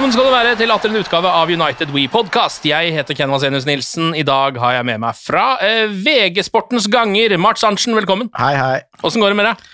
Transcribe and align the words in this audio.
Velkommen 0.00 0.14
skal 0.16 0.30
du 0.30 0.32
være 0.32 0.52
til 0.56 0.70
atter 0.72 0.88
en 0.88 0.96
utgave 0.96 1.28
av 1.28 1.50
United 1.52 1.90
We 1.92 2.06
Podcast. 2.08 2.64
Jeg 2.64 2.94
heter 2.94 3.12
Ken 3.18 3.28
Vasenius 3.28 3.66
Nilsen. 3.68 4.14
I 4.16 4.22
dag 4.24 4.56
har 4.56 4.78
jeg 4.78 4.86
med 4.88 5.02
meg 5.02 5.18
fra 5.20 5.58
eh, 5.60 5.92
VG 5.92 6.40
Sportens 6.46 6.86
ganger, 6.88 7.34
Mart 7.36 7.60
Arntzen, 7.68 7.92
velkommen. 7.98 8.30
Hei, 8.32 8.54
hei. 8.56 8.78
Åssen 9.04 9.20
går 9.20 9.34
det 9.34 9.38
med 9.42 9.50
deg? 9.50 9.66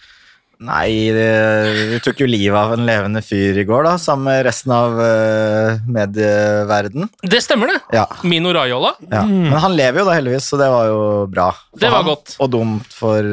Nei, 0.65 1.12
vi 1.12 1.99
tok 2.05 2.23
jo 2.23 2.29
livet 2.29 2.57
av 2.57 2.73
en 2.77 2.87
levende 2.89 3.21
fyr 3.25 3.59
i 3.61 3.67
går, 3.69 3.85
da, 3.85 3.97
sammen 4.01 4.31
med 4.31 4.45
resten 4.47 4.73
av 4.73 4.97
uh, 4.97 5.83
medieverden. 5.93 7.11
Det 7.23 7.43
stemmer, 7.45 7.75
det. 7.75 7.99
Ja, 7.99 8.07
Mino 8.25 8.55
Raiola. 8.57 8.95
ja. 9.11 9.25
Men 9.27 9.59
han 9.62 9.77
lever 9.77 10.03
jo 10.03 10.07
da, 10.09 10.17
heldigvis, 10.17 10.49
så 10.49 10.61
det 10.61 10.71
var 10.73 10.89
jo 10.89 11.01
bra. 11.33 11.51
for 11.53 11.83
Det 11.83 11.93
var 11.93 12.05
han. 12.05 12.11
godt. 12.12 12.37
Og 12.41 12.53
dumt 12.53 12.97
for 12.97 13.31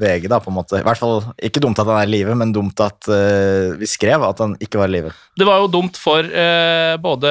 VG, 0.00 0.28
da, 0.32 0.40
på 0.40 0.52
en 0.52 0.58
måte. 0.58 0.80
I 0.80 0.86
hvert 0.86 1.00
fall 1.00 1.20
ikke 1.44 1.62
dumt 1.64 1.80
at 1.82 1.90
han 1.90 2.00
er 2.00 2.08
i 2.08 2.14
live, 2.16 2.38
men 2.38 2.54
dumt 2.54 2.80
at 2.84 3.10
uh, 3.12 3.76
vi 3.80 3.88
skrev 3.90 4.24
at 4.24 4.40
han 4.42 4.56
ikke 4.64 4.80
var 4.80 4.92
i 4.92 4.96
live. 4.96 5.14
Det 5.36 5.46
var 5.48 5.60
jo 5.62 5.70
dumt 5.70 5.98
for 6.00 6.24
uh, 6.24 6.94
både 7.02 7.30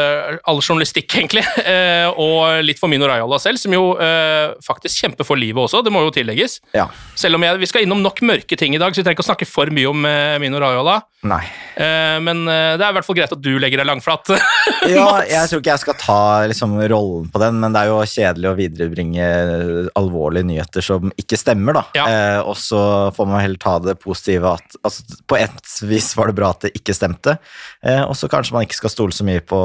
all 0.50 0.61
journalistikk, 0.61 1.08
egentlig, 1.17 1.44
eh, 1.73 2.08
og 2.20 2.64
litt 2.66 2.80
for 2.81 2.92
Mino 2.92 3.08
Raiola 3.09 3.39
selv, 3.42 3.59
som 3.61 3.73
jo 3.73 3.94
eh, 4.02 4.54
faktisk 4.64 5.04
kjemper 5.05 5.27
for 5.27 5.39
livet 5.39 5.64
også, 5.64 5.83
det 5.86 5.94
må 5.94 6.04
jo 6.05 6.14
tillegges. 6.15 6.60
Ja. 6.76 6.88
Selv 7.20 7.38
om 7.38 7.45
jeg, 7.45 7.60
vi 7.61 7.70
skal 7.70 7.86
innom 7.86 8.04
nok 8.04 8.21
mørke 8.26 8.58
ting 8.60 8.76
i 8.76 8.82
dag, 8.82 8.94
så 8.94 9.02
vi 9.02 9.08
trenger 9.08 9.20
ikke 9.20 9.23
å 9.23 9.28
snakke 9.32 9.48
for 9.48 9.72
mye 9.73 9.89
om 9.89 10.06
eh, 10.08 10.36
Mino 10.44 10.60
Raiola. 10.61 11.00
Nei. 11.30 11.44
Eh, 11.80 12.17
men 12.23 12.44
eh, 12.52 12.73
det 12.76 12.84
er 12.84 12.92
i 12.92 12.98
hvert 12.98 13.08
fall 13.08 13.17
greit 13.17 13.32
at 13.34 13.42
du 13.42 13.52
legger 13.61 13.82
deg 13.82 13.89
langflat. 13.89 14.36
Ja, 14.84 15.23
jeg 15.23 15.48
tror 15.48 15.61
ikke 15.61 15.72
jeg 15.72 15.82
skal 15.82 15.95
ta 16.00 16.20
liksom, 16.50 16.76
rollen 16.92 17.30
på 17.32 17.39
den, 17.39 17.60
men 17.62 17.72
det 17.72 17.83
er 17.83 17.92
jo 17.92 18.02
kjedelig 18.08 18.50
å 18.50 18.56
viderebringe 18.58 19.28
alvorlige 20.00 20.48
nyheter 20.50 20.83
som 20.83 21.14
ikke 21.20 21.39
stemmer, 21.39 21.78
da. 21.80 21.83
Ja. 21.95 22.08
Eh, 22.10 22.39
og 22.44 22.58
så 22.60 22.82
får 23.16 23.30
man 23.30 23.44
heller 23.44 23.62
ta 23.64 23.78
det 23.83 23.95
positive 24.04 24.56
at 24.58 24.78
altså, 24.83 25.06
På 25.30 25.39
et 25.39 25.73
vis 25.88 26.12
var 26.20 26.30
det 26.30 26.38
bra 26.39 26.52
at 26.52 26.67
det 26.67 26.73
ikke 26.80 26.95
stemte, 26.98 27.38
eh, 27.86 28.04
og 28.04 28.16
så 28.20 28.28
kanskje 28.32 28.58
man 28.58 28.67
ikke 28.67 28.82
skal 28.82 28.94
stole 28.94 29.16
så 29.16 29.28
mye 29.28 29.44
på 29.45 29.60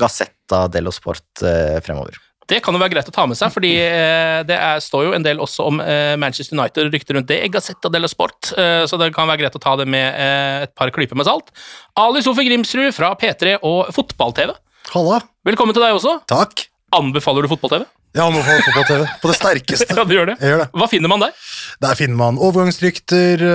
Gassetta 0.00 0.64
dello 0.72 0.92
Sport 0.94 1.44
eh, 1.44 1.78
fremover. 1.84 2.16
Det 2.50 2.58
kan 2.64 2.74
jo 2.74 2.80
være 2.82 2.92
greit 2.96 3.08
å 3.08 3.14
ta 3.14 3.24
med 3.30 3.38
seg, 3.38 3.52
fordi 3.54 3.70
eh, 3.78 4.40
det 4.48 4.56
er, 4.56 4.82
står 4.82 5.06
jo 5.06 5.14
en 5.16 5.24
del 5.24 5.40
også 5.42 5.66
om 5.70 5.78
eh, 5.84 6.14
Manchester 6.20 6.58
United 6.58 6.88
og 6.88 6.96
rykter 6.96 7.16
rundt 7.16 7.30
det 7.30 7.38
Gazzetta 7.54 7.90
dello 7.92 8.10
Sport, 8.10 8.50
eh, 8.58 8.82
så 8.90 8.98
det 9.00 9.12
kan 9.14 9.30
være 9.30 9.44
greit 9.44 9.58
å 9.58 9.62
ta 9.62 9.76
det 9.78 9.86
med 9.90 10.18
et 10.66 10.74
par 10.78 10.90
klyper 10.94 11.18
med 11.18 11.28
salt. 11.28 11.52
Ali 11.98 12.22
Sofie 12.24 12.48
Grimsrud 12.48 12.90
fra 12.96 13.12
P3 13.18 13.60
og 13.62 13.92
Fotball-TV. 13.94 14.54
Halla. 14.92 15.22
Velkommen 15.46 15.76
til 15.76 15.84
deg 15.84 15.96
også. 15.96 16.18
Takk. 16.30 16.66
Anbefaler 16.92 17.46
du 17.46 17.52
fotball-TV? 17.54 17.86
Jeg 18.12 18.24
anbefaler 18.26 18.66
fotball-TV 18.66 19.06
på 19.22 19.30
det 19.30 19.36
sterkeste. 19.38 19.94
Ja, 20.00 20.04
du 20.08 20.16
gjør 20.16 20.32
det. 20.32 20.36
Jeg 20.42 20.52
gjør 20.52 20.64
det. 20.64 20.68
Hva 20.82 20.90
finner 20.90 21.12
man 21.14 21.22
der? 21.22 21.38
Der 21.86 21.96
finner 21.96 22.18
man 22.18 22.42
overgangsrykter, 22.42 23.46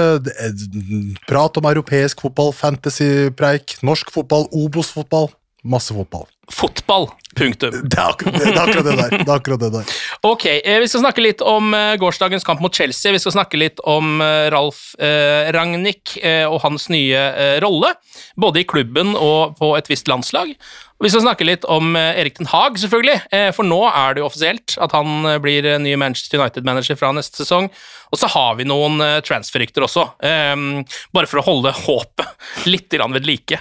prat 1.28 1.60
om 1.60 1.70
europeisk 1.70 2.24
fotball, 2.26 2.56
fantasypreik, 2.56 3.78
norsk 3.86 4.16
fotball, 4.16 4.48
Obos-fotball. 4.56 5.30
Masse 5.68 5.94
fotball. 5.94 6.26
Fotball. 6.52 7.10
Punktum. 7.38 7.74
Det 7.84 7.98
er 8.00 8.14
akkurat 8.14 8.38
det, 8.40 8.48
er 8.50 8.60
akkurat 8.62 8.86
det 8.88 8.96
der. 8.98 9.12
Det 9.20 9.28
er 9.28 9.36
akkurat 9.36 9.62
det 9.62 9.70
der. 9.76 9.92
Ok, 10.26 10.46
eh, 10.48 10.80
Vi 10.82 10.88
skal 10.90 11.04
snakke 11.04 11.22
litt 11.22 11.44
om 11.46 11.74
eh, 11.76 11.94
gårsdagens 12.02 12.46
kamp 12.48 12.64
mot 12.64 12.74
Chelsea. 12.74 13.12
Vi 13.14 13.22
skal 13.22 13.36
snakke 13.36 13.60
litt 13.60 13.82
om 13.86 14.22
eh, 14.24 14.48
Ralf 14.54 14.96
eh, 15.00 15.52
Ragnhild 15.54 16.18
eh, 16.24 16.46
og 16.48 16.62
hans 16.64 16.90
nye 16.94 17.20
eh, 17.30 17.58
rolle, 17.64 17.94
både 18.40 18.64
i 18.64 18.68
klubben 18.70 19.14
og 19.20 19.58
på 19.60 19.74
et 19.78 19.92
visst 19.92 20.10
landslag. 20.10 20.56
Vi 20.98 21.12
skal 21.14 21.28
snakke 21.28 21.46
litt 21.46 21.66
om 21.70 21.92
Erik 21.94 22.40
Den 22.40 22.48
Haag, 22.50 22.80
selvfølgelig, 22.82 23.52
for 23.54 23.68
nå 23.70 23.78
er 23.86 24.16
det 24.16 24.24
jo 24.24 24.30
offisielt 24.32 24.74
at 24.82 24.96
han 24.98 25.28
blir 25.44 25.68
ny 25.78 25.92
Manchester 25.94 26.42
United-manager 26.42 26.98
fra 26.98 27.12
neste 27.14 27.44
sesong. 27.44 27.68
Og 28.10 28.18
så 28.18 28.26
har 28.34 28.56
vi 28.58 28.66
noen 28.66 28.98
transferrykter 29.22 29.86
også, 29.86 30.08
bare 30.18 31.30
for 31.30 31.38
å 31.38 31.46
holde 31.46 31.76
håpet 31.84 32.50
litt 32.74 32.98
ved 32.98 33.30
like 33.30 33.60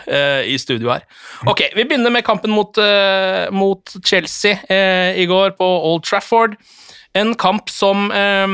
i 0.49 0.57
studio 0.57 0.95
her. 0.95 1.05
Ok, 1.45 1.67
Vi 1.77 1.85
begynner 1.85 2.15
med 2.15 2.25
kampen 2.25 2.57
mot, 2.57 2.76
eh, 2.83 3.47
mot 3.55 3.95
Chelsea 4.05 4.59
eh, 4.73 5.19
i 5.23 5.27
går 5.29 5.57
på 5.59 5.67
Old 5.91 6.05
Trafford. 6.07 6.57
En 7.17 7.35
kamp 7.39 7.71
som 7.73 8.11
eh, 8.13 8.47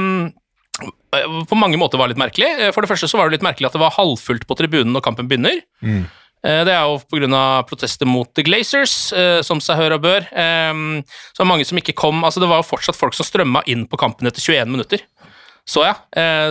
på 1.49 1.59
mange 1.59 1.79
måter 1.81 2.01
var 2.01 2.11
litt 2.13 2.21
merkelig. 2.21 2.49
Eh, 2.59 2.73
For 2.75 2.85
det 2.85 2.91
første 2.93 3.11
så 3.11 3.21
var 3.21 3.29
det 3.29 3.39
litt 3.39 3.47
merkelig 3.47 3.69
at 3.71 3.77
det 3.77 3.83
var 3.83 3.95
halvfullt 3.99 4.47
på 4.49 4.59
tribunen 4.59 4.95
når 4.95 5.05
kampen 5.09 5.31
begynner. 5.31 5.63
Mm. 5.85 6.05
Det 6.43 6.73
er 6.75 6.89
jo 6.91 6.97
pga. 7.07 7.63
protester 7.69 8.09
mot 8.09 8.27
The 8.35 8.43
Glazers, 8.43 9.13
som 9.47 9.61
seg 9.63 9.77
hør 9.79 9.93
og 9.95 10.01
bør. 10.03 10.25
Så 10.27 11.37
er 11.39 11.45
det 11.45 11.47
mange 11.47 11.63
som 11.69 11.79
ikke 11.79 11.95
kom 11.95 12.25
Altså, 12.27 12.43
det 12.43 12.49
var 12.51 12.59
jo 12.59 12.67
fortsatt 12.67 12.99
folk 12.99 13.15
som 13.15 13.29
strømma 13.29 13.63
inn 13.71 13.85
på 13.87 13.95
kampen 14.01 14.27
etter 14.27 14.43
21 14.43 14.73
minutter. 14.75 15.05
Så 15.63 15.85
jeg. 15.87 15.95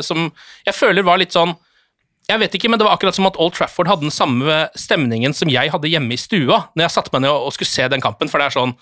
Som 0.08 0.30
jeg 0.64 0.78
føler 0.78 1.04
var 1.04 1.20
litt 1.20 1.36
sånn 1.36 1.52
jeg 2.32 2.40
vet 2.42 2.56
ikke, 2.58 2.70
men 2.72 2.80
det 2.82 2.86
var 2.88 2.96
akkurat 2.98 3.16
som 3.18 3.28
at 3.30 3.38
Old 3.42 3.54
Trafford 3.58 3.90
hadde 3.92 4.06
den 4.08 4.14
samme 4.16 4.58
stemningen 4.80 5.34
som 5.38 5.52
jeg 5.52 5.72
hadde 5.74 5.90
hjemme 5.92 6.16
i 6.16 6.20
stua 6.20 6.62
når 6.76 6.86
jeg 6.86 6.94
satte 6.96 7.14
meg 7.16 7.24
ned 7.26 7.32
og 7.34 7.54
skulle 7.56 7.70
se 7.72 7.88
den 7.92 8.04
kampen, 8.04 8.32
for 8.32 8.42
det 8.42 8.48
er 8.50 8.56
sånn 8.58 8.74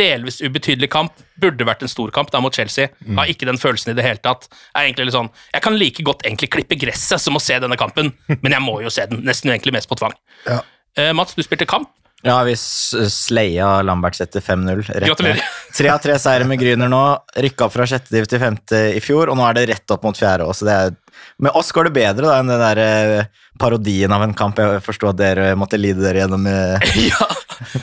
delvis 0.00 0.40
ubetydelig 0.44 0.88
kamp, 0.92 1.12
burde 1.40 1.66
vært 1.68 1.84
en 1.86 1.92
stor 1.92 2.10
kamp 2.16 2.30
da 2.34 2.40
mot 2.44 2.54
Chelsea. 2.56 2.88
Har 3.18 3.30
ikke 3.30 3.48
den 3.48 3.60
følelsen 3.60 3.92
i 3.92 3.96
det 3.98 4.04
hele 4.06 4.22
tatt. 4.24 4.48
Er 4.74 4.86
egentlig 4.88 5.08
litt 5.10 5.16
sånn, 5.18 5.30
Jeg 5.54 5.62
kan 5.66 5.76
like 5.78 6.02
godt 6.06 6.24
egentlig 6.26 6.50
klippe 6.54 6.78
gresset 6.80 7.20
som 7.22 7.36
å 7.36 7.42
se 7.42 7.58
denne 7.62 7.76
kampen, 7.80 8.12
men 8.42 8.52
jeg 8.56 8.64
må 8.64 8.80
jo 8.84 8.90
se 8.92 9.06
den, 9.10 9.22
nesten 9.26 9.52
egentlig 9.54 9.76
mest 9.76 9.88
på 9.90 9.98
tvang. 10.00 10.16
Ja. 10.48 10.62
Uh, 10.96 11.12
Mats, 11.16 11.34
du 11.36 11.42
spilte 11.44 11.68
kamp. 11.68 11.92
Ja, 12.24 12.38
vi 12.48 12.54
s- 12.56 12.96
sleia 13.12 13.82
Lambertseter 13.84 14.40
5-0. 14.40 14.80
rett 14.88 14.94
ned. 14.96 15.08
Gratulerer. 15.10 15.42
Tre 15.76 15.90
av 15.92 15.98
tre 16.02 16.14
seire 16.18 16.46
med 16.48 16.58
Gryner 16.58 16.88
nå. 16.88 17.02
Rykka 17.44 17.66
opp 17.68 17.74
fra 17.74 17.84
sjette 17.86 18.08
div 18.14 18.24
til 18.30 18.40
femte 18.40 18.78
i 18.96 19.02
fjor, 19.04 19.28
og 19.28 19.36
nå 19.36 19.44
er 19.46 19.58
det 19.58 19.66
rett 19.74 19.92
opp 19.94 20.06
mot 20.08 20.16
fjerde 20.16 20.48
så 20.56 20.64
Det 20.66 20.76
er, 20.80 20.94
med 21.42 21.52
oss 21.58 21.72
går 21.74 21.88
det 21.90 21.94
bedre 21.98 22.26
da 22.30 22.38
enn 22.40 22.50
den 22.50 22.62
der 22.62 22.80
eh, 22.82 23.26
parodien 23.60 24.12
av 24.12 24.22
en 24.24 24.34
kamp 24.36 24.58
jeg 24.60 24.82
forsto 24.84 25.10
at 25.10 25.18
dere 25.20 25.50
måtte 25.58 25.78
lide 25.80 26.00
dere 26.04 26.22
gjennom 26.24 26.46
eh, 26.50 26.86
ja. 27.10 27.28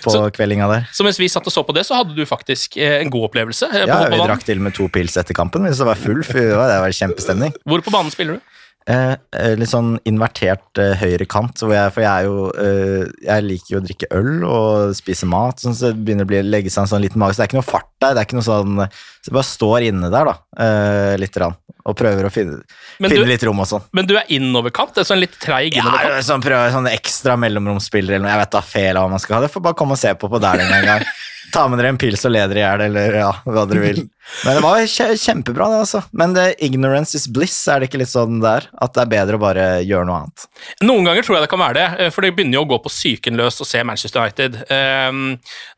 på 0.03 0.13
Så- 0.13 0.25
kveldinga 0.35 0.69
der. 0.71 0.87
Så 0.93 1.05
mens 1.05 1.19
vi 1.21 1.29
satt 1.31 1.47
og 1.49 1.53
så 1.53 1.63
på 1.67 1.75
det, 1.75 1.85
så 1.87 1.99
hadde 2.01 2.15
du 2.17 2.23
faktisk 2.29 2.77
eh, 2.77 2.99
en 3.01 3.11
god 3.13 3.29
opplevelse. 3.31 3.69
på 3.73 3.83
Ja, 3.89 4.01
vi 4.09 4.21
drakk 4.23 4.45
til 4.47 4.61
med 4.63 4.75
to 4.77 4.89
pils 4.93 5.17
etter 5.21 5.37
kampen, 5.37 5.65
så 5.73 5.83
det 5.85 5.91
var 5.93 6.01
full 6.01 6.23
For 6.27 6.39
Det 6.39 6.57
var 6.87 6.97
kjempestemning. 7.03 7.53
Hvor 7.65 7.83
på 7.85 7.93
banen 7.93 8.13
spiller 8.13 8.39
du? 8.39 8.49
Eh, 8.83 9.13
eh, 9.39 9.53
litt 9.55 9.69
sånn 9.71 9.93
invertert 10.09 10.79
eh, 10.83 10.97
høyre 10.99 11.23
kant, 11.31 11.55
hvor 11.63 11.71
jeg, 11.71 11.91
for 11.95 12.03
jeg 12.03 12.25
jo 12.27 12.49
eh, 12.59 13.05
Jeg 13.23 13.45
liker 13.45 13.71
jo 13.71 13.79
å 13.79 13.83
drikke 13.85 14.09
øl 14.19 14.43
og 14.43 14.95
spise 14.97 15.23
mat, 15.31 15.61
sånn, 15.63 15.71
så 15.79 15.93
det 15.93 16.01
begynner 16.03 16.27
å 16.27 16.31
bli, 16.33 16.41
legge 16.43 16.69
seg 16.73 16.83
en 16.83 16.91
sånn 16.91 17.05
liten 17.05 17.21
mage. 17.23 17.31
Så 17.37 17.39
det 17.39 17.45
er 17.45 17.51
ikke 17.53 17.61
noe 17.61 17.69
fart 17.69 17.87
der. 18.03 18.11
det 18.17 18.19
er 18.19 18.27
ikke 18.27 18.39
noe 18.41 18.47
sånn, 18.49 18.81
Så 19.23 19.31
jeg 19.31 19.37
bare 19.37 19.47
står 19.47 19.85
inne 19.87 20.09
der, 20.11 20.27
da, 20.33 20.35
eh, 20.65 21.13
litt, 21.23 21.39
rann, 21.39 21.55
og 21.85 21.95
prøver 21.95 22.27
å 22.27 22.31
finne, 22.35 22.59
du- 22.99 23.23
litt 23.31 23.43
rom 23.47 23.63
og 23.63 23.67
sånn. 23.71 23.87
Men 23.95 24.05
du 24.09 24.17
er 24.19 24.27
innoverkant? 24.35 24.93
Det 24.95 25.05
er 25.05 25.11
sånn 25.13 25.23
litt 25.23 25.39
treig 25.39 25.73
Ja, 25.77 25.85
innoverkant? 25.85 26.27
sånn, 26.27 26.43
prøver 26.43 26.75
sånn 26.75 26.91
ekstra 26.91 27.37
mellomromsspiller 27.39 28.17
eller 28.17 28.25
noe. 28.27 28.35
Jeg 28.35 28.43
vet 28.43 28.51
da 28.51 28.61
fel 28.67 28.97
av 28.99 29.07
hva 29.07 29.15
man 29.15 29.19
skal 29.23 29.35
ha. 29.39 29.41
Det 29.47 29.53
får 29.55 29.63
bare 29.63 29.79
komme 29.79 29.95
og 29.95 30.03
se 30.03 30.11
på 30.13 30.27
på 30.27 30.43
Dæhlie 30.43 30.67
en 30.81 30.85
gang. 30.91 31.05
Ta 31.51 31.67
med 31.67 31.79
dere 31.81 31.91
en 31.93 31.99
pils 31.99 32.23
og 32.25 32.31
le 32.33 32.43
dere 32.47 32.61
i 32.61 32.63
hjel, 32.63 32.81
eller 32.87 33.15
ja, 33.19 33.31
hva 33.45 33.63
dere 33.69 33.81
vil. 33.83 33.97
Men 34.45 34.55
det 34.57 34.63
var 34.63 34.85
kjempebra, 35.19 35.67
det, 35.69 35.79
altså. 35.83 36.01
Men 36.15 36.33
det, 36.35 36.45
ignorance 36.63 37.17
is 37.17 37.25
bliss, 37.27 37.57
er 37.67 37.81
det 37.81 37.89
ikke 37.89 37.99
litt 37.99 38.11
sånn 38.11 38.39
der? 38.43 38.69
At 38.81 38.95
det 38.95 39.03
er 39.03 39.11
bedre 39.11 39.37
å 39.37 39.41
bare 39.43 39.65
gjøre 39.83 40.07
noe 40.07 40.21
annet? 40.21 40.45
Noen 40.87 41.09
ganger 41.09 41.27
tror 41.27 41.37
jeg 41.37 41.45
det 41.45 41.51
kan 41.51 41.61
være 41.61 41.77
det, 41.77 41.87
eh, 42.05 42.11
for 42.15 42.25
det 42.25 42.31
begynner 42.37 42.57
jo 42.57 42.63
å 42.63 42.69
gå 42.71 42.79
på 42.85 42.93
psyken 42.93 43.37
løs 43.39 43.59
å 43.59 43.67
se 43.67 43.83
Manchester 43.85 44.23
United. 44.23 44.57
Um, 44.71 45.23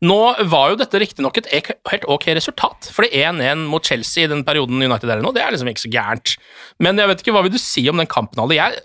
nå 0.06 0.20
var 0.54 0.72
jo 0.72 0.80
dette 0.84 1.02
riktignok 1.02 1.42
et 1.42 1.50
helt 1.52 2.08
ok 2.16 2.30
resultat, 2.38 2.92
for 2.94 3.08
det 3.08 3.26
1-1 3.26 3.66
mot 3.72 3.86
Chelsea 3.86 4.28
i 4.28 4.32
den 4.32 4.46
perioden 4.48 4.78
United 4.78 5.10
er 5.10 5.24
i 5.24 5.26
nå, 5.26 5.34
det 5.36 5.44
er 5.44 5.56
liksom 5.56 5.74
ikke 5.74 5.88
så 5.88 5.94
gærent. 5.98 6.38
Men 6.84 7.02
jeg 7.02 7.12
vet 7.12 7.26
ikke, 7.26 7.36
hva 7.36 7.46
vil 7.48 7.56
du 7.58 7.62
si 7.62 7.88
om 7.90 8.00
den 8.00 8.12
kampen, 8.12 8.44
Ali? 8.46 8.62
Jeg, 8.62 8.78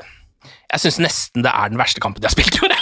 jeg 0.72 0.86
syns 0.86 1.02
nesten 1.04 1.44
det 1.44 1.52
er 1.52 1.72
den 1.72 1.80
verste 1.80 2.02
kampen 2.02 2.24
de 2.24 2.30
har 2.30 2.34
spilt 2.34 2.56
i 2.56 2.64
år. 2.66 2.78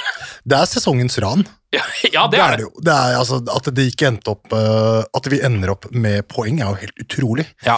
Det 0.48 0.56
er 0.56 0.70
sesongens 0.70 1.18
ran. 1.20 1.42
Ja, 1.74 1.82
ja, 2.14 2.22
det 2.32 2.38
er 2.40 2.54
det. 2.56 2.64
jo. 2.64 2.70
Det 2.80 2.92
er, 2.94 3.16
altså, 3.18 3.42
at 3.52 3.66
det 3.76 3.84
ikke 3.90 4.06
endte 4.08 4.32
opp 4.32 4.54
uh, 4.56 5.02
At 5.16 5.26
vi 5.28 5.40
ender 5.44 5.74
opp 5.74 5.84
med 5.92 6.24
poeng, 6.32 6.62
er 6.62 6.70
jo 6.70 6.78
helt 6.80 7.02
utrolig. 7.04 7.44
Ja. 7.66 7.74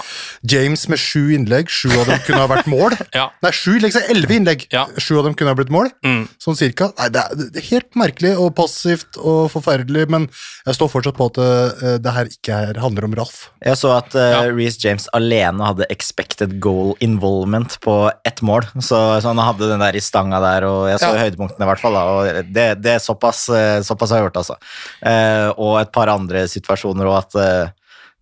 James 0.47 0.85
med 0.93 1.01
sju 1.03 1.33
innlegg, 1.35 1.67
sju 1.73 1.89
av 1.99 2.07
dem 2.07 2.21
kunne 2.27 2.43
ha 2.45 2.51
vært 2.53 2.69
mål. 2.71 2.95
Ja. 3.17 3.25
Nei, 3.43 3.51
sju 3.57 3.73
innlegg, 3.75 3.93
så 3.97 4.03
elleve 4.13 4.37
innlegg. 4.39 4.63
Ja. 4.71 4.85
Sju 5.03 5.17
av 5.19 5.27
dem 5.27 5.35
kunne 5.35 5.51
ha 5.51 5.59
blitt 5.59 5.73
mål. 5.75 5.89
Mm. 6.07 6.23
Sånn 6.41 6.57
cirka. 6.61 6.93
Nei, 7.01 7.09
det 7.13 7.25
er, 7.25 7.35
det 7.41 7.59
er 7.65 7.67
helt 7.73 7.99
merkelig 7.99 8.31
og 8.39 8.53
passivt 8.59 9.19
og 9.19 9.49
forferdelig, 9.53 10.05
men 10.15 10.29
jeg 10.69 10.77
står 10.79 10.93
fortsatt 10.93 11.19
på 11.19 11.27
at 11.33 11.41
uh, 11.43 11.97
det 12.01 12.15
her 12.15 12.31
ikke 12.31 12.61
er, 12.69 12.79
handler 12.81 13.09
om 13.09 13.17
Ralf. 13.19 13.49
Jeg 13.67 13.81
så 13.81 13.91
at 13.97 14.15
uh, 14.15 14.23
Ja. 14.31 14.45
Reece 14.55 14.79
James 14.85 15.09
alene 15.17 15.67
hadde 15.67 15.89
expected 15.93 16.55
goal 16.63 16.95
involvement 17.05 17.75
på 17.83 17.97
ett 18.29 18.41
mål. 18.47 18.69
Så, 18.79 18.95
så 19.21 19.33
han 19.33 19.43
hadde 19.43 19.69
den 19.73 19.83
der 19.83 19.99
i 19.99 20.05
stanga 20.05 20.39
der, 20.45 20.69
og 20.71 20.87
jeg 20.93 21.03
så 21.03 21.11
Ja. 21.11 21.25
høydepunktene 21.27 21.67
i 21.67 21.71
hvert 21.73 21.83
fall. 21.83 21.99
Da, 21.99 22.07
og 22.15 22.53
det, 22.55 22.69
det 22.85 22.95
er 22.95 23.03
såpass, 23.03 23.43
eh, 23.51 23.80
såpass 23.87 24.11
har 24.15 24.19
jeg 24.21 24.29
gjort, 24.31 24.41
altså. 24.43 24.57
Eh, 25.03 25.49
og 25.57 25.81
et 25.81 25.93
par 25.93 26.09
andre 26.13 26.47
situasjoner, 26.51 27.07
og 27.11 27.19
at 27.23 27.35
eh, 27.41 27.71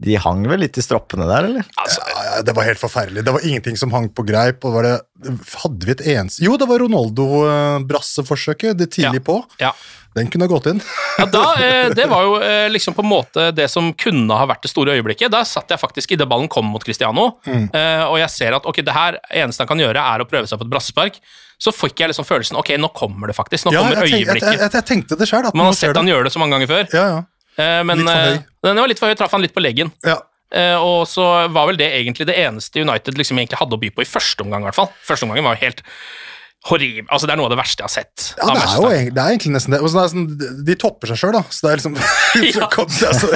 de 0.00 0.14
hang 0.22 0.44
vel 0.46 0.60
litt 0.62 0.78
i 0.78 0.82
stroppene 0.84 1.26
der, 1.26 1.48
eller? 1.50 1.64
Altså, 1.82 2.00
Ja, 2.06 2.24
ja, 2.28 2.42
det 2.46 2.54
var 2.54 2.68
helt 2.68 2.78
forferdelig. 2.78 3.24
Det 3.26 3.32
var 3.34 3.42
ingenting 3.46 3.76
som 3.80 3.90
hang 3.90 4.08
på 4.14 4.22
greip. 4.28 4.62
Og 4.68 4.76
var 4.76 4.86
det, 4.86 4.96
hadde 5.64 5.86
vi 5.88 5.90
et 5.96 6.04
eneste 6.14 6.44
Jo, 6.44 6.56
det 6.60 6.68
var 6.70 6.78
Ronaldo-brasseforsøket, 6.84 8.76
det 8.78 8.90
tidlig 8.94 9.20
Ja. 9.22 9.26
på. 9.26 9.44
ja. 9.58 9.72
Den 10.18 10.28
kunne 10.32 10.46
ha 10.48 10.50
gått 10.52 10.66
inn. 10.72 10.82
Ja, 11.18 11.24
da, 11.32 11.42
eh, 11.62 11.88
det 11.94 12.04
var 12.10 12.24
jo 12.26 12.36
eh, 12.42 12.66
liksom 12.74 12.94
på 12.98 13.02
en 13.06 13.10
måte 13.10 13.48
det 13.54 13.68
som 13.72 13.92
kunne 13.98 14.34
ha 14.38 14.46
vært 14.50 14.66
det 14.66 14.70
store 14.72 14.96
øyeblikket. 14.98 15.30
Da 15.32 15.44
satt 15.46 15.70
jeg 15.72 15.80
faktisk 15.80 16.12
idet 16.16 16.28
ballen 16.30 16.48
kom 16.50 16.66
mot 16.74 16.82
Cristiano, 16.84 17.28
Mm. 17.46 17.68
eh, 17.72 18.04
og 18.06 18.18
jeg 18.20 18.30
ser 18.34 18.56
at 18.58 18.66
ok, 18.66 18.82
det 18.84 18.94
her 18.94 19.18
eneste 19.30 19.62
han 19.64 19.70
kan 19.70 19.78
gjøre, 19.82 20.02
er 20.02 20.24
å 20.24 20.28
prøve 20.28 20.46
seg 20.50 20.58
på 20.60 20.66
et 20.66 20.72
brassespark. 20.74 21.20
Så 21.58 21.72
fikk 21.74 21.98
jeg 22.04 22.12
liksom 22.12 22.26
følelsen 22.28 22.58
ok, 22.60 22.74
nå 22.78 22.92
kommer 22.94 23.26
det 23.32 23.34
faktisk. 23.38 23.66
Nå 23.66 23.72
Ja, 23.74 23.80
kommer 23.82 23.96
jeg, 23.96 24.02
tenk, 24.04 24.12
jeg, 24.12 24.26
øyeblikket. 24.28 24.60
jeg, 24.60 24.70
jeg 24.78 24.84
tenkte 24.92 25.18
det 25.18 25.26
selv, 25.28 25.50
Man 25.54 25.66
har 25.66 25.72
sett 25.74 25.96
han 25.96 26.06
gjøre 26.06 26.28
det 26.28 26.32
så 26.36 26.38
mange 26.42 26.54
ganger 26.58 26.70
før. 26.70 26.84
Ja, 26.94 27.06
ja. 27.58 27.82
Men 27.82 28.04
den 28.06 28.76
var 28.78 28.86
litt 28.86 29.00
for 29.00 29.10
høy, 29.10 29.16
traff 29.18 29.32
han 29.34 29.42
litt 29.42 29.54
på 29.56 29.62
leggen. 29.64 29.90
ja. 30.06 30.20
Og 30.80 31.02
så 31.10 31.24
var 31.52 31.66
vel 31.68 31.76
det 31.76 31.90
egentlig 31.92 32.24
det 32.30 32.36
eneste 32.40 32.80
United 32.80 33.18
liksom 33.18 33.36
egentlig 33.36 33.58
hadde 33.60 33.76
å 33.76 33.80
by 33.82 33.90
på 33.92 34.00
i 34.00 34.06
første 34.08 34.40
omgang, 34.46 34.62
i 34.62 34.68
hvert 34.70 34.78
fall. 34.78 34.88
Første 35.04 35.26
omgangen 35.26 35.44
var 35.44 35.58
jo 35.58 35.66
helt 35.66 35.82
horribel. 36.66 37.06
Altså, 37.14 37.28
det 37.28 37.34
er 37.34 37.38
noe 37.38 37.46
av 37.46 37.52
det 37.54 37.58
verste 37.60 37.84
jeg 37.84 37.86
har 37.86 37.92
sett. 37.92 38.24
Ja, 38.34 38.48
det 38.50 38.62
er 38.64 38.72
jo 38.74 38.88
egentlig, 38.90 39.12
det 39.14 39.22
er 39.22 39.34
egentlig 39.34 39.52
nesten 39.54 39.74
det. 39.76 39.78
Og 39.80 39.90
så 39.92 39.98
det 39.98 40.02
er 40.02 40.12
sånn, 40.12 40.64
de 40.68 40.76
topper 40.82 41.12
seg 41.12 41.20
sjøl, 41.20 41.36
da. 41.36 41.42
Så 41.54 41.64
det 41.64 41.70
er 41.70 41.80
liksom 41.80 41.98
Ja. 42.58 42.68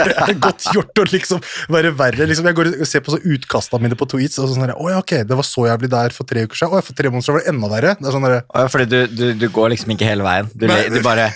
er, 0.03 0.11
det 0.13 0.35
er 0.35 0.41
godt 0.43 0.67
gjort 0.75 1.03
å 1.03 1.07
liksom 1.09 1.45
være 1.73 1.95
verre. 1.99 2.27
Liksom, 2.29 2.49
jeg 2.51 2.59
går 2.59 2.73
og 2.75 2.91
ser 2.91 3.05
på 3.07 3.15
så 3.15 3.21
utkasta 3.23 3.81
mine 3.83 3.99
på 3.99 4.09
tweets, 4.11 4.41
og 4.43 4.51
sånn 4.51 4.67
der, 4.67 4.75
Å 4.75 4.91
ja, 4.91 4.99
ok, 5.05 5.15
det 5.29 5.39
var 5.39 5.49
så 5.49 5.69
jævlig 5.71 5.93
der 5.95 6.17
for 6.17 6.29
tre 6.29 6.45
uker 6.49 6.59
siden. 6.59 6.75
Å 6.75 6.83
ja, 6.83 6.87
for 6.91 6.99
tre 6.99 7.13
måneder 7.13 7.29
siden 7.29 7.39
var 7.39 7.47
det 7.47 7.55
enda 7.55 7.73
verre. 7.77 7.95
Det 8.01 8.11
er 8.11 8.19
sånn 8.19 8.29
der, 8.29 8.37
Ja, 8.43 8.67
Fordi 8.75 8.91
du, 8.91 8.99
du, 9.15 9.25
du 9.39 9.49
går 9.55 9.73
liksom 9.77 9.95
ikke 9.95 10.11
hele 10.11 10.27
veien. 10.27 10.51
Du, 10.53 10.67
Men, 10.67 10.85
du 10.93 11.01
bare 11.07 11.31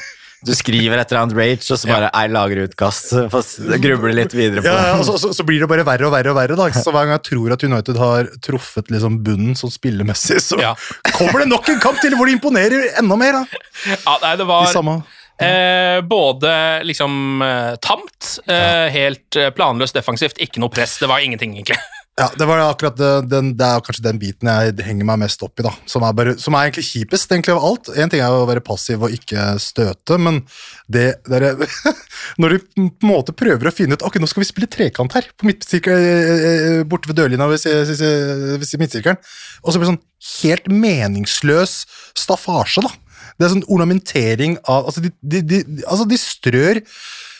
du 0.44 0.52
skriver 0.54 1.00
et 1.00 1.10
eller 1.10 1.22
annet 1.22 1.36
rage, 1.38 1.64
og 1.72 1.80
så 1.80 1.88
bare 1.88 2.10
jeg 2.12 2.32
lager 2.34 2.62
utkast. 2.66 3.12
Grubler 3.84 4.16
litt 4.18 4.36
videre 4.36 4.62
på 4.64 4.68
ja, 4.68 4.92
ja, 4.92 5.02
så, 5.06 5.16
så, 5.20 5.32
så 5.36 5.46
blir 5.48 5.62
det 5.64 5.68
bare 5.70 5.86
verre 5.88 6.08
og 6.08 6.14
verre 6.14 6.32
og 6.34 6.38
verre. 6.38 6.58
Da. 6.58 6.68
Så 6.76 6.92
hver 6.94 7.08
gang 7.08 7.16
jeg 7.16 7.26
tror 7.30 7.56
at 7.56 7.66
United 7.66 8.00
har 8.02 8.30
truffet 8.44 8.92
liksom 8.92 9.20
bunnen 9.26 9.58
sånn 9.58 9.72
spillemessig, 9.74 10.40
så 10.50 10.60
Ja. 10.62 10.74
kommer 11.16 11.44
det 11.44 11.50
nok 11.52 11.68
en 11.72 11.82
kamp 11.82 12.00
til 12.04 12.16
hvor 12.18 12.28
de 12.28 12.36
imponerer 12.36 12.90
enda 13.00 13.18
mer. 13.20 13.40
Da. 13.40 13.62
Ja, 13.94 14.18
nei, 14.22 14.34
det 14.40 14.48
var... 14.48 14.66
var 14.68 14.74
samme 14.76 15.00
Eh, 15.36 16.00
både 16.00 16.80
liksom 16.88 17.42
eh, 17.44 17.74
tamt, 17.84 18.38
eh, 18.48 18.86
helt 18.88 19.36
eh, 19.36 19.50
planløst 19.52 19.92
defensivt, 19.98 20.38
ikke 20.40 20.62
noe 20.62 20.72
press. 20.72 20.94
Det 20.96 21.10
var 21.10 21.20
ingenting, 21.20 21.52
egentlig. 21.58 21.76
Ja, 22.16 22.30
det 22.32 22.46
var 22.48 22.62
akkurat 22.64 22.96
den, 23.28 23.50
det 23.60 23.66
er 23.66 23.82
kanskje 23.84 24.06
den 24.06 24.16
biten 24.16 24.48
jeg 24.48 24.86
henger 24.86 25.04
meg 25.04 25.18
mest 25.20 25.42
opp 25.44 25.60
i, 25.60 25.64
da. 25.66 25.74
Som 25.84 26.04
er, 26.06 26.14
bare, 26.16 26.32
som 26.40 26.54
er 26.56 26.70
egentlig 26.70 26.86
kjipest 26.88 27.34
egentlig 27.34 27.52
av 27.52 27.66
alt. 27.68 27.90
En 27.92 28.12
ting 28.12 28.22
er 28.24 28.32
å 28.32 28.46
være 28.48 28.62
passiv 28.64 29.04
og 29.04 29.12
ikke 29.12 29.44
støte, 29.60 30.16
men 30.16 30.38
det 30.88 31.18
der, 31.28 31.50
Når 32.40 32.54
du 32.54 32.64
på 32.64 32.86
en 32.86 33.10
måte 33.10 33.36
prøver 33.36 33.68
å 33.68 33.74
finne 33.74 33.98
ut 33.98 34.04
Ok, 34.06 34.16
nå 34.18 34.28
skal 34.30 34.42
vi 34.42 34.48
spille 34.48 34.70
trekant 34.72 35.12
her, 35.12 35.28
på 35.36 35.50
midtsirkel, 35.50 35.92
eh, 35.92 36.46
eh, 36.46 36.80
borte 36.88 37.12
ved 37.12 37.20
dørlinja 37.20 37.50
ved, 37.52 37.68
ved 37.68 38.80
midtsirkelen, 38.80 39.20
og 39.60 39.68
så 39.68 39.76
blir 39.76 39.84
det 39.84 39.92
sånn 39.92 40.04
helt 40.40 40.72
meningsløs 40.72 41.82
staffasje, 42.16 42.86
da. 42.86 42.94
Det 43.36 43.44
er 43.44 43.52
sånn 43.58 43.68
ornamentering 43.68 44.56
av 44.64 44.88
Altså, 44.88 45.04
de, 45.04 45.12
de, 45.20 45.44
de, 45.44 45.62
altså, 45.84 46.08
de 46.08 46.16
strør 46.20 46.80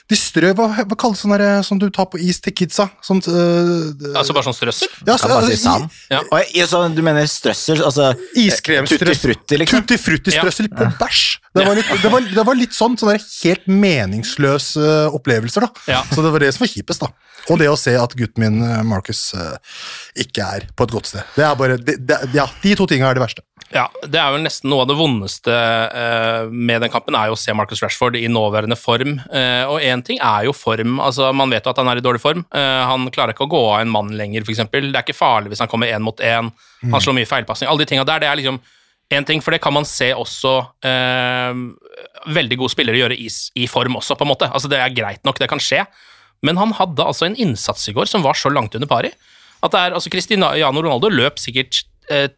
de 0.09 0.15
strø 0.17 0.53
hva, 0.55 0.69
hva 0.87 0.97
kalles 0.99 1.19
sånn 1.19 1.33
der, 1.35 1.63
som 1.67 1.79
du 1.83 1.89
tar 1.91 2.07
på 2.07 2.19
is 2.23 2.39
til 2.41 2.53
kidsa? 2.55 2.89
Sånt, 3.03 3.27
øh, 3.27 3.91
Altså 4.15 4.33
bare 4.37 4.47
sånn 4.47 4.55
strøssel. 4.55 4.89
ja, 5.07 5.17
Kan 5.19 5.31
bare 5.33 5.47
si 5.49 5.57
altså, 5.57 5.63
sand. 5.65 5.91
Ja. 6.11 6.21
Og 6.31 6.39
jeg- 6.55 6.69
så 6.69 6.95
du 6.95 7.03
mener 7.03 7.27
strøssel? 7.27 7.83
Altså 7.83 8.13
Iskremstrøssel. 8.37 8.99
Tutti 9.07 9.19
frutti, 9.19 9.59
liksom? 9.59 9.83
Tutti 9.83 9.97
frutti-strøssel 9.99 10.69
på 10.71 10.87
bæsj. 11.01 11.39
Det 11.57 11.65
var, 11.67 11.79
litt, 11.79 11.91
det, 12.03 12.13
var, 12.13 12.27
det 12.39 12.45
var 12.51 12.59
litt 12.59 12.77
sånn, 12.77 12.97
sånne 13.01 13.17
helt 13.19 13.67
meningsløse 13.71 14.83
øh, 14.83 15.17
opplevelser. 15.17 15.67
da. 15.67 15.87
Ja. 15.97 16.03
Så 16.13 16.25
det 16.25 16.33
var 16.35 16.45
det 16.45 16.53
som 16.55 16.67
var 16.67 16.73
kjipest. 16.73 17.05
da. 17.07 17.13
Og 17.53 17.61
det 17.61 17.69
å 17.71 17.79
se 17.79 17.95
at 17.99 18.17
gutten 18.19 18.43
min, 18.45 18.63
øh, 18.67 18.81
Marcus, 18.87 19.29
øh, 19.39 19.57
ikke 20.27 20.47
er 20.59 20.71
på 20.77 20.87
et 20.87 20.95
godt 20.97 21.13
sted. 21.13 21.27
Det 21.37 21.47
er 21.47 21.59
bare, 21.59 21.79
det, 21.81 21.99
det, 22.07 22.23
ja, 22.37 22.49
De 22.63 22.75
to 22.79 22.89
tinga 22.91 23.09
er 23.11 23.19
det 23.19 23.25
verste. 23.25 23.45
Ja, 23.75 23.89
Det 24.07 24.19
er 24.21 24.31
vel 24.31 24.45
nesten 24.45 24.71
noe 24.71 24.85
av 24.85 24.91
det 24.91 24.95
vondeste 24.99 25.51
eh, 25.53 26.47
med 26.55 26.85
den 26.85 26.93
kampen, 26.93 27.17
er 27.19 27.33
jo 27.33 27.35
å 27.35 27.41
se 27.41 27.55
Marcus 27.57 27.83
Rashford 27.83 28.15
i 28.19 28.29
nåværende 28.31 28.79
form. 28.79 29.17
Eh, 29.27 29.65
og 29.67 29.83
én 29.83 30.05
ting 30.07 30.21
er 30.23 30.47
jo 30.47 30.55
form, 30.55 31.01
altså 31.03 31.33
man 31.35 31.51
vet 31.51 31.67
jo 31.67 31.73
at 31.73 31.81
han 31.83 31.91
er 31.91 31.99
i 31.99 32.05
dårlig 32.05 32.23
form. 32.23 32.45
Eh, 32.55 32.83
han 32.87 33.09
klarer 33.15 33.35
ikke 33.35 33.49
å 33.49 33.51
gå 33.51 33.63
av 33.73 33.83
en 33.83 33.91
mann 33.91 34.15
lenger, 34.17 34.47
f.eks. 34.47 34.63
Det 34.71 34.85
er 34.93 35.03
ikke 35.03 35.19
farlig 35.19 35.51
hvis 35.51 35.65
han 35.65 35.73
kommer 35.73 35.91
én 35.91 36.05
mot 36.05 36.23
én. 36.23 36.53
Han 36.87 37.03
slår 37.03 37.19
mye 37.19 37.29
feilpasning. 37.29 37.71
Alle 37.71 37.83
de 37.83 37.91
tinga 37.91 38.07
der, 38.07 38.23
det 38.23 38.31
er 38.31 38.39
liksom 38.39 38.61
én 39.15 39.27
ting, 39.27 39.43
for 39.45 39.55
det 39.55 39.63
kan 39.63 39.75
man 39.75 39.87
se 39.87 40.11
også 40.17 40.53
eh, 40.87 41.61
veldig 42.35 42.59
gode 42.59 42.75
spillere 42.75 42.99
gjøre 42.99 43.19
i, 43.23 43.29
i 43.55 43.67
form 43.71 43.99
også, 44.01 44.17
på 44.19 44.27
en 44.27 44.33
måte. 44.33 44.49
Altså 44.51 44.71
Det 44.73 44.81
er 44.81 44.95
greit 44.97 45.23
nok, 45.27 45.39
det 45.39 45.51
kan 45.51 45.63
skje. 45.63 45.85
Men 46.45 46.59
han 46.61 46.75
hadde 46.77 47.05
altså 47.05 47.29
en 47.29 47.39
innsats 47.39 47.87
i 47.89 47.95
går 47.97 48.11
som 48.11 48.25
var 48.27 48.37
så 48.39 48.51
langt 48.53 48.75
under 48.75 48.91
pari. 48.91 49.13
At 49.65 49.73
det 49.73 49.81
er, 49.81 49.95
altså 49.97 50.13
Cristiano 50.13 50.51
Ronaldo 50.83 51.11
løp 51.13 51.39
sikkert 51.41 51.85
eh, 52.13 52.29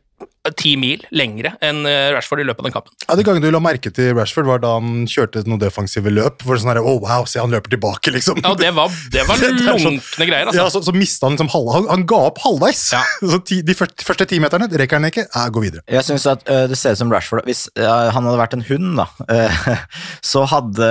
ti 0.57 0.77
mil 0.81 1.03
lengre 1.13 1.51
enn 1.65 1.83
eh, 1.87 2.09
Rashford 2.15 2.41
i 2.41 2.47
løpet 2.49 2.63
av 2.63 2.69
den 2.69 2.75
kampen. 2.75 2.93
Ja, 3.05 3.17
Det 3.19 3.25
gangen 3.27 3.43
du 3.45 3.51
la 3.53 3.61
merke 3.61 3.91
til 3.95 4.15
Rashford, 4.17 4.47
var 4.49 4.63
da 4.63 4.75
han 4.79 5.05
kjørte 5.11 5.43
noen 5.47 5.61
defensive 5.61 6.11
løp. 6.13 6.41
hvor 6.47 6.57
det 6.57 6.63
sånn 6.65 6.73
her, 6.73 6.81
oh, 6.81 6.97
wow, 7.05 7.27
se 7.29 7.41
han 7.43 7.53
løper 7.53 7.75
tilbake, 7.75 8.13
liksom. 8.15 8.41
Ja, 8.45 8.55
det 8.59 8.71
var, 8.77 8.93
det 9.13 9.27
var 9.29 9.37
sånn- 9.43 9.61
lunkne 9.61 10.29
greier, 10.31 10.49
altså. 10.49 10.63
Ja, 10.63 10.69
så, 10.73 10.83
så 10.87 10.95
mista 10.97 11.29
han 11.29 11.37
liksom 11.37 11.51
halve, 11.53 11.75
han, 11.77 11.89
han 11.93 12.07
ga 12.09 12.21
opp 12.31 12.41
halvveis. 12.45 12.87
Ja. 12.97 13.03
Så 13.35 13.41
ti, 13.45 13.61
de 13.67 13.75
første, 13.77 14.07
første 14.07 14.27
timeterne 14.31 14.71
rekker 14.73 14.97
han 15.01 15.09
ikke. 15.11 15.27
Ja, 15.29 15.45
gå 15.53 15.63
videre. 15.67 15.83
Jeg 15.91 16.07
synes 16.09 16.25
at 16.31 16.47
øh, 16.49 16.65
det 16.71 16.79
ser 16.81 16.97
ut 16.97 17.01
som 17.03 17.13
Rashford 17.13 17.45
Hvis 17.49 17.67
øh, 17.77 17.85
han 18.15 18.25
hadde 18.25 18.41
vært 18.41 18.57
en 18.57 18.65
hund, 18.71 18.95
da, 19.03 19.07
øh, 19.29 19.69
så 20.33 20.47
hadde 20.49 20.89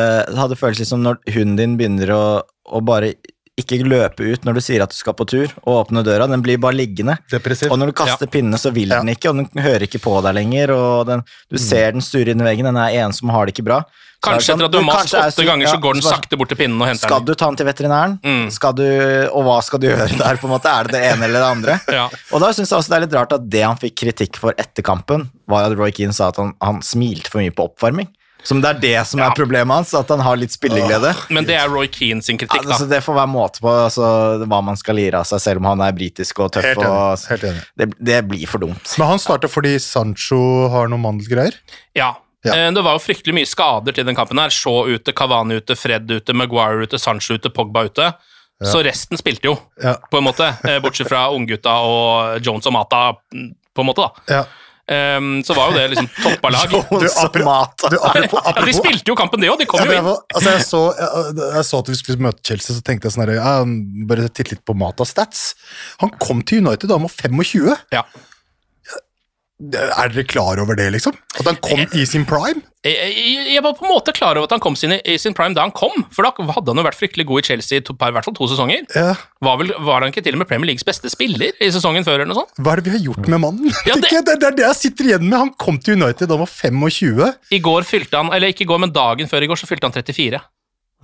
det 0.54 0.60
føltes 0.60 0.92
som 0.94 1.02
når 1.04 1.20
hunden 1.34 1.58
din 1.58 1.76
begynner 1.80 2.14
å, 2.14 2.22
å 2.70 2.84
bare 2.86 3.16
ikke 3.58 3.82
løpe 3.90 4.22
ut 4.34 4.44
når 4.46 4.54
du 4.60 4.62
sier 4.62 4.84
at 4.86 4.92
du 4.94 4.98
skal 4.98 5.16
på 5.18 5.26
tur, 5.30 5.48
og 5.66 5.88
åpne 5.88 6.04
døra. 6.06 6.28
Den 6.30 6.44
blir 6.46 6.60
bare 6.62 6.78
liggende. 6.78 7.18
Depressiv. 7.32 7.72
Og 7.74 7.80
når 7.82 7.90
du 7.92 7.96
kaster 7.98 8.28
pinnene, 8.30 8.58
så 8.62 8.72
vil 8.74 8.90
Ja. 8.90 9.00
den 9.02 9.10
ikke, 9.16 9.30
og 9.32 9.36
den 9.42 9.64
hører 9.64 9.82
ikke 9.88 10.00
på 10.02 10.22
deg 10.22 10.36
lenger. 10.36 10.72
og 10.72 11.08
den, 11.08 11.24
Du 11.50 11.58
ser 11.58 11.92
den 11.92 12.02
sture 12.02 12.30
inn 12.30 12.42
i 12.42 12.44
veggen, 12.44 12.66
den 12.66 12.78
er 12.78 12.94
ensom 13.06 13.30
og 13.30 13.36
har 13.36 13.46
det 13.48 13.56
ikke 13.56 13.66
bra. 13.66 13.84
Kanskje 14.22 14.50
sånn, 14.54 14.56
etter 14.58 14.66
at 14.66 14.72
du 14.72 14.78
har 14.78 14.86
mast 14.86 15.14
åtte 15.14 15.32
så- 15.34 15.46
ganger, 15.46 15.68
så 15.68 15.80
går 15.82 15.94
den 15.94 16.02
sakte 16.02 16.38
bort 16.38 16.50
til 16.50 16.58
pinnen 16.58 16.82
og 16.82 16.88
henter 16.88 17.06
Skal 17.08 17.20
den. 17.20 17.26
du 17.26 17.34
ta 17.36 17.46
den 17.48 17.56
til 17.56 17.66
veterinæren? 17.68 18.20
Mm. 18.24 18.52
Skal 18.52 18.74
du, 18.74 19.30
og 19.32 19.44
hva 19.46 19.64
skal 19.64 19.80
du 19.80 19.88
gjøre 19.88 20.18
der? 20.18 20.38
på 20.38 20.46
en 20.46 20.60
måte? 20.60 20.66
Er 20.66 20.84
det 20.86 20.92
det 20.94 21.04
ene 21.14 21.24
eller 21.26 21.40
det 21.40 21.52
andre? 21.58 21.82
Ja. 21.98 22.10
Og 22.34 22.40
da 22.42 22.52
synes 22.52 22.70
jeg 22.70 22.80
også 22.80 22.90
det 22.90 22.98
er 22.98 23.06
litt 23.06 23.14
rart 23.14 23.34
at 23.34 23.50
det 23.50 23.64
han 23.64 23.78
fikk 23.78 23.96
kritikk 23.96 24.36
for 24.38 24.54
etter 24.58 24.82
kampen, 24.84 25.30
var 25.48 25.66
at 25.72 25.78
Roy 25.78 25.92
Keane 25.92 26.14
sa 26.14 26.30
at 26.30 26.36
han, 26.38 26.54
han 26.62 26.82
smilte 26.82 27.28
for 27.30 27.40
mye 27.42 27.52
på 27.52 27.70
oppvarming. 27.70 28.08
Som 28.48 28.62
det 28.64 28.70
er 28.70 28.78
det 28.80 28.94
som 29.10 29.20
er 29.20 29.34
problemet 29.36 29.76
hans, 29.76 29.90
at 29.98 30.08
han 30.14 30.22
har 30.24 30.38
litt 30.40 30.54
spilleglede. 30.56 31.10
Men 31.36 31.44
det 31.50 31.58
er 31.60 31.68
Roy 31.68 31.90
Keane 31.92 32.24
sin 32.24 32.38
kritikk, 32.40 32.64
da. 32.64 32.78
Altså, 32.78 32.86
det 32.88 33.02
får 33.04 33.18
være 33.18 33.28
måte 33.34 33.60
på 33.60 33.68
altså, 33.74 34.06
hva 34.48 34.60
man 34.64 34.78
skal 34.80 34.96
lire 34.96 35.20
av 35.20 35.28
seg, 35.28 35.42
selv 35.44 35.60
om 35.60 35.68
han 35.74 35.82
er 35.84 35.92
britisk 35.98 36.40
og 36.46 36.54
tøff. 36.56 36.64
Helt 36.64 36.80
enig, 36.80 36.94
Og, 36.94 37.26
helt 37.34 37.44
enig. 37.50 37.66
det, 37.82 37.88
det 38.12 38.22
blir 38.30 38.48
for 38.48 38.64
dumt. 38.64 38.94
Men 39.02 39.12
han 39.12 39.20
starter 39.20 39.52
fordi 39.52 39.74
Sancho 39.84 40.40
har 40.72 40.88
noen 40.88 41.04
mandelgreier. 41.04 41.58
Ja. 41.98 42.14
Ja. 42.46 42.54
Eh, 42.56 42.70
Det 42.72 42.84
var 42.86 42.96
jo 42.96 43.04
fryktelig 43.04 43.34
mye 43.36 43.50
skader 43.50 43.92
til 43.98 44.06
den 44.08 44.16
kampen 44.16 44.40
her. 44.40 44.54
Shaw 44.54 44.88
ute, 44.96 45.12
Cavani 45.18 45.58
ute, 45.60 45.76
Fred 45.76 46.08
ute, 46.14 46.34
Maguire 46.38 46.86
ute, 46.88 47.00
Sancho 47.02 47.36
ute, 47.36 47.50
Pogba 47.52 47.84
ute. 47.90 48.14
Så 48.64 48.80
resten 48.86 49.20
spilte 49.20 49.52
jo, 49.52 49.58
Ja. 49.84 49.98
på 50.10 50.18
en 50.22 50.24
måte. 50.30 50.48
eh, 50.66 50.80
Bortsett 50.80 51.10
fra 51.12 51.28
unggutta 51.36 51.76
og 51.84 52.40
Jones 52.46 52.66
og 52.66 52.74
Mata, 52.74 53.02
på 53.76 53.84
en 53.84 53.90
måte, 53.92 54.08
da. 54.08 54.46
Um, 54.88 55.42
så 55.44 55.52
var 55.58 55.74
jo 55.74 55.76
det 55.82 55.88
liksom 55.92 56.06
toppa 56.24 56.50
lag. 56.54 56.72
Du, 57.02 57.08
apro- 57.26 57.44
Mata. 57.44 57.90
du, 57.92 57.98
apropos, 58.00 58.40
Ja, 58.46 58.64
de 58.64 58.76
spilte 58.78 59.12
jo 59.12 59.18
kampen, 59.20 59.42
det 59.44 59.50
òg. 59.52 59.60
De 59.60 59.68
kom 59.68 59.82
Ja, 59.84 59.88
jo 59.92 59.98
inn. 60.00 60.08
altså 60.38 60.54
jeg, 60.54 60.64
så, 60.70 60.82
jeg, 60.96 61.36
jeg 61.58 61.66
så 61.68 61.82
at 61.84 61.92
vi 61.92 61.98
skulle 62.00 62.24
møte 62.24 62.40
Chelsea, 62.48 62.72
så 62.78 62.86
tenkte 62.88 63.10
jeg 63.10 63.18
sånn 63.18 63.26
her, 63.28 63.68
bare 64.08 64.30
titte 64.32 64.56
litt 64.56 64.64
på 64.64 64.76
Mata 64.80 65.04
stats. 65.08 65.50
Han 66.00 66.14
kom 66.24 66.40
til 66.48 66.64
United 66.64 66.88
da 66.88 66.96
han 67.02 67.04
var 67.10 67.12
25. 67.20 67.76
Ja. 67.98 68.06
Er 69.58 70.12
dere 70.14 70.22
klar 70.30 70.60
over 70.62 70.78
det, 70.78 70.86
liksom? 70.94 71.16
At 71.40 71.48
han 71.50 71.56
kom 71.66 71.80
i 71.98 72.04
sin 72.06 72.28
prime? 72.30 72.60
Jeg, 72.86 72.94
jeg, 73.10 73.46
jeg 73.56 73.64
var 73.66 73.74
på 73.74 73.88
en 73.88 73.90
måte 73.90 74.14
klar 74.14 74.38
over 74.38 74.46
at 74.46 74.52
han 74.54 74.62
kom 74.62 74.76
sin, 74.78 74.94
i 75.02 75.16
sin 75.18 75.34
prime 75.34 75.58
da 75.58 75.64
han 75.66 75.74
kom, 75.76 76.04
for 76.14 76.28
da 76.28 76.30
hadde 76.54 76.70
han 76.70 76.78
jo 76.78 76.86
vært 76.86 77.00
fryktelig 77.00 77.26
god 77.28 77.42
i 77.42 77.48
Chelsea 77.50 77.82
i 77.82 77.86
to, 77.88 77.96
hvert 77.98 78.28
fall 78.28 78.36
to 78.38 78.48
sesonger. 78.52 78.86
Ja. 78.94 79.16
Var, 79.44 79.58
vel, 79.64 79.74
var 79.88 80.06
han 80.06 80.14
ikke 80.14 80.22
til 80.28 80.38
og 80.38 80.44
med 80.44 80.50
Premier 80.52 80.70
Leagues 80.70 80.86
beste 80.86 81.10
spiller 81.10 81.58
i 81.58 81.72
sesongen 81.74 82.06
før? 82.06 82.22
eller 82.22 82.30
noe 82.36 82.44
sånt? 82.44 82.54
Hva 82.62 82.76
er 82.76 82.84
det 82.84 82.86
vi 82.92 82.94
har 83.00 83.04
gjort 83.10 83.32
med 83.34 83.42
mannen? 83.48 83.74
Ja, 83.90 83.98
det- 83.98 84.14
det, 84.30 84.38
det 84.44 84.52
er 84.52 84.60
det 84.62 84.68
jeg 84.68 84.80
sitter 84.84 85.10
igjen 85.10 85.26
med. 85.26 85.40
Han 85.48 85.52
kom 85.58 85.82
til 85.82 85.98
United 85.98 86.30
da 86.30 86.38
han 86.38 86.46
var 86.46 86.54
25. 86.54 87.34
I 87.58 87.64
går 87.66 87.90
fylte 87.90 88.22
han, 88.22 88.30
eller 88.38 88.54
ikke 88.54 88.68
i 88.68 88.70
går, 88.70 88.84
men 88.86 88.94
dagen 88.94 89.28
før 89.32 89.42
i 89.42 89.50
går, 89.50 89.58
så 89.64 89.70
fylte 89.74 89.90
han 89.90 89.98
34. 89.98 90.44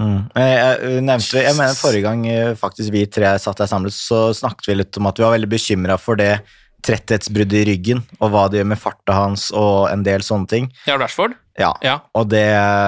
Mm. 0.02 0.22
Jeg, 0.38 0.54
jeg 0.58 1.02
nevnte, 1.06 1.42
jeg 1.46 1.54
mener 1.58 1.76
Forrige 1.78 2.02
gang 2.06 2.24
eh, 2.30 2.54
faktisk 2.58 2.90
vi 2.96 3.04
tre 3.14 3.34
satt 3.42 3.60
her 3.62 3.70
samlet, 3.70 3.94
så 3.94 4.28
snakket 4.34 4.70
vi 4.72 4.78
litt 4.80 4.98
om 5.02 5.10
at 5.10 5.20
vi 5.22 5.26
var 5.26 5.36
veldig 5.36 5.50
bekymra 5.52 5.98
for 6.02 6.18
det 6.18 6.32
tretthetsbruddet 6.84 7.62
i 7.62 7.68
ryggen, 7.72 8.02
og 8.20 8.34
hva 8.34 8.48
det 8.52 8.60
gjør 8.62 8.70
med 8.74 8.80
farta 8.82 9.16
hans 9.18 9.48
og 9.56 9.88
en 9.92 10.04
del 10.06 10.22
sånne 10.26 10.50
ting. 10.52 10.68
Ja, 10.90 10.98
Rashford? 11.02 11.38
Ja, 11.60 11.68
Ja. 11.86 12.00
og 12.18 12.32
det 12.32 12.42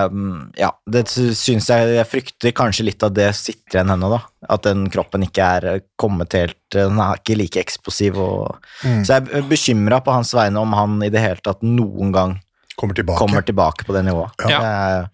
mm, 0.09 0.53
Ja, 0.57 0.71
det 0.89 1.03
syns 1.13 1.67
jeg 1.69 1.91
Jeg 1.99 2.07
frykter 2.09 2.53
kanskje 2.57 2.85
litt 2.87 3.03
at 3.05 3.13
det 3.13 3.27
sitter 3.37 3.77
igjen 3.77 3.91
ennå, 3.93 4.09
da. 4.09 4.23
At 4.49 4.63
den 4.65 4.87
kroppen 4.89 5.21
ikke 5.27 5.45
er 5.59 5.83
kommet 6.01 6.33
helt 6.33 6.57
Den 6.73 6.97
er 6.97 7.19
ikke 7.19 7.37
like 7.37 7.61
eksplosiv 7.61 8.17
og 8.17 8.57
Så 8.81 9.19
jeg 9.19 9.29
er 9.37 9.45
bekymra 9.51 9.99
på 10.01 10.15
hans 10.17 10.33
vegne 10.33 10.57
om 10.65 10.73
han 10.73 10.97
i 11.05 11.11
det 11.13 11.21
hele 11.21 11.45
tatt 11.45 11.61
noen 11.61 12.09
gang 12.15 12.33
Kommer 12.75 12.97
tilbake. 12.97 13.21
kommer 13.21 13.45
tilbake 13.45 13.85
på 13.87 13.93
det 13.95 14.01
nivået. 14.03 14.33
Ja. 14.49 14.57
Jeg, 14.65 15.05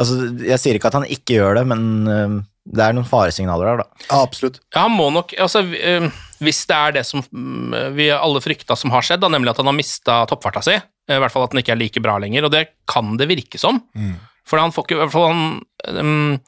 altså, 0.00 0.16
jeg 0.48 0.58
sier 0.64 0.74
ikke 0.80 0.88
at 0.90 0.96
han 0.98 1.04
ikke 1.06 1.36
gjør 1.36 1.60
det, 1.60 1.66
men 1.70 1.84
det 2.66 2.82
er 2.88 2.96
noen 2.96 3.06
faresignaler 3.06 3.68
der, 3.68 3.84
da. 3.84 4.06
Ja, 4.08 4.22
absolutt. 4.24 4.58
Ja, 4.74 4.88
han 4.88 4.96
må 4.96 5.10
nok 5.14 5.30
altså, 5.38 5.62
Hvis 6.44 6.62
det 6.70 6.76
er 6.76 6.96
det 6.98 7.06
som 7.08 7.24
mm, 7.24 7.94
vi 7.96 8.10
alle 8.14 8.42
frykta 8.44 8.76
som 8.78 8.92
har 8.94 9.02
skjedd, 9.06 9.22
da, 9.24 9.32
nemlig 9.32 9.54
at 9.54 9.62
han 9.62 9.70
har 9.70 9.76
mista 9.76 10.20
toppfarta 10.30 10.62
si, 10.64 10.76
eh, 10.76 11.16
i 11.16 11.22
hvert 11.22 11.32
fall 11.34 11.46
at 11.48 11.54
den 11.56 11.62
ikke 11.64 11.74
er 11.76 11.80
like 11.80 12.04
bra 12.04 12.18
lenger, 12.22 12.46
og 12.48 12.54
det 12.54 12.66
kan 12.90 13.16
det 13.20 13.30
virke 13.32 13.60
som. 13.60 13.82
For 14.44 14.60
han 14.60 14.72
får 14.76 14.84
ikke 14.84 14.96
i 14.98 15.02
hvert 15.02 15.12
fall 15.14 15.30
han, 15.32 15.44
um, 15.96 16.38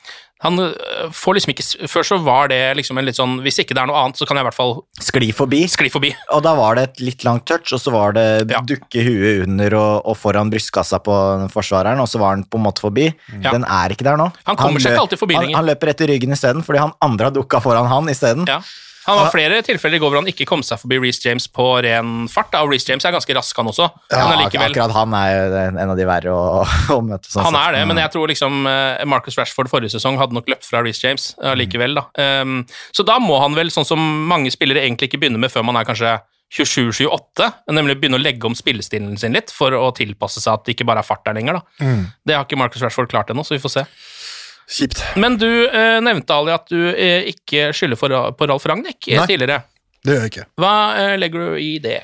han 0.45 0.59
eh, 0.61 1.07
får 1.17 1.39
liksom 1.39 1.53
ikke 1.55 1.65
Før 1.89 2.05
så 2.05 2.19
var 2.21 2.51
det 2.53 2.59
liksom 2.77 2.99
en 3.01 3.07
litt 3.09 3.17
sånn 3.17 3.39
Hvis 3.41 3.57
ikke 3.63 3.73
det 3.73 3.81
er 3.81 3.89
noe 3.89 3.97
annet, 4.03 4.19
så 4.21 4.27
kan 4.29 4.37
jeg 4.37 4.45
i 4.45 4.49
hvert 4.51 4.57
fall 4.59 4.75
Skli 5.01 5.31
forbi. 5.33 5.63
skli 5.73 5.89
forbi. 5.89 6.11
Og 6.37 6.43
da 6.45 6.53
var 6.59 6.77
det 6.77 6.83
et 6.91 7.01
litt 7.07 7.25
langt 7.25 7.47
touch, 7.49 7.73
og 7.73 7.81
så 7.81 7.95
var 7.95 8.13
det 8.13 8.27
Ja. 8.53 8.61
dukke 8.61 9.01
huet 9.07 9.47
under 9.47 9.79
og, 9.81 10.05
og 10.13 10.19
foran 10.21 10.53
brystkassa 10.53 11.01
på 11.01 11.17
forsvareren, 11.55 12.03
og 12.05 12.09
så 12.13 12.21
var 12.21 12.37
han 12.37 12.45
på 12.45 12.61
en 12.61 12.67
måte 12.69 12.85
forbi. 12.85 13.09
Ja. 13.41 13.55
Den 13.57 13.65
er 13.65 13.97
ikke 13.97 14.05
der 14.05 14.21
nå. 14.21 14.29
Han 14.45 14.61
kommer 14.61 14.83
seg 14.85 14.93
ikke 14.93 15.07
alltid 15.07 15.23
forbi 15.25 15.41
han, 15.41 15.55
han 15.57 15.71
løper 15.73 15.95
etter 15.95 16.13
ryggen 16.13 16.37
isteden, 16.37 16.61
fordi 16.67 16.85
han 16.85 16.93
andre 17.01 17.31
har 17.31 17.37
dukka 17.39 17.63
foran 17.65 17.89
han 17.89 18.13
isteden. 18.13 18.45
Ja. 18.45 18.61
Han 19.07 19.19
var 19.21 19.31
flere 19.35 19.61
tilfeller 19.67 19.99
i 19.99 20.03
går 20.03 20.13
hvor 20.13 20.21
han 20.21 20.31
ikke 20.31 20.47
kom 20.49 20.63
seg 20.67 20.81
forbi 20.83 20.99
Reece 21.03 21.25
James 21.29 21.47
på 21.53 21.67
ren 21.87 22.27
fart, 22.31 22.51
da, 22.53 22.63
og 22.67 22.73
Reece 22.73 22.91
James 22.91 23.07
er 23.07 23.15
ganske 23.15 23.37
rask, 23.39 23.57
han 23.61 23.71
også. 23.71 23.89
Ja, 24.11 24.27
akkurat 24.67 24.95
han 24.97 25.17
er 25.19 25.57
en 25.69 25.83
av 25.85 25.97
de 25.99 26.07
verre 26.09 26.35
å, 26.35 26.63
å 26.97 27.01
møte. 27.07 27.31
Sånn 27.33 27.47
Han 27.49 27.59
er 27.61 27.79
det, 27.79 27.83
men 27.91 28.01
jeg 28.03 28.13
tror 28.15 28.31
liksom 28.33 28.67
eh, 28.71 29.05
Marcus 29.09 29.39
Rashford 29.39 29.71
forrige 29.73 29.95
sesong 29.97 30.19
hadde 30.21 30.37
nok 30.37 30.51
løpt 30.51 30.67
fra 30.69 30.83
Reece 30.85 31.07
James 31.07 31.33
eh, 31.41 31.53
allikevel, 31.55 31.99
da. 32.01 32.07
Um, 32.43 32.63
så 32.95 33.07
da 33.07 33.19
må 33.23 33.39
han 33.43 33.55
vel, 33.59 33.71
sånn 33.75 33.87
som 33.89 34.03
mange 34.31 34.51
spillere 34.55 34.83
egentlig 34.85 35.11
ikke 35.11 35.23
begynner 35.23 35.43
med 35.43 35.55
før 35.55 35.67
man 35.69 35.79
er 35.81 35.87
kanskje 35.89 36.17
27-28, 36.57 37.47
nemlig 37.75 37.97
begynne 37.99 38.19
å 38.21 38.23
legge 38.23 38.47
om 38.47 38.55
spillestilen 38.55 39.17
sin 39.19 39.35
litt 39.35 39.51
for 39.55 39.75
å 39.75 39.89
tilpasse 39.97 40.39
seg 40.43 40.53
at 40.53 40.67
det 40.67 40.77
ikke 40.77 40.87
bare 40.87 41.03
er 41.03 41.09
fart 41.09 41.25
der 41.27 41.35
lenger, 41.35 41.59
da. 41.59 41.89
Det 42.27 42.37
har 42.37 42.47
ikke 42.47 42.59
Marcus 42.61 42.85
Rashford 42.87 43.11
klart 43.11 43.33
ennå, 43.35 43.43
så 43.47 43.57
vi 43.57 43.63
får 43.63 43.73
se. 43.81 43.83
Kjipt. 44.67 45.03
Men 45.17 45.39
du 45.39 45.49
eh, 45.69 46.01
nevnte, 46.03 46.35
Ali, 46.35 46.53
at 46.55 46.67
du 46.71 46.81
eh, 46.91 47.29
ikke 47.31 47.71
skylder 47.77 47.99
for, 48.01 48.15
på 48.35 48.49
Ralf 48.51 48.67
Ragnhild 48.67 48.99
eh, 49.13 49.27
tidligere. 49.29 49.61
Det 50.07 50.15
gjør 50.15 50.23
jeg 50.25 50.31
ikke. 50.33 50.45
Hva 50.63 50.73
uh, 50.95 51.13
legger 51.19 51.43
du 51.43 51.59
i 51.59 51.71
det? 51.83 51.97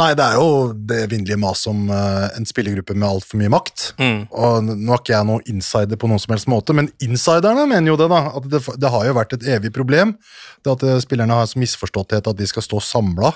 Nei, 0.00 0.10
det 0.16 0.24
er 0.24 0.38
jo 0.40 0.48
det 0.72 1.02
evinnelige 1.04 1.38
maset 1.40 1.70
om 1.74 1.82
uh, 1.92 2.26
en 2.38 2.48
spillergruppe 2.48 2.96
med 2.96 3.08
altfor 3.08 3.40
mye 3.40 3.52
makt. 3.52 3.90
Mm. 4.00 4.22
Og 4.32 4.70
nå 4.70 4.94
er 4.96 5.02
ikke 5.02 5.14
jeg 5.14 5.28
noen 5.28 5.44
insider 5.52 6.00
på 6.00 6.08
noen 6.10 6.22
som 6.22 6.32
helst 6.34 6.48
måte, 6.50 6.76
men 6.76 6.88
insiderne 7.04 7.66
mener 7.70 7.92
jo 7.92 7.98
det, 8.00 8.08
da. 8.12 8.22
At 8.40 8.48
det, 8.52 8.62
det 8.80 8.92
har 8.96 9.06
jo 9.10 9.16
vært 9.20 9.36
et 9.36 9.46
evig 9.58 9.74
problem. 9.76 10.16
Det 10.64 10.74
at 10.74 10.82
eh, 10.84 10.98
spillerne 11.00 11.36
har 11.38 11.46
så 11.48 11.60
misforståtthet 11.60 12.26
at 12.28 12.36
de 12.36 12.46
skal 12.48 12.64
stå 12.66 12.80
samla 12.84 13.30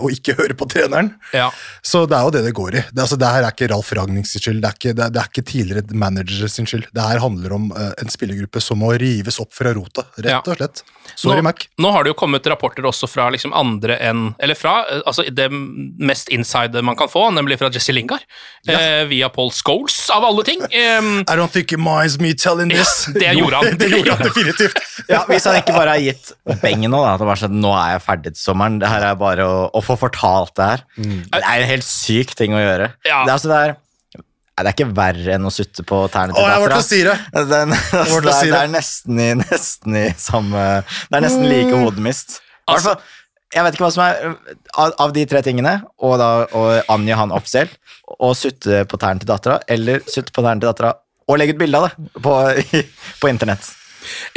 og 0.00 0.06
ikke 0.12 0.34
høre 0.38 0.54
på 0.56 0.64
treneren. 0.72 1.10
Ja. 1.36 1.48
Så 1.84 2.04
det 2.08 2.16
er 2.16 2.24
jo 2.28 2.32
det 2.32 2.42
det 2.46 2.52
går 2.56 2.76
i. 2.78 2.82
Det, 2.92 3.02
altså, 3.02 3.18
det 3.20 3.28
her 3.28 3.44
er 3.44 3.52
ikke 3.52 3.68
Ralf 3.72 3.90
Ragnings 3.98 4.32
skyld, 4.36 4.62
det 4.62 4.68
er 4.70 4.76
ikke, 4.78 4.94
det 4.96 5.08
det 5.16 5.20
er 5.22 5.30
ikke 5.30 5.44
tidligere 5.48 5.96
managers 5.96 6.56
skyld. 6.56 6.86
Det 6.94 7.04
her 7.04 7.20
handler 7.22 7.54
om 7.56 7.70
eh, 7.76 7.92
en 8.02 8.12
spillergruppe 8.12 8.62
som 8.62 8.80
må 8.80 8.92
rives 9.00 9.40
opp 9.42 9.52
fra 9.56 9.72
rota, 9.76 10.06
rett 10.16 10.32
Ja. 10.32 10.40
og 10.44 10.56
slett. 10.60 10.82
Sorry, 11.16 11.38
nå, 11.40 11.46
Mac. 11.48 11.66
Nå 11.80 11.90
har 11.94 12.04
det 12.04 12.12
jo 12.12 12.18
kommet 12.18 12.46
rapporter 12.50 12.84
også 12.88 13.08
fra 13.08 13.28
liksom 13.36 13.54
andre 13.56 13.98
enn 14.02 14.26
Eller 14.42 14.58
fra 14.58 14.78
eh, 14.90 15.02
altså 15.06 15.26
det 15.30 15.48
mest 15.52 16.30
inside 16.34 16.82
man 16.86 16.98
kan 16.98 17.10
få, 17.12 17.28
nemlig 17.36 17.60
fra 17.60 17.70
Jesse 17.72 17.94
Lingard. 17.94 18.24
Eh, 18.68 19.04
via 19.10 19.28
Paul 19.32 19.52
Scholes, 19.54 19.98
av 20.10 20.24
alle 20.26 20.44
ting. 20.46 20.60
Um, 20.66 21.22
I 21.22 21.36
don't 21.38 21.52
think 21.52 21.72
it 21.72 21.80
minds 21.80 22.18
me 22.20 22.32
telling 22.34 22.72
this. 22.72 23.06
det 23.14 23.32
gjorde 23.38 23.62
han. 23.62 23.76
det 23.80 23.90
gjorde 23.92 24.16
han 24.16 24.26
definitivt. 24.26 24.82
Ja, 25.08 25.22
Hvis 25.28 25.46
han 25.46 25.58
ikke 25.60 25.76
bare 25.76 25.96
har 25.96 26.02
gitt 26.02 26.32
beng 26.62 26.84
nå, 26.86 26.98
da, 26.98 27.14
at 27.14 27.22
det 27.22 27.28
bare 27.28 27.42
sånn, 27.44 27.58
nå 27.62 27.72
er 27.76 27.96
jeg 27.96 28.04
ferdig 28.06 28.34
til 28.34 28.42
sommeren, 28.42 28.78
det 28.82 28.90
her 28.90 29.06
er 29.10 29.18
bare 29.20 29.46
å, 29.46 29.58
å 29.70 29.82
få 29.84 29.98
fortalt 30.00 30.54
det 30.58 30.70
her. 30.72 30.86
Det 30.96 31.42
er 31.42 31.64
en 31.64 31.68
helt 31.70 31.86
syk 31.86 32.34
ting 32.38 32.56
å 32.56 32.62
gjøre. 32.62 32.92
Ja. 33.06 33.22
Det, 33.26 33.28
er, 33.28 33.34
altså, 33.36 33.50
det, 33.50 33.60
er, 33.60 33.76
nei, 34.16 34.64
det 34.64 34.70
er 34.70 34.74
ikke 34.74 34.88
verre 34.96 35.36
enn 35.36 35.48
å 35.48 35.52
sutte 35.54 35.86
på 35.86 36.00
tærne 36.12 36.36
til 36.36 36.48
dattera. 36.48 36.80
si 36.84 37.02
det! 37.06 37.16
Den, 37.36 37.76
altså, 37.76 38.22
det, 38.24 38.32
er, 38.32 38.40
si 38.40 38.50
det 38.50 38.54
det. 38.54 38.62
er 38.62 38.72
nesten 38.74 39.22
i, 39.22 39.28
nesten 39.44 40.00
i 40.00 40.06
samme 40.20 40.66
Det 40.88 41.20
er 41.20 41.26
nesten 41.28 41.46
like 41.50 41.84
hodemist. 41.84 42.40
I 42.66 42.74
hvert 42.74 42.88
fall, 42.88 43.12
jeg 43.54 43.62
vet 43.62 43.76
ikke 43.76 43.86
hva 43.86 43.92
som 43.94 44.04
er 44.04 44.22
av, 44.74 44.94
av 45.06 45.12
de 45.14 45.24
tre 45.28 45.42
tingene, 45.46 45.78
og 46.02 46.16
da 46.20 46.30
å 46.50 46.64
angi 46.92 47.14
han 47.16 47.34
offisielt, 47.34 47.76
og 48.18 48.34
sutte 48.38 48.84
på 48.90 48.98
tærne 49.02 49.22
til 49.22 49.30
dattera, 49.30 49.60
eller 49.70 50.02
sutte 50.06 50.34
på 50.34 50.44
tærne 50.44 50.62
til 50.62 50.70
dattera 50.70 50.96
og 51.26 51.38
legge 51.40 51.56
ut 51.56 51.60
bilde 51.60 51.78
av 51.78 51.88
det 51.88 52.22
på, 52.22 52.34
på 53.22 53.30
internett. 53.30 53.70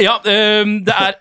Ja, 0.02 0.18
em, 0.26 0.80
det 0.86 0.94
er 0.94 1.18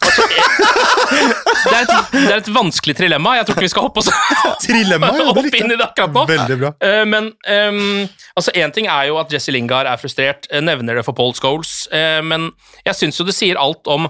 altså, 0.00 0.24
det, 0.30 1.74
er 1.74 1.82
et, 1.82 1.92
det 2.14 2.30
er 2.30 2.38
et 2.38 2.48
vanskelig 2.54 2.96
trilemma. 2.96 3.34
Jeg 3.38 3.48
tror 3.48 3.58
ikke 3.58 3.66
vi 3.66 3.72
skal 3.74 3.86
hoppe, 3.88 4.02
oss, 4.02 4.08
Trilemma, 4.64 5.10
ja, 5.12 5.18
det 5.18 5.26
hoppe 5.28 5.60
inn 5.60 5.74
i 5.74 5.76
det 5.76 5.84
akkurat 5.84 6.16
nå. 6.16 6.24
Veldig 6.30 6.58
bra. 6.62 6.72
Eh, 6.88 7.02
men 7.08 7.28
um, 7.34 8.08
altså 8.38 8.54
Én 8.56 8.72
ting 8.74 8.88
er 8.88 9.10
jo 9.10 9.20
at 9.20 9.32
Jesse 9.34 9.52
Lingard 9.54 9.90
er 9.90 10.00
frustrert, 10.00 10.48
nevner 10.64 11.00
det 11.00 11.06
for 11.06 11.16
Paul 11.18 11.36
Scholes, 11.36 11.84
eh, 11.92 12.20
men 12.24 12.50
jeg 12.86 12.98
syns 12.98 13.20
jo 13.20 13.28
det 13.28 13.36
sier 13.36 13.60
alt 13.60 13.88
om 13.92 14.08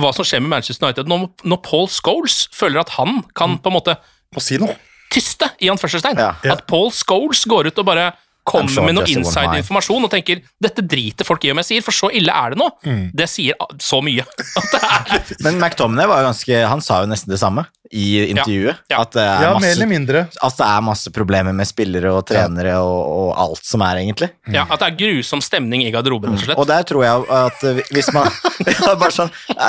hva 0.00 0.12
som 0.16 0.26
skjer 0.26 0.42
med 0.44 0.52
Manchester 0.54 0.88
United 0.88 1.10
når, 1.10 1.28
når 1.44 1.60
Paul 1.66 1.88
Scholes 1.92 2.46
føler 2.54 2.82
at 2.82 2.94
han 2.96 3.22
kan 3.36 3.58
på 3.60 3.72
en 3.72 3.76
måte 3.78 3.96
Må 4.34 4.42
si 4.44 4.58
noe. 4.62 4.76
tyste, 5.10 5.48
i 5.58 5.70
anførselstegn. 5.72 6.20
Ja. 6.22 6.34
At 6.52 6.66
Paul 6.70 6.92
Scholes 6.94 7.42
går 7.50 7.70
ut 7.72 7.80
og 7.82 7.88
bare 7.88 8.12
kommer 8.46 8.70
sure 8.72 8.86
med 8.86 8.96
noe 8.96 9.08
inside-informasjon 9.10 10.06
og 10.06 10.10
tenker 10.12 10.40
'dette 10.62 10.84
driter 10.86 11.26
folk 11.28 11.44
i 11.44 11.50
om 11.52 11.60
jeg 11.60 11.68
sier', 11.68 11.84
for 11.84 11.94
så 11.94 12.10
ille 12.14 12.32
er 12.32 12.54
det 12.54 12.60
nå. 12.60 12.68
Mm. 12.86 13.02
Det 13.14 13.28
sier 13.28 13.58
så 13.82 14.00
mye. 14.02 14.24
At 14.60 14.70
det 14.72 14.80
er, 14.80 15.34
Men 15.44 15.58
McTominay 15.60 16.08
var 16.10 16.22
jo 16.22 16.30
ganske 16.30 16.62
Han 16.70 16.80
sa 16.84 17.02
jo 17.04 17.10
nesten 17.10 17.30
det 17.34 17.40
samme 17.42 17.66
i 17.90 18.30
intervjuet. 18.30 18.76
Ja. 18.90 19.00
At, 19.02 19.12
det 19.16 19.22
er 19.24 19.42
Ja, 19.42 19.48
mer 19.50 19.60
masse, 19.60 19.70
eller 19.74 19.88
mindre. 19.90 20.20
at 20.30 20.56
det 20.60 20.66
er 20.66 20.82
masse 20.86 21.10
problemer 21.10 21.52
med 21.56 21.66
spillere 21.66 22.12
og 22.14 22.22
trenere 22.28 22.76
og, 22.78 23.00
og 23.10 23.30
alt 23.42 23.64
som 23.66 23.82
er, 23.82 23.98
egentlig. 24.04 24.28
ja, 24.54 24.62
at 24.70 24.78
det 24.78 24.86
er 24.92 24.98
grusom 25.00 25.42
stemning 25.42 25.82
i 25.82 25.90
garderoben, 25.90 26.36
rett 26.36 26.42
og 26.42 26.46
slett. 26.46 26.60
Og 26.62 26.68
der 26.70 26.86
tror 26.86 27.02
jeg 27.02 27.26
at 27.40 27.90
hvis 27.90 28.12
man 28.14 28.30
ja, 28.70 28.94
Bare 29.00 29.10
sånn 29.14 29.32
Det 29.48 29.66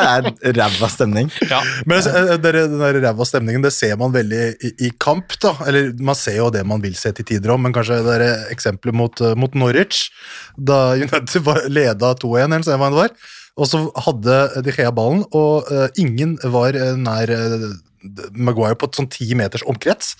er 0.52 0.56
ræva 0.60 0.90
stemning. 0.94 1.32
Ja. 1.50 1.64
Men 1.90 1.98
eh, 2.06 2.36
den 2.44 2.78
der 2.84 3.02
ræva 3.08 3.26
stemningen, 3.26 3.66
det 3.66 3.74
ser 3.74 3.98
man 3.98 4.14
veldig 4.14 4.44
i, 4.70 4.74
i 4.88 4.94
kamp, 5.02 5.34
da. 5.42 5.56
Eller 5.66 5.92
man 5.98 6.18
ser 6.20 6.38
jo 6.38 6.50
det 6.54 6.62
man 6.68 6.82
vil 6.86 6.94
se 7.00 7.12
til 7.18 7.26
tider 7.26 7.56
om, 7.56 7.62
men 7.66 7.74
kanskje 7.74 8.02
det 8.06 8.18
er 8.22 8.48
eksempelet 8.54 8.96
mot, 9.02 9.22
eh, 9.26 9.34
mot 9.40 9.54
Norwich, 9.58 10.10
da 10.58 10.92
United 10.94 11.42
var- 11.48 11.66
leda 11.72 12.14
2-1, 12.22 12.44
eller 12.54 12.66
så 12.68 12.78
hva 12.78 12.90
det 12.94 13.02
var, 13.02 13.16
og 13.58 13.68
så 13.68 13.80
hadde 14.06 14.36
De 14.66 14.72
Gea 14.78 14.92
ballen, 14.96 15.26
og 15.36 15.68
uh, 15.72 15.88
ingen 16.00 16.38
var 16.54 16.72
nær 16.98 17.32
uh, 17.36 17.72
Maguire 18.34 18.78
på 18.80 18.90
et 18.90 19.02
sånn 19.02 19.10
ti 19.12 19.32
meters 19.38 19.66
omkrets. 19.70 20.16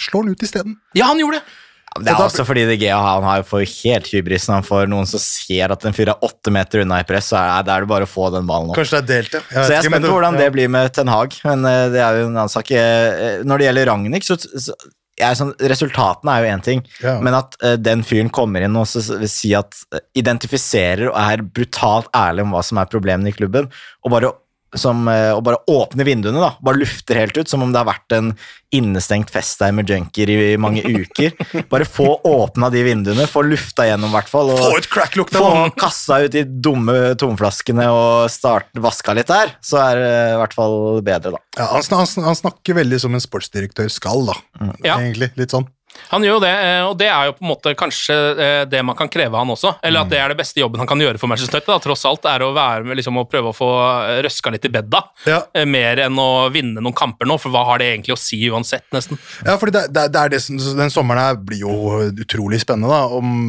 Slår 0.00 0.24
han 0.24 0.32
ut 0.34 0.42
isteden. 0.42 0.78
ja, 0.98 1.10
han 1.10 1.20
gjorde 1.20 1.40
det! 1.42 1.58
Det 2.00 2.08
er 2.08 2.22
også 2.24 2.46
fordi 2.48 2.62
De 2.64 2.76
Gea 2.80 2.96
han 2.96 3.24
har 3.26 3.42
jo 3.42 3.44
for 3.50 3.66
helt 3.68 4.06
hybris 4.08 4.46
når 4.48 4.54
han 4.62 4.64
får 4.64 4.86
noen 4.88 5.08
som 5.10 5.20
ser 5.20 5.74
at 5.74 5.82
en 5.84 5.92
fyr 5.92 6.08
er 6.08 6.24
åtte 6.24 6.48
meter 6.54 6.86
unna 6.86 7.02
i 7.02 7.04
press, 7.04 7.28
så 7.34 7.36
er 7.36 7.66
det, 7.68 7.76
bare 7.90 8.06
å 8.06 8.08
få 8.08 8.30
den 8.32 8.48
ballen 8.48 8.72
opp. 8.72 8.78
Kanskje 8.78 9.02
det 9.02 9.02
er 9.02 9.10
delt, 9.10 9.36
ja. 9.36 9.42
Så 9.52 9.74
jeg 9.74 9.82
er 9.82 9.88
spent 9.90 10.08
på 10.08 10.14
hvordan 10.14 10.38
det 10.40 10.48
blir 10.54 10.72
med 10.72 10.88
Ten 10.96 11.12
Hag, 11.12 11.36
men 11.44 11.68
eh, 11.68 11.90
det 11.92 12.00
er 12.00 12.22
jo 12.22 12.30
en 12.30 12.38
annen 12.38 12.52
sak. 12.52 12.72
Eh, 12.72 13.42
Når 13.44 13.60
det 13.60 13.68
gjelder 13.68 13.90
Ragnhild, 13.92 14.24
så, 14.24 14.38
så 14.40 14.72
er 15.20 15.36
sånn, 15.36 15.52
Resultatene 15.68 16.32
er 16.32 16.46
jo 16.46 16.54
én 16.54 16.64
ting, 16.64 16.80
Ja. 17.04 17.18
men 17.20 17.36
at 17.36 17.56
uh, 17.60 17.74
den 17.76 18.00
fyren 18.08 18.32
kommer 18.32 18.64
inn 18.64 18.76
og 18.80 18.88
så, 18.88 19.02
vil 19.20 19.28
si 19.30 19.52
at 19.54 19.76
uh, 19.92 20.00
identifiserer 20.18 21.10
og 21.10 21.18
er 21.20 21.44
brutalt 21.44 22.08
ærlig 22.16 22.46
om 22.46 22.56
hva 22.56 22.62
som 22.64 22.80
er 22.80 22.88
problemene 22.90 23.28
i 23.28 23.36
klubben, 23.36 23.68
og 24.02 24.14
bare, 24.16 24.32
som, 24.74 25.06
eh, 25.08 25.30
og 25.36 25.42
bare 25.44 25.58
åpner 25.68 26.06
vinduene, 26.08 26.40
da, 26.40 26.54
bare 26.64 26.80
lufter 26.80 27.18
helt 27.20 27.36
ut, 27.36 27.48
som 27.48 27.62
om 27.62 27.72
det 27.74 27.78
har 27.82 27.88
vært 27.90 28.14
en 28.16 28.30
innestengt 28.72 29.28
fest 29.30 29.58
der 29.60 29.72
med 29.76 29.90
junkier 29.90 30.30
i, 30.32 30.56
mange 30.56 30.80
uker. 31.02 31.34
Bare 31.68 31.84
få 31.84 32.06
åpna 32.24 32.70
de 32.72 32.80
vinduene, 32.86 33.26
få 33.28 33.42
lufta 33.44 33.84
gjennom 33.84 34.08
i 34.08 34.16
hvert 34.16 34.30
fall. 34.32 34.50
og- 34.54 34.62
Få 34.64 34.78
ut 34.80 34.88
crack-lukta 34.88 35.38
få 35.42 35.50
kassa 35.76 36.22
ut 36.24 36.32
de 36.32 36.44
dumme 36.44 37.14
tomflaskene 37.20 37.84
og 37.92 38.30
start, 38.32 38.70
vaska 38.80 39.14
litt 39.18 39.28
der, 39.28 39.52
så 39.60 39.82
er 39.90 40.00
det 40.00 40.14
i 40.32 40.40
hvert 40.40 40.56
fall 40.56 40.78
bedre, 41.04 41.34
da. 41.36 41.42
Ja, 41.58 41.66
han, 41.74 41.82
sn- 41.84 41.98
han, 42.00 42.24
han 42.30 42.40
snakker 42.40 42.80
veldig 42.80 43.00
som 43.04 43.12
en 43.14 43.20
sportsdirektør 43.24 43.90
skal, 43.92 44.24
da. 44.32 44.38
Ja. 44.84 44.96
Egentlig. 45.02 45.32
Litt 45.36 45.52
sånn. 45.52 45.68
Han 46.12 46.24
gjør 46.24 46.36
jo 46.36 46.42
det, 46.44 46.52
eh, 46.52 46.82
og 46.84 46.96
det 47.00 47.08
er 47.08 47.28
jo 47.28 47.34
på 47.36 47.44
en 47.44 47.50
måte 47.50 47.72
kanskje 47.78 48.16
eh, 48.36 48.62
det 48.68 48.82
man 48.84 48.96
kan 48.98 49.08
kreve 49.12 49.32
av 49.32 49.44
han 49.44 49.52
også. 49.54 49.74
Eller 49.82 50.04
at 50.04 50.10
det 50.12 50.20
er 50.20 50.32
det 50.32 50.38
beste 50.42 50.60
jobben 50.60 50.82
han 50.82 50.88
kan 50.90 51.00
gjøre 51.00 51.20
for 51.20 51.30
Manchester 51.30 51.58
United. 51.58 51.70
Da, 51.72 51.78
tross 51.84 52.04
alt 52.08 52.28
er 52.28 52.44
å 52.44 52.50
være 52.56 52.84
med 52.88 53.00
liksom, 53.00 53.20
å 53.20 53.24
prøve 53.28 53.52
å 53.52 53.56
få 53.56 53.70
eh, 53.80 54.20
røska 54.26 54.52
litt 54.52 54.68
i 54.68 54.72
bedda. 54.72 55.02
Ja. 55.28 55.40
Mer 55.68 56.04
enn 56.04 56.20
å 56.20 56.28
vinne 56.52 56.82
noen 56.82 56.96
kamper 56.96 57.28
nå, 57.28 57.38
for 57.40 57.54
hva 57.54 57.64
har 57.70 57.82
det 57.82 57.92
egentlig 57.94 58.16
å 58.16 58.20
si 58.20 58.40
uansett, 58.52 58.84
nesten? 58.94 59.20
Ja, 59.46 59.56
for 59.60 59.72
det, 59.72 59.86
det, 59.94 60.08
det 60.12 60.20
er 60.20 60.34
det 60.34 60.42
som, 60.44 60.60
Den 60.60 60.92
sommeren 60.92 61.30
her 61.30 61.40
blir 61.40 61.64
jo 61.64 62.02
utrolig 62.12 62.60
spennende. 62.64 62.92
da, 62.92 63.06
Om, 63.16 63.48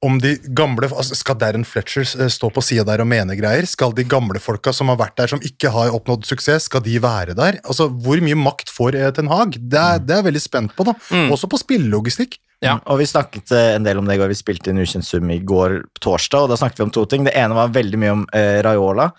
om 0.00 0.16
de 0.20 0.34
gamle 0.56 0.88
altså 0.88 1.16
Skal 1.18 1.36
Darren 1.40 1.64
Fletcher 1.68 2.06
eh, 2.22 2.30
stå 2.32 2.48
på 2.54 2.62
sida 2.64 2.86
der 2.88 3.02
og 3.04 3.08
mene 3.10 3.36
greier? 3.36 3.66
Skal 3.68 3.92
de 3.96 4.06
gamle 4.08 4.40
folka 4.40 4.72
som 4.72 4.88
har 4.92 4.98
vært 5.00 5.18
der, 5.20 5.32
som 5.32 5.42
ikke 5.44 5.72
har 5.74 5.92
oppnådd 5.96 6.24
suksess, 6.28 6.70
skal 6.70 6.84
de 6.86 6.96
være 7.02 7.36
der? 7.38 7.58
Altså, 7.64 7.90
Hvor 7.92 8.22
mye 8.24 8.38
makt 8.38 8.72
får 8.72 8.96
eh, 8.96 9.10
Ten 9.16 9.28
Hag? 9.32 9.58
Det 9.60 9.80
er, 9.80 10.00
det 10.00 10.14
er 10.16 10.22
jeg 10.22 10.28
veldig 10.30 10.44
spent 10.44 10.76
på. 10.76 10.86
da, 10.88 10.96
Også 11.28 11.50
på 11.50 11.60
spillelogistikk. 11.60 12.38
Ja. 12.64 12.78
Og 12.92 13.00
vi 13.00 13.08
snakket 13.08 13.52
eh, 13.56 13.74
en 13.76 13.84
del 13.84 14.00
om 14.00 14.08
det 14.08 14.16
i 14.16 14.22
går. 14.22 14.32
Vi 14.32 14.40
spilte 14.40 14.72
inn 14.72 14.80
Ukjent 14.80 15.06
sum 15.06 15.28
i 15.32 15.40
går 15.44 15.80
torsdag, 16.00 16.46
og 16.46 16.52
da 16.52 16.58
snakket 16.60 16.80
vi 16.82 16.88
om 16.88 16.94
to 16.96 17.04
ting. 17.08 17.28
Det 17.28 17.36
ene 17.36 17.56
var 17.56 17.72
veldig 17.76 18.00
mye 18.00 18.16
om 18.18 18.24
eh, 18.36 18.58
Raiola 18.64 19.10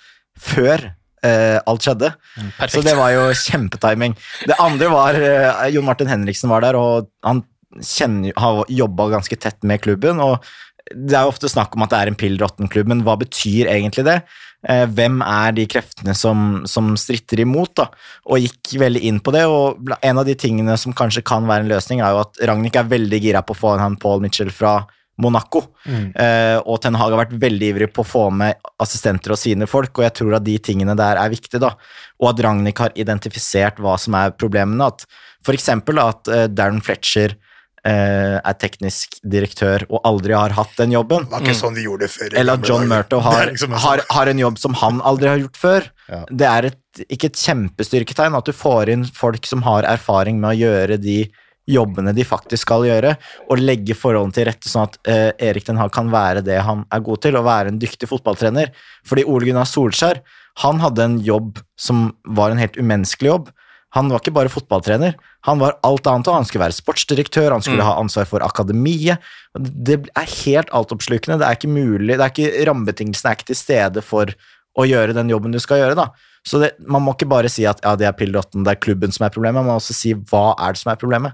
før 0.41 0.89
eh, 1.25 1.57
alt 1.65 1.85
skjedde. 1.85 2.11
Perfekt. 2.57 2.75
Så 2.75 2.83
det 2.85 2.97
var 2.97 3.13
jo 3.15 3.29
kjempetiming. 3.37 4.17
Det 4.49 4.57
andre 4.61 4.91
var 4.93 5.17
eh, 5.17 5.63
Jon 5.73 5.85
Martin 5.89 6.09
Henriksen 6.11 6.53
var 6.53 6.65
der, 6.65 6.77
og 6.77 7.09
han 7.25 7.45
kjenner, 7.81 8.33
har 8.35 8.65
jobba 8.69 9.09
ganske 9.15 9.37
tett 9.39 9.61
med 9.63 9.81
klubben. 9.83 10.19
og 10.19 10.43
det 10.95 11.17
er 11.17 11.25
jo 11.25 11.33
ofte 11.33 11.49
snakk 11.51 11.75
om 11.75 11.85
at 11.85 11.93
det 11.93 11.99
er 11.99 12.11
en 12.11 12.17
pill 12.19 12.37
råtten-klubb, 12.41 12.89
men 12.91 13.03
hva 13.05 13.17
betyr 13.21 13.69
egentlig 13.71 14.05
det? 14.07 14.21
Eh, 14.69 14.85
hvem 14.93 15.23
er 15.25 15.55
de 15.57 15.65
kreftene 15.69 16.13
som, 16.17 16.61
som 16.69 16.93
stritter 16.99 17.41
imot? 17.41 17.73
da? 17.79 17.87
Og 18.29 18.43
gikk 18.43 18.75
veldig 18.81 19.01
inn 19.09 19.19
på 19.23 19.33
det. 19.33 19.45
og 19.49 19.93
En 20.05 20.21
av 20.21 20.27
de 20.27 20.35
tingene 20.37 20.77
som 20.77 20.95
kanskje 20.97 21.25
kan 21.25 21.47
være 21.49 21.65
en 21.65 21.71
løsning, 21.73 22.01
er 22.01 22.13
jo 22.13 22.23
at 22.25 22.41
Ragnhild 22.49 22.81
er 22.81 22.91
veldig 22.91 23.21
gira 23.23 23.45
på 23.45 23.55
å 23.55 23.61
få 23.61 23.75
han 23.81 23.97
Paul 24.01 24.21
Mitchell 24.23 24.53
fra 24.53 24.81
Monaco. 25.21 25.63
Eh, 25.85 26.57
og 26.61 26.81
Ten 26.81 26.97
Hag 26.97 27.13
har 27.13 27.23
vært 27.23 27.37
veldig 27.41 27.71
ivrig 27.73 27.89
på 27.93 28.05
å 28.05 28.07
få 28.07 28.23
med 28.33 28.61
assistenter 28.81 29.33
og 29.33 29.41
sine 29.41 29.67
folk, 29.69 29.93
og 29.97 30.05
jeg 30.07 30.15
tror 30.21 30.37
at 30.37 30.45
de 30.45 30.57
tingene 30.63 30.95
der 30.97 31.19
er 31.21 31.33
viktige. 31.33 31.61
da. 31.61 31.73
Og 32.21 32.31
at 32.31 32.43
Ragnhild 32.45 32.85
har 32.85 32.95
identifisert 32.95 33.81
hva 33.81 33.97
som 34.01 34.17
er 34.17 34.35
problemene. 34.37 34.91
at 34.93 35.05
For 35.45 35.57
eksempel 35.57 35.97
da, 35.97 36.09
at 36.13 36.29
eh, 36.29 36.47
Darren 36.53 36.83
Fletcher 36.85 37.37
er 37.89 38.53
teknisk 38.61 39.15
direktør 39.25 39.85
og 39.89 40.01
aldri 40.05 40.35
har 40.37 40.53
hatt 40.53 40.75
den 40.77 40.91
jobben. 40.93 41.25
Det 41.25 41.33
var 41.33 41.41
ikke 41.41 41.57
sånn 41.57 41.77
de 41.77 41.85
gjorde 41.87 42.05
det 42.05 42.11
før. 42.13 42.35
Eller 42.37 42.53
at 42.59 42.67
John 42.67 42.83
dager. 42.85 42.91
Murto 42.93 43.19
har, 43.25 43.45
liksom 43.51 43.71
har, 43.73 44.03
sånn- 44.03 44.15
har 44.17 44.27
en 44.33 44.41
jobb 44.43 44.59
som 44.61 44.73
han 44.83 45.01
aldri 45.01 45.29
har 45.31 45.37
gjort 45.41 45.57
før. 45.57 45.87
Ja. 46.11 46.19
Det 46.29 46.47
er 46.51 46.67
et, 46.71 47.05
ikke 47.09 47.31
et 47.31 47.39
kjempestyrketegn 47.41 48.37
at 48.37 48.45
du 48.45 48.53
får 48.53 48.89
inn 48.93 49.05
folk 49.05 49.45
som 49.49 49.63
har 49.65 49.87
erfaring 49.89 50.39
med 50.39 50.53
å 50.53 50.59
gjøre 50.61 50.99
de 51.01 51.23
jobbene 51.71 52.11
de 52.17 52.23
faktisk 52.25 52.65
skal 52.65 52.83
gjøre, 52.87 53.13
og 53.49 53.59
legge 53.61 53.93
forholdene 53.95 54.33
til 54.35 54.47
rette 54.49 54.67
sånn 54.67 54.87
at 54.89 54.97
eh, 55.07 55.29
Erik 55.49 55.63
Den 55.67 55.77
Haag 55.79 55.91
kan 55.93 56.09
være 56.11 56.41
det 56.43 56.57
han 56.65 56.81
er 56.91 57.03
god 57.05 57.21
til, 57.23 57.37
og 57.37 57.45
være 57.45 57.71
en 57.71 57.79
dyktig 57.79 58.09
fotballtrener. 58.09 58.73
Fordi 59.07 59.23
Ole 59.29 59.45
Gunnar 59.47 59.69
Solskjær 59.69 60.19
han 60.65 60.81
hadde 60.83 61.05
en 61.05 61.19
jobb 61.23 61.61
som 61.79 62.09
var 62.27 62.51
en 62.51 62.59
helt 62.59 62.75
umenneskelig 62.81 63.29
jobb. 63.29 63.51
Han 63.95 64.07
var 64.11 64.21
ikke 64.21 64.33
bare 64.33 64.51
fotballtrener, 64.51 65.17
han 65.43 65.59
var 65.59 65.75
alt 65.83 66.07
annet. 66.07 66.27
og 66.31 66.37
Han 66.39 66.45
skulle 66.47 66.63
være 66.63 66.77
sportsdirektør, 66.77 67.51
han 67.51 67.61
skulle 67.65 67.83
ha 67.83 67.97
ansvar 67.99 68.25
for 68.29 68.39
akademiet. 68.45 69.19
Det 69.59 69.97
er 70.15 70.35
helt 70.45 70.69
altoppslukende. 70.71 71.39
Det 71.41 71.47
er 71.47 71.57
ikke 71.59 71.71
mulig, 71.73 72.15
det 72.15 72.23
er 72.23 72.31
ikke, 72.31 72.65
rammebetingelsene 72.69 73.33
er 73.33 73.39
ikke 73.39 73.49
til 73.51 73.59
stede 73.59 74.03
for 74.05 74.31
å 74.79 74.85
gjøre 74.87 75.13
den 75.17 75.27
jobben 75.33 75.51
du 75.51 75.59
skal 75.59 75.81
gjøre. 75.81 75.97
da. 75.99 76.07
Så 76.47 76.61
det, 76.63 76.71
Man 76.87 77.03
må 77.03 77.13
ikke 77.17 77.27
bare 77.29 77.49
si 77.51 77.65
at 77.67 77.81
ja, 77.83 77.95
det 77.99 78.07
er 78.07 78.15
pill 78.17 78.31
rotten, 78.33 78.63
det 78.63 78.71
er 78.77 78.79
klubben 78.81 79.11
som 79.11 79.25
er 79.27 79.33
problemet, 79.35 79.59
man 79.59 79.73
må 79.75 79.79
også 79.81 79.93
si 79.93 80.13
hva 80.15 80.55
er 80.57 80.71
det 80.71 80.79
som 80.85 80.91
er 80.93 81.01
problemet. 81.01 81.33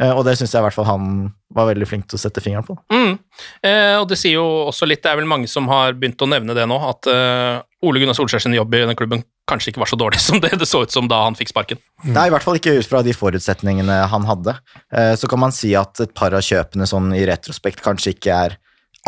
Eh, 0.00 0.10
Og 0.16 0.24
det 0.24 0.38
syns 0.38 0.54
jeg 0.54 0.62
i 0.62 0.64
hvert 0.64 0.74
fall 0.74 0.88
han 0.88 1.34
var 1.54 1.68
veldig 1.68 1.86
flink 1.90 2.08
til 2.08 2.16
å 2.16 2.22
sette 2.22 2.40
fingeren 2.40 2.64
på. 2.64 2.76
Mm. 2.92 3.18
Eh, 3.62 3.96
og 4.00 4.08
det 4.08 4.16
sier 4.18 4.38
jo 4.38 4.46
også 4.70 4.86
litt, 4.88 5.02
det 5.02 5.10
er 5.12 5.20
vel 5.20 5.28
mange 5.28 5.48
som 5.50 5.68
har 5.68 5.92
begynt 5.92 6.22
å 6.24 6.28
nevne 6.30 6.54
det 6.56 6.64
nå, 6.70 6.78
at 6.88 7.06
eh, 7.12 7.60
Ole 7.84 8.00
Gunnar 8.00 8.16
Solskjær 8.16 8.40
sin 8.46 8.56
jobb 8.56 8.74
i 8.74 8.86
den 8.86 8.96
klubben 8.96 9.24
kanskje 9.48 9.72
ikke 9.72 9.82
var 9.82 9.90
så 9.90 9.98
dårlig 10.00 10.20
som 10.28 10.40
det 10.44 10.52
det 10.60 10.68
så 10.68 10.84
ut 10.84 10.94
som 10.94 11.08
da 11.10 11.22
han 11.24 11.36
fikk 11.38 11.52
sparken. 11.54 11.80
Nei, 12.04 12.28
i 12.28 12.32
hvert 12.34 12.44
fall 12.46 12.60
ikke 12.60 12.76
ut 12.78 12.88
fra 12.88 13.02
de 13.06 13.14
forutsetningene 13.16 13.98
han 14.12 14.28
hadde. 14.28 14.56
Eh, 14.92 15.14
Så 15.18 15.30
kan 15.30 15.40
man 15.42 15.54
si 15.56 15.74
at 15.78 16.00
et 16.04 16.14
par 16.14 16.36
av 16.36 16.44
kjøpene 16.44 16.86
sånn 16.88 17.10
i 17.16 17.24
retrospekt 17.28 17.82
kanskje 17.84 18.14
ikke 18.16 18.38
er 18.46 18.58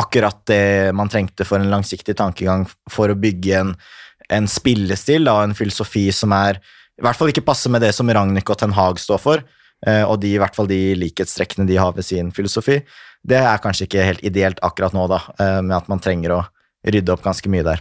akkurat 0.01 0.39
det 0.49 0.93
man 0.97 1.11
trengte 1.13 1.45
for 1.45 1.61
en 1.61 1.71
langsiktig 1.71 2.17
tankegang 2.17 2.65
for 2.91 3.13
å 3.13 3.19
bygge 3.19 3.57
en, 3.59 3.73
en 4.33 4.47
spillestil 4.49 5.29
og 5.29 5.43
en 5.45 5.57
filosofi 5.59 6.09
som 6.15 6.33
er 6.33 6.61
i 7.01 7.05
hvert 7.05 7.17
fall 7.17 7.33
ikke 7.33 7.45
passer 7.47 7.73
med 7.73 7.81
det 7.85 7.95
som 7.97 8.09
Ragnhild 8.13 8.49
og 8.53 8.59
Ten 8.61 8.75
Hag 8.77 8.99
står 9.01 9.21
for, 9.23 9.43
eh, 9.89 10.03
og 10.05 10.19
de, 10.21 10.35
i 10.35 10.41
hvert 10.41 10.57
fall 10.57 10.69
de 10.69 10.95
likhetstrekkene 11.01 11.65
de 11.69 11.79
har 11.81 11.95
ved 11.97 12.05
sin 12.05 12.29
filosofi. 12.37 12.83
Det 13.25 13.39
er 13.41 13.63
kanskje 13.65 13.87
ikke 13.89 14.05
helt 14.05 14.25
ideelt 14.27 14.61
akkurat 14.65 14.93
nå, 14.97 15.07
da, 15.09 15.23
eh, 15.41 15.61
med 15.65 15.79
at 15.79 15.89
man 15.89 16.03
trenger 16.05 16.37
å 16.37 16.41
rydde 16.85 17.13
opp 17.15 17.25
ganske 17.25 17.49
mye 17.53 17.65
der. 17.65 17.81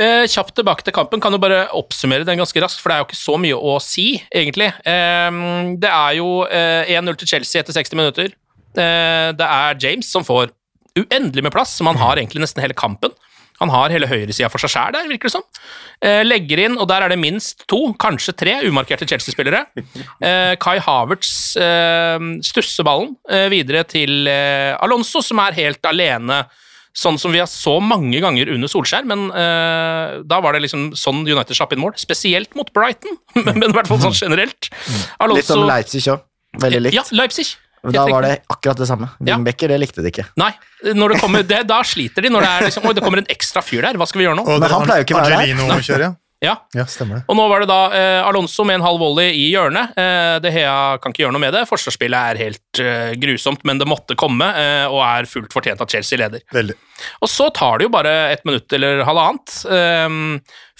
Eh, 0.00 0.24
kjapt 0.32 0.54
tilbake 0.56 0.86
til 0.86 0.94
kampen, 0.96 1.20
kan 1.20 1.34
jo 1.34 1.40
bare 1.42 1.66
oppsummere 1.76 2.24
den 2.24 2.40
ganske 2.40 2.62
raskt, 2.62 2.80
for 2.80 2.88
det 2.88 2.96
er 2.96 3.02
jo 3.02 3.08
ikke 3.10 3.20
så 3.20 3.36
mye 3.40 3.56
å 3.56 3.74
si, 3.84 4.06
egentlig. 4.32 4.70
Eh, 4.88 5.40
det 5.82 5.90
er 5.90 6.14
jo 6.20 6.30
eh, 6.48 6.94
1-0 6.96 7.20
til 7.20 7.34
Chelsea 7.34 7.60
etter 7.60 7.76
60 7.76 8.00
minutter. 8.00 8.32
Eh, 8.78 9.30
det 9.36 9.50
er 9.50 9.82
James 9.82 10.08
som 10.08 10.24
får 10.24 10.54
uendelig 10.98 11.44
med 11.44 11.52
plass, 11.54 11.74
som 11.76 11.90
han 11.90 12.00
har 12.00 12.18
egentlig 12.18 12.42
nesten 12.42 12.64
hele 12.64 12.76
kampen. 12.76 13.12
Han 13.60 13.68
har 13.68 13.92
hele 13.92 14.08
høyresida 14.08 14.48
for 14.48 14.62
seg 14.62 14.72
sjæl 14.72 14.94
der, 14.96 15.08
virker 15.10 15.28
det 15.28 15.34
som. 15.34 15.44
Eh, 16.00 16.22
legger 16.24 16.62
inn, 16.64 16.78
og 16.80 16.88
der 16.88 17.04
er 17.04 17.12
det 17.12 17.20
minst 17.20 17.66
to, 17.68 17.90
kanskje 18.00 18.32
tre, 18.40 18.54
umarkerte 18.64 19.08
Chelsea-spillere. 19.08 19.66
Eh, 19.76 20.54
Kai 20.62 20.78
Havertz 20.80 21.58
eh, 21.60 22.16
stusser 22.46 22.88
ballen 22.88 23.12
eh, 23.28 23.50
videre 23.52 23.84
til 23.88 24.24
eh, 24.32 24.72
Alonso, 24.80 25.20
som 25.24 25.42
er 25.44 25.58
helt 25.60 25.84
alene 25.92 26.40
sånn 26.96 27.18
som 27.22 27.32
vi 27.34 27.40
har 27.42 27.48
så 27.50 27.76
mange 27.82 28.18
ganger 28.22 28.50
under 28.54 28.70
Solskjær, 28.70 29.06
men 29.08 29.28
uh, 29.30 30.20
da 30.26 30.40
var 30.42 30.56
det 30.56 30.64
liksom 30.66 30.90
sånn 30.98 31.22
United 31.26 31.56
slapp 31.56 31.74
inn 31.76 31.82
mål. 31.82 31.94
Spesielt 32.00 32.54
mot 32.58 32.70
Brighton, 32.74 33.18
men 33.46 33.70
i 33.70 33.72
hvert 33.74 33.90
fall 33.90 34.02
sånn 34.02 34.16
generelt. 34.16 34.70
Litt 35.34 35.48
som 35.48 35.66
Leipzig 35.68 36.06
òg. 36.10 36.24
Veldig 36.60 36.86
likt. 36.88 36.98
Ja, 36.98 37.04
Leipzig. 37.14 37.52
Da 37.80 38.02
var 38.10 38.26
det 38.26 38.42
akkurat 38.52 38.76
det 38.76 38.86
samme. 38.90 39.08
Ja. 39.24 39.38
Det 39.40 39.76
likte 39.80 40.02
de 40.04 40.10
ikke. 40.10 40.26
Nei, 40.40 40.50
når 40.92 41.14
det 41.14 41.20
kommer, 41.22 41.44
det, 41.46 41.62
da 41.68 41.78
sliter 41.86 42.26
de. 42.26 42.32
Når 42.32 42.44
det, 42.44 42.50
er 42.50 42.66
liksom, 42.68 42.88
Oi, 42.88 42.96
det 42.96 43.04
kommer 43.04 43.22
en 43.22 43.30
ekstra 43.32 43.62
fyr 43.64 43.86
der, 43.86 43.96
hva 44.00 44.08
skal 44.08 44.20
vi 44.20 44.26
gjøre 44.26 44.36
nå? 44.36 44.44
Og 44.44 44.60
Men 44.60 44.74
han 44.74 44.84
pleier 44.84 45.00
jo 45.00 45.08
ikke 45.08 45.16
å 45.16 45.22
være 45.22 45.38
der. 45.96 46.18
Ja. 46.40 46.54
Ja, 46.72 46.80
Ja, 46.80 46.86
stemmer 46.88 47.18
det. 47.20 47.24
Og 47.28 47.36
nå 47.36 47.44
var 47.50 47.60
det 47.60 47.68
da 47.68 47.78
eh, 47.92 48.20
Alonso 48.24 48.64
med 48.64 48.78
en 48.78 48.84
halv 48.86 49.00
volley 49.02 49.28
i 49.36 49.50
hjørnet. 49.52 49.92
Eh, 50.00 50.36
De 50.40 50.52
Hea 50.54 50.76
kan 51.02 51.12
ikke 51.12 51.26
gjøre 51.26 51.34
noe 51.36 51.42
med 51.42 51.52
det. 51.52 51.66
Forsvarsspillet 51.68 52.30
er 52.32 52.40
helt 52.40 52.80
eh, 52.80 53.10
grusomt, 53.20 53.60
men 53.68 53.78
det 53.80 53.88
måtte 53.90 54.16
komme, 54.18 54.48
eh, 54.56 54.86
og 54.88 55.02
er 55.04 55.28
fullt 55.28 55.52
fortjent 55.52 55.84
at 55.84 55.92
Chelsea 55.92 56.18
leder. 56.22 56.40
Veldig. 56.56 56.78
Og 57.20 57.28
så 57.32 57.50
tar 57.56 57.78
det 57.80 57.86
jo 57.88 57.92
bare 57.92 58.14
et 58.32 58.42
minutt 58.48 58.72
eller 58.76 59.04
halvannet 59.08 59.58
eh, 59.68 60.16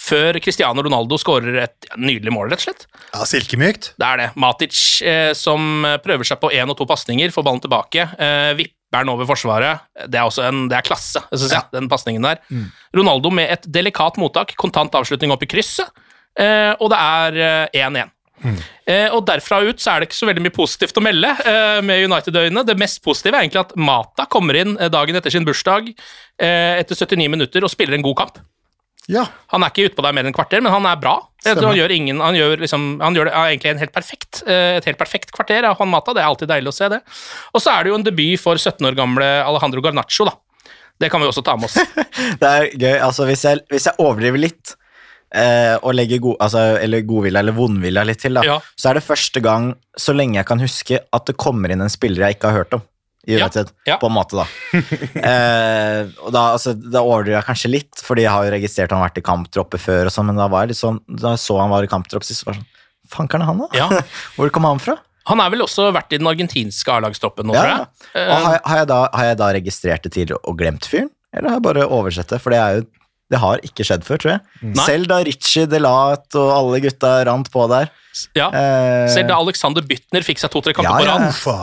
før 0.01 0.41
Cristiano 0.41 0.81
Ronaldo 0.85 1.19
skårer 1.21 1.61
et 1.67 1.91
ja, 1.91 2.01
nydelig 2.01 2.33
mål, 2.33 2.49
rett 2.55 2.65
og 2.65 2.69
slett. 2.71 2.87
Ja, 3.13 3.27
Silkemykt. 3.29 3.93
Det 4.01 4.09
er 4.09 4.25
det. 4.25 4.29
Matic 4.41 4.81
eh, 5.05 5.31
som 5.37 5.85
prøver 6.05 6.25
seg 6.29 6.41
på 6.41 6.53
én 6.57 6.73
og 6.73 6.81
to 6.81 6.89
pasninger, 6.89 7.33
får 7.37 7.45
ballen 7.47 7.61
tilbake. 7.69 8.09
Eh, 8.17 8.53
vipper 8.57 8.80
den 8.95 9.11
over 9.13 9.29
forsvaret. 9.29 9.85
Det 10.11 10.19
er 10.19 10.27
også 10.27 10.47
en, 10.49 10.65
det 10.71 10.79
er 10.79 10.87
klasse, 10.87 11.23
synes 11.33 11.53
jeg, 11.55 11.67
den 11.77 11.89
pasningen 11.91 12.27
der. 12.27 12.41
Ronaldo 12.97 13.31
med 13.31 13.51
et 13.55 13.69
delikat 13.71 14.19
mottak, 14.19 14.57
kontant 14.59 14.95
avslutning 14.99 15.33
opp 15.35 15.45
i 15.47 15.51
krysset, 15.51 15.91
eh, 16.39 16.73
og 16.79 16.91
det 16.93 16.99
er 16.99 17.39
eh, 17.73 17.87
1-1. 17.87 18.11
Eh, 18.89 19.09
og 19.13 19.27
derfra 19.29 19.59
ut 19.69 19.83
så 19.83 19.93
er 19.93 20.01
det 20.01 20.09
ikke 20.09 20.17
så 20.17 20.27
veldig 20.31 20.43
mye 20.47 20.55
positivt 20.57 20.97
å 20.97 21.03
melde 21.05 21.29
eh, 21.45 21.81
med 21.85 22.07
United-øyene. 22.09 22.65
Det 22.65 22.79
mest 22.81 23.03
positive 23.05 23.37
er 23.37 23.45
egentlig 23.45 23.61
at 23.67 23.75
Mata 23.77 24.25
kommer 24.33 24.57
inn 24.57 24.79
dagen 24.91 25.19
etter 25.19 25.35
sin 25.35 25.45
bursdag 25.45 25.93
etter 26.41 26.97
79 26.97 27.27
minutter 27.29 27.67
og 27.67 27.69
spiller 27.69 27.99
en 27.99 28.07
god 28.07 28.17
kamp. 28.23 28.39
Ja. 29.09 29.25
Han 29.55 29.63
er 29.65 29.73
ikke 29.73 29.89
utpå 29.91 30.03
deg 30.05 30.15
mer 30.15 30.29
enn 30.29 30.35
kvarter, 30.37 30.61
men 30.63 30.73
han 30.73 30.87
er 30.87 30.97
bra. 31.01 31.17
Han 31.47 31.77
gjør, 31.77 31.91
ingen, 31.95 32.21
han 32.21 32.37
gjør, 32.37 32.61
liksom, 32.61 32.83
han 33.01 33.15
gjør 33.17 33.31
det 33.31 33.33
egentlig 33.39 33.71
en 33.71 33.79
helt 33.81 33.95
perfekt, 33.95 34.43
eh, 34.47 34.77
et 34.77 34.85
helt 34.85 34.99
perfekt 35.01 35.33
kvarter 35.33 35.65
av 35.65 35.79
Juan 35.79 35.89
Mata. 35.89 36.13
Det 36.13 36.21
er 36.21 36.29
alltid 36.29 36.51
deilig 36.53 36.69
å 36.69 36.77
se 36.77 36.91
det. 36.93 37.01
Og 37.55 37.63
så 37.65 37.73
er 37.73 37.85
det 37.85 37.91
jo 37.95 37.97
en 37.97 38.05
debut 38.05 38.37
for 38.43 38.61
17 38.61 38.85
år 38.91 38.99
gamle 38.99 39.25
Alejandro 39.47 39.81
Garnaccio, 39.81 40.29
da. 40.29 40.37
Det 41.01 41.09
kan 41.11 41.23
vi 41.23 41.31
også 41.31 41.43
ta 41.43 41.57
med 41.57 41.71
oss. 41.71 41.79
Det 42.43 42.45
er 42.51 42.69
gøy. 42.77 42.99
Altså, 43.01 43.25
hvis 43.25 43.47
jeg, 43.49 43.63
hvis 43.73 43.89
jeg 43.89 43.97
overdriver 44.05 44.43
litt, 44.43 44.75
eh, 45.33 45.79
og 45.81 45.95
legger 45.97 46.21
god, 46.21 46.37
altså, 46.45 46.65
eller 46.83 47.07
godvilja 47.09 47.41
eller 47.41 47.57
vondvilja 47.57 48.05
litt 48.05 48.21
til, 48.21 48.37
da, 48.37 48.45
Ja. 48.45 48.59
så 48.77 48.91
er 48.91 49.01
det 49.01 49.07
første 49.07 49.41
gang 49.41 49.73
så 49.97 50.13
lenge 50.13 50.37
jeg 50.37 50.47
kan 50.51 50.61
huske 50.61 51.01
at 51.01 51.27
det 51.27 51.39
kommer 51.41 51.73
inn 51.73 51.81
en 51.81 51.93
spiller 51.93 52.27
jeg 52.29 52.37
ikke 52.37 52.53
har 52.53 52.65
hørt 52.65 52.77
om. 52.77 52.85
I 53.29 53.37
United, 53.37 53.69
ja. 53.85 53.99
på 54.01 54.09
en 54.09 54.15
måte, 54.17 54.39
da. 54.41 54.47
eh, 55.31 56.09
og 56.25 56.31
da, 56.33 56.45
altså, 56.57 56.73
da 56.79 57.03
overdriver 57.05 57.39
jeg 57.41 57.47
kanskje 57.51 57.71
litt, 57.75 58.03
fordi 58.05 58.25
jeg 58.25 58.33
har 58.33 58.47
jo 58.47 58.53
registrert 58.55 58.95
han 58.95 59.03
har 59.03 59.11
vært 59.11 59.21
i 59.21 59.27
kamptropper 59.27 59.83
før, 59.83 60.09
og 60.09 60.15
sånn, 60.15 60.31
men 60.31 60.41
da 60.41 60.47
var 60.51 60.65
jeg 60.65 60.73
litt 60.73 60.81
sånn, 60.81 61.01
da 61.21 61.35
jeg 61.35 61.43
så 61.45 61.59
han 61.61 61.73
var 61.73 61.85
i 61.87 61.91
kamptropp 61.93 62.25
sist, 62.27 62.47
var 62.49 62.59
sånn 62.61 62.69
Fankeren 63.11 63.43
er 63.43 63.49
han, 63.51 63.59
da? 63.59 63.67
Ja. 63.75 63.89
Hvor 64.37 64.53
kom 64.55 64.63
han 64.69 64.79
fra? 64.79 64.95
Han 65.27 65.41
er 65.43 65.51
vel 65.51 65.65
også 65.65 65.89
vært 65.93 66.13
i 66.15 66.19
den 66.21 66.29
argentinske 66.31 66.93
A-lagstroppen 66.95 67.49
nå, 67.51 67.57
Ja. 67.59 67.63
tror 67.65 67.73
jeg. 67.73 68.11
Eh, 68.15 68.29
Og 68.31 68.37
har, 68.45 68.53
jeg- 68.55 68.63
har, 68.71 68.77
jeg 68.79 68.89
da, 68.93 68.99
har 69.19 69.25
jeg 69.33 69.39
da 69.41 69.49
registrert 69.57 70.05
det 70.07 70.13
tidligere 70.15 70.39
og 70.47 70.57
glemt 70.61 70.87
fyren? 70.87 71.11
Eller 71.35 71.51
har 71.51 71.59
jeg 71.59 71.65
bare 71.67 71.89
oversett 71.91 72.31
det? 72.31 72.39
For 72.43 72.55
det 72.55 72.61
er 72.63 72.79
jo 72.79 72.87
det 73.31 73.39
har 73.39 73.61
ikke 73.67 73.85
skjedd 73.87 74.03
før, 74.07 74.19
tror 74.23 74.33
jeg. 74.33 74.41
Nei. 74.75 74.85
Selv 74.87 75.07
da 75.11 75.19
Ritchie, 75.27 75.67
Delat 75.71 76.35
og 76.39 76.49
alle 76.55 76.81
gutta 76.83 77.11
rant 77.29 77.51
på 77.55 77.67
der. 77.71 77.91
ja. 78.39 78.49
Eh, 78.55 79.07
Selv 79.11 79.29
da 79.31 79.37
Alexander 79.43 79.83
Bytner 79.87 80.23
fikk 80.27 80.39
seg 80.43 80.51
to-tre 80.51 80.73
kamper 80.75 80.91
Ja, 80.91 80.97
på 80.99 81.07
ja. 81.07 81.19
rad. 81.19 81.29
Uffa. 81.35 81.59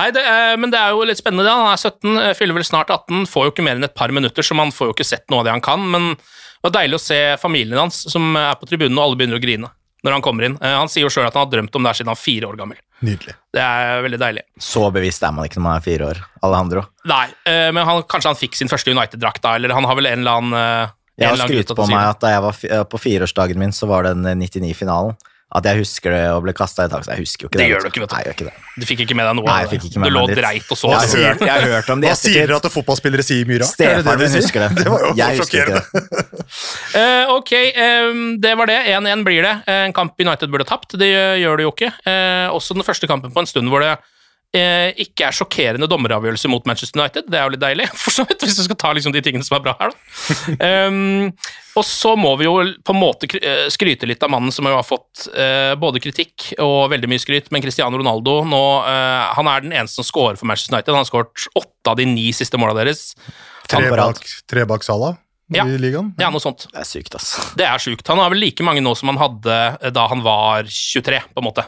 Nei, 0.00 0.08
det 0.16 0.22
er, 0.24 0.54
men 0.60 0.72
det 0.72 0.78
er 0.80 0.94
jo 0.96 1.04
litt 1.04 1.20
spennende. 1.20 1.44
det. 1.44 1.52
Han 1.52 1.68
er 1.74 1.80
17, 1.80 2.16
eh, 2.22 2.32
fyller 2.38 2.56
vel 2.56 2.64
snart 2.64 2.88
18, 2.94 3.26
får 3.28 3.48
jo 3.48 3.52
ikke 3.52 3.66
mer 3.66 3.76
enn 3.76 3.84
et 3.84 3.96
par 3.98 4.12
minutter, 4.16 4.46
så 4.46 4.56
man 4.56 4.72
får 4.72 4.90
jo 4.90 4.94
ikke 4.96 5.06
sett 5.10 5.26
noe 5.28 5.42
av 5.42 5.50
det 5.50 5.52
han 5.58 5.64
kan. 5.64 5.84
Men 5.92 6.14
det 6.16 6.64
var 6.68 6.78
deilig 6.80 6.96
å 6.96 7.04
se 7.04 7.20
familien 7.42 7.78
hans, 7.82 8.00
som 8.10 8.32
er 8.40 8.56
på 8.60 8.68
tribunen, 8.70 8.96
og 8.96 9.10
alle 9.10 9.20
begynner 9.20 9.40
å 9.40 9.44
grine 9.44 9.70
når 10.00 10.14
han 10.16 10.22
kommer 10.24 10.46
inn. 10.48 10.54
Eh, 10.64 10.76
Han 10.80 10.88
sier 10.88 11.04
jo 11.04 11.10
sjøl 11.12 11.26
at 11.28 11.34
han 11.36 11.44
har 11.44 11.50
drømt 11.52 11.74
om 11.76 11.84
det 11.84 11.90
her 11.92 11.98
siden 11.98 12.08
han 12.08 12.16
var 12.16 12.22
fire 12.24 12.48
år 12.48 12.56
gammel. 12.56 12.78
Nydelig. 13.04 13.34
Det 13.52 13.60
er 13.64 14.00
veldig 14.06 14.20
deilig. 14.22 14.44
Så 14.60 14.86
bevisst 14.94 15.22
er 15.26 15.34
man 15.36 15.44
ikke 15.48 15.60
når 15.60 15.66
man 15.66 15.76
er 15.76 15.84
fire 15.84 16.08
år. 16.14 16.22
Alejandro. 16.48 16.86
Nei, 17.10 17.26
eh, 17.44 17.68
men 17.76 17.84
han, 17.84 18.00
kanskje 18.08 18.32
han 18.32 18.40
fikk 18.40 18.56
sin 18.56 18.72
første 18.72 18.94
United-drakt 18.96 19.44
da, 19.44 19.58
eller 19.60 19.76
han 19.76 19.84
har 19.88 19.98
vel 20.00 20.08
en 20.08 20.22
eller 20.24 20.40
annen 20.40 20.56
eh, 20.56 20.94
en 21.20 21.26
Jeg 21.26 21.34
har 21.34 21.42
skrytt 21.50 21.74
på 21.76 21.86
meg 21.90 22.06
at 22.14 22.20
da 22.24 22.30
jeg 22.32 22.44
var 22.46 22.62
eh, 22.70 22.84
på 22.88 23.00
fireårsdagen 23.04 23.60
min, 23.60 23.76
så 23.76 23.88
var 23.90 24.08
den 24.08 24.24
99-finalen. 24.40 25.12
At 25.50 25.66
jeg 25.66 25.80
husker 25.80 26.12
det 26.14 26.20
og 26.30 26.44
ble 26.44 26.52
kasta 26.54 26.84
i 26.86 26.90
tak, 26.92 27.02
så 27.02 27.10
jeg 27.10 27.24
husker 27.24 27.42
jo 27.42 27.48
ikke 27.50 27.58
Det 27.58 27.64
det. 27.64 27.70
gjør 27.72 27.80
du 27.82 27.88
ikke, 27.90 28.00
vet 28.04 28.10
du. 28.10 28.14
Nei, 28.14 28.20
jeg 28.22 28.28
gjør 28.30 28.36
ikke 28.36 28.46
det. 28.46 28.76
Du 28.80 28.84
fikk 28.86 29.00
ikke 29.02 29.16
med 29.18 29.26
deg 29.26 29.34
noe 29.40 29.46
Nei, 29.48 29.56
jeg 29.64 29.70
fikk 29.72 29.86
ikke 29.88 30.02
med 30.04 30.12
Du 30.12 30.14
lå 30.14 30.20
meg 30.20 30.30
litt. 30.30 30.38
dreit 30.40 30.70
og 30.70 30.78
så. 30.78 30.90
Jeg 30.90 31.00
har 31.00 31.24
hørt, 31.26 31.40
jeg 31.40 31.50
har 31.50 31.66
hørt 31.74 31.90
om 31.90 32.00
det 32.04 32.06
i 32.06 32.10
Hva 32.12 32.18
sier 32.20 32.46
dere 32.46 32.58
at 32.60 32.68
fotballspillere 32.76 33.24
sier 33.26 33.50
mye 33.50 33.58
rart? 33.64 33.74
Det 33.74 33.88
Stefaren 33.90 34.22
det 34.22 34.28
min 34.30 34.38
husker 34.38 34.60
det. 34.62 34.70
Det 34.78 34.86
var 34.94 35.00
jo 35.08 35.10
Jeg 35.18 35.40
husker 35.40 35.58
ikke 35.58 35.80
sjokkerende. 35.80 35.82
det. 35.90 37.00
uh, 37.00 37.34
ok, 37.38 37.52
um, 38.14 38.22
det 38.46 38.54
var 38.62 38.70
det. 38.70 38.78
1-1 38.94 39.24
blir 39.26 39.42
det. 39.48 39.54
En 39.74 39.92
kamp 39.96 40.14
United 40.22 40.54
burde 40.54 40.68
tapt. 40.70 40.94
Det 41.00 41.10
gjør 41.10 41.56
det 41.58 41.66
jo 41.66 41.74
ikke. 41.74 41.90
Uh, 42.06 42.46
også 42.54 42.78
den 42.78 42.86
første 42.86 43.10
kampen 43.10 43.34
på 43.34 43.42
en 43.42 43.50
stund 43.50 43.68
hvor 43.74 43.82
det 43.82 43.96
eh, 44.56 44.90
ikke 45.04 45.28
er 45.28 45.36
sjokkerende 45.36 45.88
dommeravgjørelse 45.90 46.50
mot 46.50 46.66
Manchester 46.68 47.00
United. 47.00 47.28
Det 47.30 47.38
er 47.38 47.46
jo 47.46 47.54
litt 47.54 47.62
deilig, 47.62 47.86
for 48.02 48.14
så 48.14 48.26
vidt, 48.28 48.44
hvis 48.44 48.58
du 48.58 48.64
skal 48.66 48.78
ta 48.80 48.92
liksom 48.96 49.14
de 49.14 49.22
tingene 49.24 49.46
som 49.46 49.58
er 49.58 49.64
bra 49.66 49.76
her. 49.80 49.94
Da. 49.94 50.70
Um, 50.88 51.30
og 51.80 51.86
så 51.86 52.14
må 52.18 52.34
vi 52.40 52.48
jo 52.48 52.56
på 52.86 52.96
en 52.96 53.00
måte 53.00 53.30
eh, 53.38 53.66
skryte 53.72 54.08
litt 54.10 54.22
av 54.26 54.32
mannen 54.34 54.54
som 54.54 54.66
jo 54.68 54.74
har 54.76 54.86
fått 54.86 55.28
eh, 55.30 55.72
både 55.80 56.02
kritikk 56.02 56.50
og 56.58 56.90
veldig 56.94 57.10
mye 57.10 57.22
skryt, 57.22 57.50
men 57.54 57.64
Cristiano 57.64 58.00
Ronaldo 58.00 58.40
nå, 58.48 58.64
eh, 58.90 59.30
han 59.38 59.50
er 59.52 59.66
den 59.66 59.76
eneste 59.76 60.00
som 60.00 60.10
scorer 60.10 60.40
for 60.40 60.50
Manchester 60.50 60.76
United. 60.76 60.94
Han 60.94 61.04
har 61.04 61.10
skåret 61.10 61.48
åtte 61.54 61.94
av 61.94 61.98
de 62.00 62.08
ni 62.10 62.30
siste 62.36 62.60
måla 62.60 62.76
deres. 62.82 63.10
Tre 63.70 63.86
bak, 63.94 64.24
tre 64.50 64.66
bak 64.66 64.86
Salah 64.86 65.18
Ja. 65.50 65.64
i 65.66 65.78
ligaen. 65.82 66.12
Ja, 66.20 66.28
noe 66.30 66.42
sånt. 66.42 66.68
Det 66.70 66.78
er 66.78 66.86
sykt, 66.86 67.14
ass. 67.18 67.32
Det 67.58 67.66
er 67.66 67.82
sykt. 67.82 68.06
Han 68.06 68.20
har 68.22 68.30
vel 68.30 68.38
like 68.44 68.62
mange 68.66 68.82
nå 68.84 68.92
som 68.98 69.10
han 69.10 69.18
hadde 69.18 69.56
eh, 69.80 69.90
da 69.94 70.04
han 70.12 70.22
var 70.22 70.68
23, 70.70 71.22
på 71.34 71.42
en 71.42 71.48
måte, 71.48 71.64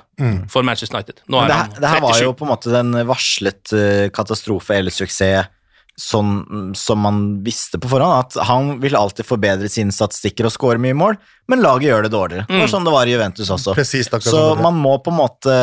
for 0.53 0.66
Manchester 0.66 1.01
United. 1.01 1.25
Nå 1.27 1.42
er 1.42 1.51
det, 1.51 1.57
han 1.59 1.73
37. 1.73 1.81
det 1.83 1.90
her 1.95 2.05
var 2.07 2.21
jo 2.23 2.37
på 2.38 2.47
en 2.47 2.53
måte 2.53 2.77
den 2.77 2.95
varslet 3.09 3.75
eh, 3.75 4.07
katastrofe 4.14 4.79
eller 4.79 4.95
suksess 4.95 5.51
sånn 5.99 6.73
som 6.77 7.03
man 7.05 7.18
visste 7.45 7.79
på 7.81 7.90
forhånd, 7.90 8.25
at 8.25 8.47
han 8.49 8.77
vil 8.83 8.97
alltid 8.97 9.27
forbedre 9.29 9.68
sine 9.71 9.92
statistikker 9.92 10.49
og 10.49 10.55
score 10.55 10.81
mye 10.81 10.97
mål, 10.97 11.18
men 11.53 11.62
laget 11.64 11.90
gjør 11.90 12.07
det 12.07 12.12
dårligere. 12.14 12.47
Det 12.49 12.62
var 12.62 12.73
sånn 12.73 12.87
det 12.88 12.95
var 12.95 13.09
i 13.09 13.14
Juventus 13.14 13.51
også. 13.53 13.75
Precis, 13.77 14.09
akkurat 14.09 14.31
Så 14.33 14.62
man 14.62 14.79
må 14.81 14.97
på 15.05 15.12
en 15.12 15.21
måte 15.21 15.57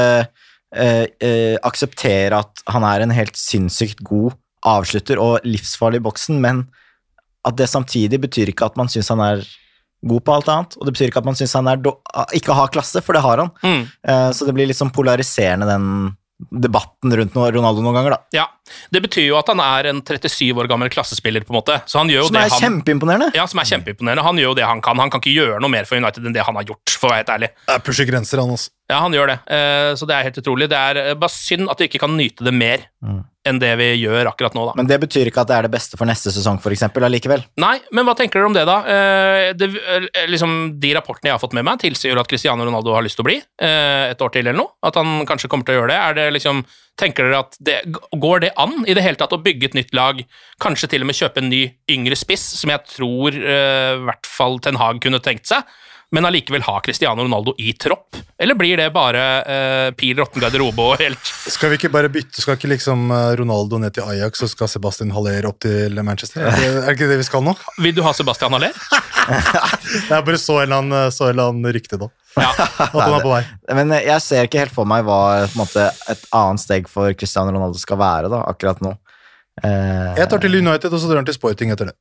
eh, 0.75 1.05
eh, 1.19 1.55
akseptere 1.65 2.43
at 2.43 2.63
han 2.69 2.86
er 2.88 3.05
en 3.05 3.15
helt 3.15 3.39
sinnssykt 3.39 4.03
god 4.05 4.38
avslutter 4.69 5.21
og 5.23 5.47
livsfarlig 5.47 6.01
i 6.01 6.05
boksen, 6.05 6.39
men 6.43 6.67
at 7.45 7.56
det 7.56 7.69
samtidig 7.71 8.19
betyr 8.21 8.52
ikke 8.52 8.65
at 8.65 8.75
man 8.78 8.88
syns 8.91 9.10
han 9.10 9.19
er 9.23 9.43
god 10.06 10.23
på 10.23 10.34
alt 10.36 10.47
annet, 10.52 10.78
og 10.80 10.86
det 10.88 10.93
betyr 10.95 11.10
ikke 11.12 11.19
at 11.23 11.25
man 11.28 11.36
syns 11.36 11.54
han 11.58 11.67
er 11.67 11.75
do 11.84 11.97
ikke 12.36 12.56
har 12.56 12.69
klasse, 12.71 13.02
for 13.04 13.13
det 13.13 13.21
har 13.25 13.38
han. 13.43 13.52
Mm. 13.63 13.84
Eh, 14.08 14.30
Så 14.32 14.45
det 14.47 14.54
blir 14.56 14.71
sånn 14.75 14.91
polariserende, 14.95 15.67
den 15.67 16.15
debatten 16.56 17.12
rundt 17.12 17.34
Ronaldo 17.36 17.82
noen 17.84 17.97
ganger, 17.97 18.13
da. 18.15 18.19
Ja, 18.32 18.45
Det 18.93 19.02
betyr 19.04 19.25
jo 19.28 19.36
at 19.36 19.49
han 19.52 19.60
er 19.60 19.89
en 19.89 20.02
37 20.02 20.56
år 20.56 20.69
gammel 20.71 20.88
klassespiller, 20.89 21.43
på 21.43 21.52
en 21.52 21.58
måte. 21.60 21.82
Så 21.86 21.97
han 21.99 22.08
gjør 22.08 22.21
jo 22.21 22.28
Som 22.30 22.38
det 22.38 22.43
er 22.45 22.49
han 22.54 22.62
kjempeimponerende. 22.63 23.28
ja, 23.36 23.45
som 23.45 23.60
er 23.60 23.67
kjempeimponerende. 23.67 24.23
Han 24.23 24.38
gjør 24.39 24.47
jo 24.54 24.54
det 24.56 24.63
han 24.69 24.80
kan. 24.82 24.97
Han 25.04 25.10
kan 25.12 25.19
ikke 25.19 25.34
gjøre 25.36 25.60
noe 25.60 25.69
mer 25.69 25.84
for 25.89 25.97
United 25.99 26.23
enn 26.23 26.32
det 26.34 26.45
han 26.47 26.56
har 26.56 26.63
gjort, 26.63 26.95
for 26.95 27.10
å 27.10 27.12
være 27.12 27.25
helt 27.25 27.34
ærlig. 27.36 27.49
Jeg 27.67 27.84
pusher 27.84 28.06
grenser, 28.08 28.39
han 28.39 28.49
også. 28.56 28.69
Ja, 28.89 28.99
han 29.04 29.12
gjør 29.12 29.28
det, 29.34 29.39
Eh, 29.52 29.91
så 29.99 30.08
det 30.08 30.15
er 30.15 30.23
helt 30.30 30.38
utrolig. 30.39 30.69
Det 30.69 30.78
er 30.80 30.95
eh, 31.10 31.13
bare 31.19 31.30
synd 31.36 31.67
at 31.69 31.78
vi 31.78 31.89
ikke 31.89 31.99
kan 31.99 32.15
nyte 32.15 32.39
det 32.47 32.54
mer 32.56 32.88
enn 33.49 33.59
det 33.62 33.71
vi 33.79 33.89
gjør 33.99 34.29
akkurat 34.31 34.55
nå, 34.57 34.65
da. 34.69 34.75
Men 34.79 34.89
det 34.89 34.99
betyr 35.01 35.29
ikke 35.29 35.43
at 35.43 35.51
det 35.51 35.57
er 35.57 35.67
det 35.67 35.73
beste 35.73 35.99
for 35.99 36.09
neste 36.09 36.33
sesong, 36.33 36.59
eksempel, 36.69 37.05
allikevel. 37.07 37.43
Nei, 37.62 37.77
men 37.95 38.07
hva 38.07 38.15
tenker 38.17 38.39
dere 38.39 38.49
om 38.49 38.55
det, 38.55 38.65
da? 38.69 38.77
Eh, 38.93 39.49
det, 39.57 39.69
eh, 39.79 40.07
liksom, 40.29 40.55
de 40.81 40.93
rapportene 40.97 41.31
jeg 41.31 41.38
har 41.38 41.41
fått 41.41 41.55
med 41.57 41.67
meg, 41.67 41.81
tilsier 41.81 42.19
at 42.19 42.29
Cristiano 42.29 42.67
Ronaldo 42.67 42.93
har 42.95 43.05
lyst 43.05 43.19
til 43.19 43.25
å 43.25 43.29
bli 43.29 43.39
eh, 43.39 44.12
et 44.12 44.21
år 44.21 44.33
til 44.35 44.45
eller 44.45 44.59
noe. 44.62 44.75
At 44.85 44.99
han 44.99 45.25
kanskje 45.29 45.51
kommer 45.51 45.67
til 45.67 45.77
å 45.77 45.81
gjøre 45.81 45.91
det. 45.93 45.99
Er 45.99 46.17
det 46.19 46.27
liksom, 46.38 46.63
tenker 46.99 47.29
dere 47.29 47.43
at 47.43 47.59
det, 47.63 47.81
Går 48.19 48.45
det 48.45 48.53
an 48.59 48.83
i 48.85 48.95
det 48.97 49.03
hele 49.05 49.19
tatt 49.19 49.35
å 49.35 49.41
bygge 49.43 49.71
et 49.71 49.77
nytt 49.77 49.93
lag, 49.97 50.23
kanskje 50.62 50.91
til 50.93 51.05
og 51.05 51.12
med 51.12 51.19
kjøpe 51.19 51.43
en 51.43 51.51
ny 51.51 51.63
yngre 51.91 52.17
spiss, 52.19 52.45
som 52.62 52.71
jeg 52.73 52.85
tror 52.95 53.35
i 53.35 54.01
hvert 54.05 54.27
fall 54.27 54.59
Ten 54.63 54.79
Hag 54.79 54.99
kunne 55.03 55.21
tenkt 55.23 55.49
seg, 55.49 55.63
men 56.11 56.25
allikevel 56.25 56.63
ha 56.65 56.79
Cristiano 56.85 57.21
Ronaldo 57.23 57.53
i 57.61 57.73
tropp? 57.77 58.17
Eller 58.39 58.55
blir 58.57 58.77
det 58.79 58.87
bare 58.95 59.23
eh, 59.43 59.89
pil 59.99 60.17
råtten 60.17 60.41
garderobe 60.41 60.81
og 60.93 61.01
helt 61.01 61.31
Skal 61.51 61.73
vi 61.73 61.77
ikke 61.77 61.91
bare 61.93 62.09
bytte? 62.09 62.41
Skal 62.41 62.55
ikke 62.57 62.71
liksom 62.71 63.09
eh, 63.11 63.33
Ronaldo 63.39 63.77
ned 63.81 63.93
til 63.97 64.07
Ajax, 64.07 64.41
og 64.45 64.51
skal 64.53 64.71
Sebastian 64.71 65.11
Haller 65.13 65.45
opp 65.49 65.59
til 65.65 65.99
Manchester? 66.07 66.47
Er 66.47 66.55
det, 66.55 66.69
er 66.71 66.87
det 66.87 66.95
ikke 66.97 67.09
det 67.11 67.19
vi 67.21 67.27
skal 67.27 67.43
nå? 67.45 67.53
Vil 67.83 67.93
du 67.97 68.01
ha 68.05 68.13
Sebastian 68.17 68.55
Haller? 68.55 68.73
Jeg 70.09 70.25
bare 70.25 70.39
så 70.41 70.61
en 70.63 70.71
eller 70.71 71.43
annen, 71.49 71.69
rykte 71.75 71.99
da. 72.01 72.09
Ja. 72.39 72.49
At 72.87 72.95
han 72.95 73.17
er 73.19 73.25
på 73.25 73.33
vei. 73.33 73.43
Men 73.77 73.93
jeg 73.99 74.21
ser 74.23 74.47
ikke 74.47 74.61
helt 74.63 74.73
for 74.73 74.87
meg 74.89 75.03
hva 75.05 75.19
på 75.45 75.57
en 75.57 75.61
måte, 75.61 75.85
et 76.13 76.25
annet 76.35 76.61
steg 76.63 76.89
for 76.89 77.13
Cristiano 77.17 77.53
Ronaldo 77.53 77.77
skal 77.81 77.99
være 78.01 78.31
da, 78.31 78.43
akkurat 78.49 78.81
nå. 78.85 78.95
Eh, 79.63 80.13
Jeg 80.21 80.29
tar 80.31 80.41
til 80.41 80.55
United, 80.61 80.93
og 80.93 81.01
så 81.01 81.09
drar 81.09 81.19
han 81.21 81.27
til 81.27 81.35
Sporting 81.37 81.73
etter 81.73 81.89
det. 81.91 81.97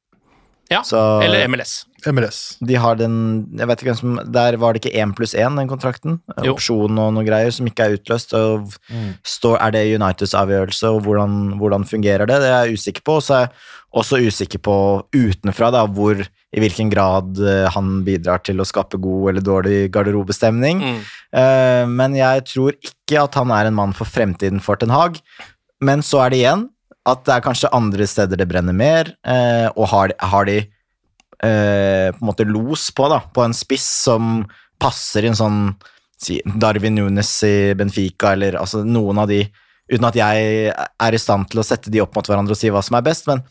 Ja. 0.71 0.83
Så- 0.85 1.23
Eller 1.25 1.47
MLS. 1.49 1.85
MLS. 2.07 2.57
De 2.65 2.75
har 2.79 2.95
den 2.95 3.49
Jeg 3.59 3.67
vet 3.67 3.81
ikke 3.81 3.89
hvem 3.91 3.97
som 3.99 4.33
Der 4.33 4.57
var 4.57 4.73
det 4.73 4.85
ikke 4.85 4.95
én 5.03 5.15
pluss 5.17 5.35
én, 5.35 5.57
den 5.59 5.67
kontrakten. 5.69 6.21
Jo. 6.45 6.53
Opsjon 6.55 6.99
og 6.99 7.13
noe 7.17 7.25
greier 7.27 7.51
som 7.51 7.67
ikke 7.67 7.87
er 7.89 7.97
utløst. 7.99 8.33
Og 8.39 8.71
står, 9.27 9.59
er 9.61 9.71
det 9.75 9.83
Uniteds 10.01 10.35
avgjørelse, 10.39 10.85
og 10.95 11.03
hvordan, 11.03 11.59
hvordan 11.59 11.85
fungerer 11.89 12.27
det? 12.29 12.39
Det 12.41 12.49
er 12.53 12.67
jeg 12.67 12.79
usikker 12.79 13.03
på. 13.03 13.17
Og 13.19 13.23
så 13.27 13.35
er 13.35 13.41
jeg 13.49 13.51
også 13.99 14.21
usikker 14.29 14.59
på 14.63 14.77
utenfra 15.17 15.73
da, 15.73 15.87
hvor 15.87 16.21
i 16.23 16.61
hvilken 16.63 16.89
grad 16.93 17.37
eh, 17.41 17.67
han 17.75 18.05
bidrar 18.05 18.43
til 18.45 18.61
å 18.61 18.65
skape 18.69 18.97
god 19.01 19.31
eller 19.33 19.41
dårlig 19.45 19.91
garderobestemning. 19.93 20.79
Mm. 20.81 21.01
Eh, 21.35 21.85
men 21.89 22.15
jeg 22.17 22.45
tror 22.45 22.73
ikke 22.79 23.25
at 23.25 23.35
han 23.35 23.51
er 23.51 23.67
en 23.69 23.75
mann 23.75 23.93
for 23.93 24.05
fremtiden 24.09 24.61
for 24.63 24.77
Ten 24.77 24.91
Hag. 24.95 25.19
Men 25.83 26.01
så 26.01 26.25
er 26.25 26.31
det 26.31 26.39
igjen 26.45 26.69
at 27.11 27.25
det 27.27 27.35
er 27.37 27.45
kanskje 27.45 27.71
andre 27.77 28.07
steder 28.09 28.39
det 28.41 28.49
brenner 28.51 28.77
mer, 28.77 29.13
eh, 29.27 29.69
og 29.75 29.89
har, 29.93 30.13
har 30.33 30.49
de 30.49 30.59
eh, 30.59 32.09
på 32.13 32.21
en 32.23 32.27
måte 32.31 32.47
los 32.49 32.89
på, 32.95 33.09
da, 33.13 33.21
på 33.35 33.45
en 33.45 33.55
spiss 33.57 33.87
som 34.09 34.43
passer 34.81 35.25
i 35.27 35.31
en 35.33 35.39
sånn 35.39 35.61
si, 36.21 36.41
Darwin 36.59 36.95
Nunes 36.99 37.31
i 37.47 37.75
Benfica, 37.79 38.33
eller 38.35 38.59
altså 38.61 38.85
noen 38.87 39.19
av 39.23 39.31
de, 39.31 39.45
uten 39.91 40.05
at 40.09 40.19
jeg 40.19 40.73
er 40.75 41.15
i 41.17 41.21
stand 41.23 41.49
til 41.51 41.63
å 41.63 41.67
sette 41.67 41.91
de 41.95 42.03
opp 42.05 42.15
mot 42.19 42.27
hverandre 42.29 42.55
og 42.57 42.61
si 42.61 42.71
hva 42.75 42.83
som 42.85 42.99
er 42.99 43.07
best, 43.07 43.29
men 43.31 43.43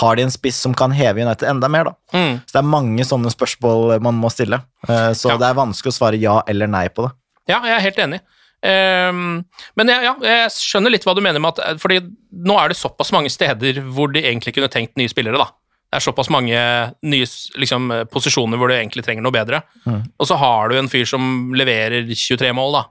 har 0.00 0.14
de 0.14 0.22
en 0.22 0.30
spiss 0.30 0.60
som 0.62 0.74
kan 0.76 0.92
heve 0.94 1.24
United 1.24 1.48
enda 1.50 1.66
mer, 1.72 1.88
da? 1.90 1.94
Mm. 2.14 2.36
Så 2.46 2.54
det 2.54 2.60
er 2.60 2.68
mange 2.76 3.06
sånne 3.08 3.32
spørsmål 3.34 3.96
man 4.04 4.20
må 4.20 4.30
stille, 4.30 4.60
Eh, 4.88 5.10
så 5.12 5.32
Ja. 5.32 5.36
det 5.36 5.48
er 5.48 5.56
vanskelig 5.58 5.90
å 5.92 5.96
svare 5.98 6.16
ja 6.20 6.42
eller 6.48 6.66
nei 6.70 6.86
på 6.88 7.02
det. 7.04 7.10
Ja, 7.50 7.58
jeg 7.66 7.74
er 7.74 7.82
helt 7.84 7.98
enig. 7.98 8.20
Ehm, 8.66 9.40
men 9.78 9.88
jeg, 9.88 10.04
ja, 10.04 10.12
jeg 10.20 10.52
skjønner 10.52 10.92
litt 10.92 11.06
hva 11.08 11.14
du 11.16 11.22
mener 11.24 11.40
med 11.40 11.56
at 11.56 11.80
fordi 11.80 12.02
nå 12.44 12.58
er 12.60 12.72
det 12.72 12.78
såpass 12.80 13.12
mange 13.16 13.32
steder 13.32 13.80
hvor 13.88 14.12
de 14.12 14.20
egentlig 14.20 14.52
kunne 14.56 14.68
tenkt 14.72 15.00
nye 15.00 15.10
spillere, 15.12 15.40
da. 15.40 15.48
Det 15.90 15.98
er 15.98 16.04
såpass 16.04 16.28
mange 16.30 16.54
nye 17.02 17.26
liksom, 17.58 17.88
posisjoner 18.12 18.60
hvor 18.60 18.70
du 18.70 18.76
egentlig 18.76 19.02
trenger 19.02 19.24
noe 19.26 19.34
bedre. 19.34 19.58
Og 19.90 20.28
så 20.28 20.36
har 20.38 20.70
du 20.70 20.76
en 20.78 20.90
fyr 20.92 21.08
som 21.08 21.50
leverer 21.58 22.06
23 22.06 22.52
mål, 22.54 22.76
da. 22.78 22.84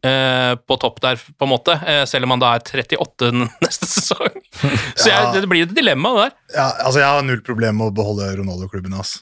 Uh, 0.00 0.54
på 0.64 0.78
topp 0.80 0.96
der, 1.04 1.18
på 1.20 1.44
en 1.44 1.50
måte, 1.52 1.74
uh, 1.76 2.06
selv 2.08 2.24
om 2.24 2.32
han 2.32 2.40
da 2.40 2.54
er 2.56 2.62
38 2.64 3.30
neste 3.64 3.88
sesong. 3.88 4.36
Så 4.96 5.10
jeg, 5.10 5.32
det 5.36 5.48
blir 5.48 5.66
et 5.66 5.74
dilemma, 5.76 6.12
det 6.16 6.22
der. 6.26 6.36
Ja, 6.56 6.68
altså 6.86 7.02
Jeg 7.02 7.08
har 7.08 7.26
null 7.28 7.42
problem 7.44 7.80
med 7.80 7.90
å 7.90 7.96
beholde 7.98 8.28
Ronaldo-klubben. 8.38 8.96
ass. 9.00 9.18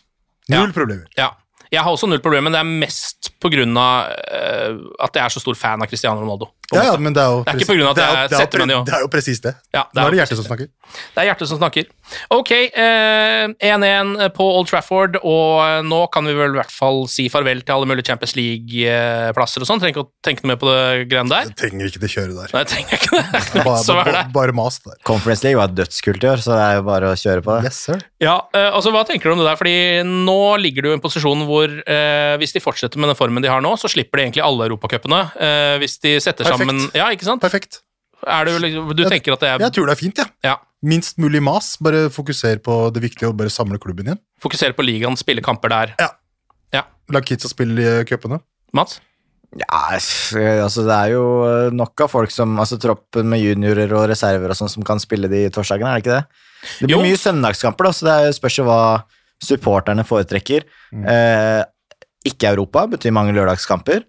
Null 0.48 0.70
Ja. 0.70 0.74
problemer. 0.74 1.07
Ja. 1.18 1.33
Jeg 1.72 1.83
har 1.85 1.90
også 1.92 2.09
null 2.09 2.22
problem, 2.24 2.48
men 2.48 2.54
det 2.57 2.61
er 2.62 2.70
mest 2.85 3.33
på 3.42 3.50
grunn 3.52 3.76
av 3.78 4.12
eh, 4.33 4.78
at 5.04 5.18
jeg 5.18 5.24
er 5.24 5.35
så 5.35 5.42
stor 5.42 5.59
fan 5.59 5.83
av 5.85 5.90
Cristiano 5.90 6.22
Ronaldo. 6.22 6.50
Ja, 6.68 6.83
ja, 6.85 6.94
men 7.00 7.14
det 7.16 7.22
er 7.22 7.31
jo 7.33 7.38
Det 7.46 7.48
er 7.48 7.57
ikke 7.57 7.64
presis- 7.64 7.68
på 7.70 7.74
grunn 7.78 7.87
av 7.88 7.92
at 7.94 7.96
det 7.96 8.07
jeg 8.07 8.28
det 8.28 8.37
er 8.37 8.40
setter 8.42 8.61
meg 8.61 8.68
ned 8.68 8.81
Det 8.85 8.92
er 8.92 9.00
jo 9.00 9.09
presis 9.09 9.38
det. 9.40 9.52
Ja, 9.72 9.83
det 9.88 9.96
Nå 10.02 10.02
er 10.04 10.11
det 10.12 10.18
hjertet 10.20 10.37
som 10.37 10.44
snakker. 10.48 10.66
Det 11.14 11.22
er 11.22 11.26
hjertet 11.28 11.48
som 11.48 11.61
snakker. 11.61 11.87
Ok, 12.37 12.50
eh, 12.52 13.46
1-1 13.68 14.35
på 14.37 14.44
Old 14.59 14.68
Trafford, 14.68 15.16
og 15.24 15.85
nå 15.88 16.00
kan 16.12 16.28
vi 16.28 16.35
vel 16.37 16.52
i 16.52 16.59
hvert 16.61 16.72
fall 16.72 17.07
si 17.09 17.28
farvel 17.33 17.62
til 17.64 17.72
alle 17.74 17.88
mulige 17.88 18.11
Champions 18.11 18.37
League-plasser 18.37 19.64
og 19.64 19.68
sånn. 19.70 19.81
Trenger 19.81 19.96
ikke 19.96 20.04
å 20.04 20.11
tenke 20.24 20.44
noe 20.44 20.52
mer 20.52 20.61
på 20.61 20.68
det 20.68 21.09
greiene 21.11 21.33
der. 21.33 21.48
Jeg 21.48 21.57
trenger 21.62 21.88
ikke 21.90 22.02
det 22.04 22.11
kjøret 22.12 22.37
der. 22.37 22.52
Nei, 22.52 22.62
jeg 22.64 22.70
trenger 22.74 23.00
ikke 23.00 23.16
det. 23.16 23.64
Bare, 23.64 23.81
så 23.88 23.96
er 24.02 24.12
det. 24.12 24.24
bare, 24.37 24.57
mas 24.61 24.78
der. 24.85 25.00
Conference 25.09 25.44
League 25.46 25.61
var 25.61 25.72
dødskult 25.72 26.24
i 26.24 26.31
år, 26.35 26.44
så 26.44 26.52
det 26.57 26.66
er 26.68 26.78
jo 26.81 26.85
bare 26.88 27.12
å 27.12 27.16
kjøre 27.24 27.44
på 27.48 27.57
det. 27.57 27.72
Yes, 27.72 27.81
sir. 27.88 28.04
Ja, 28.20 28.37
uh, 28.52 28.68
altså 28.76 28.92
Hva 28.92 29.07
tenker 29.09 29.31
du 29.31 29.37
om 29.37 29.40
det 29.40 29.48
der? 29.48 29.57
Fordi 29.61 29.76
Nå 30.04 30.38
ligger 30.61 30.85
du 30.85 30.90
i 30.92 30.96
en 30.96 31.02
posisjon 31.04 31.44
hvor 31.48 31.58
eh, 31.66 32.37
hvis 32.38 32.53
de 32.55 32.61
fortsetter 32.62 32.99
med 33.01 33.09
den 33.11 33.18
formen 33.18 33.42
de 33.42 33.49
har 33.51 33.61
nå, 33.64 33.73
så 33.81 33.88
slipper 33.90 34.18
de 34.21 34.25
egentlig 34.29 34.44
alle 34.44 34.68
europacupene. 34.68 35.21
Eh, 35.38 35.75
hvis 35.83 35.99
de 36.05 36.16
setter 36.21 36.44
Perfekt. 36.44 36.59
sammen 36.68 36.90
Ja, 36.94 37.09
ikke 37.14 37.25
sant? 37.29 37.42
Perfekt. 37.42 37.81
Er 38.27 38.44
du, 38.49 38.59
liksom- 38.59 38.94
du 38.97 39.05
tenker 39.09 39.33
at 39.33 39.40
det 39.40 39.49
er 39.49 39.59
Jeg 39.62 39.73
tror 39.73 39.87
det 39.87 39.92
er 39.97 40.03
fint, 40.03 40.16
jeg. 40.16 40.27
Ja. 40.44 40.57
Minst 40.83 41.18
mulig 41.18 41.42
mas. 41.42 41.77
Bare 41.81 42.09
fokuser 42.11 42.59
på 42.62 42.92
det 42.92 43.03
viktige 43.03 43.29
og 43.29 43.37
bare 43.37 43.51
samle 43.51 43.79
klubben 43.79 44.07
igjen. 44.07 44.18
Fokusere 44.40 44.75
på 44.75 44.85
ligaen, 44.87 45.16
spille 45.16 45.42
kamper 45.42 45.68
der. 45.68 45.94
Ja. 45.99 46.09
Ja. 46.73 46.83
La 47.11 47.21
kidsa 47.21 47.49
spille 47.49 47.79
i 48.01 48.05
cupene. 48.05 48.40
Mats? 48.75 49.01
Ja, 49.57 49.64
altså 49.97 50.85
det 50.85 50.92
er 50.92 51.12
jo 51.14 51.23
eh, 51.49 51.71
nok 51.73 51.99
av 52.05 52.11
folk 52.12 52.31
som 52.31 52.59
Altså 52.61 52.77
troppen 52.79 53.25
med 53.31 53.40
juniorer 53.40 53.90
og 53.97 54.09
reserver 54.11 54.51
og 54.53 54.59
sånn 54.59 54.68
som 54.68 54.83
kan 54.85 54.99
spille 55.01 55.27
de 55.31 55.49
torsdagene, 55.49 55.88
er 55.88 55.94
det 55.97 56.05
ikke 56.05 56.18
det? 56.18 56.27
Det 56.81 56.88
blir 56.90 56.97
Jo. 56.99 57.03
mye 57.07 57.16
søndagskamper, 57.16 57.85
da, 57.88 57.90
så 57.97 58.05
det 58.05 58.35
spørs 58.37 58.59
jo 58.59 58.64
hva 58.68 59.05
supporterne 59.44 60.05
foretrekker. 60.07 60.66
Eh, 60.92 61.62
ikke 62.29 62.53
Europa 62.53 62.87
betyr 62.90 63.14
mange 63.14 63.35
lørdagskamper. 63.37 64.05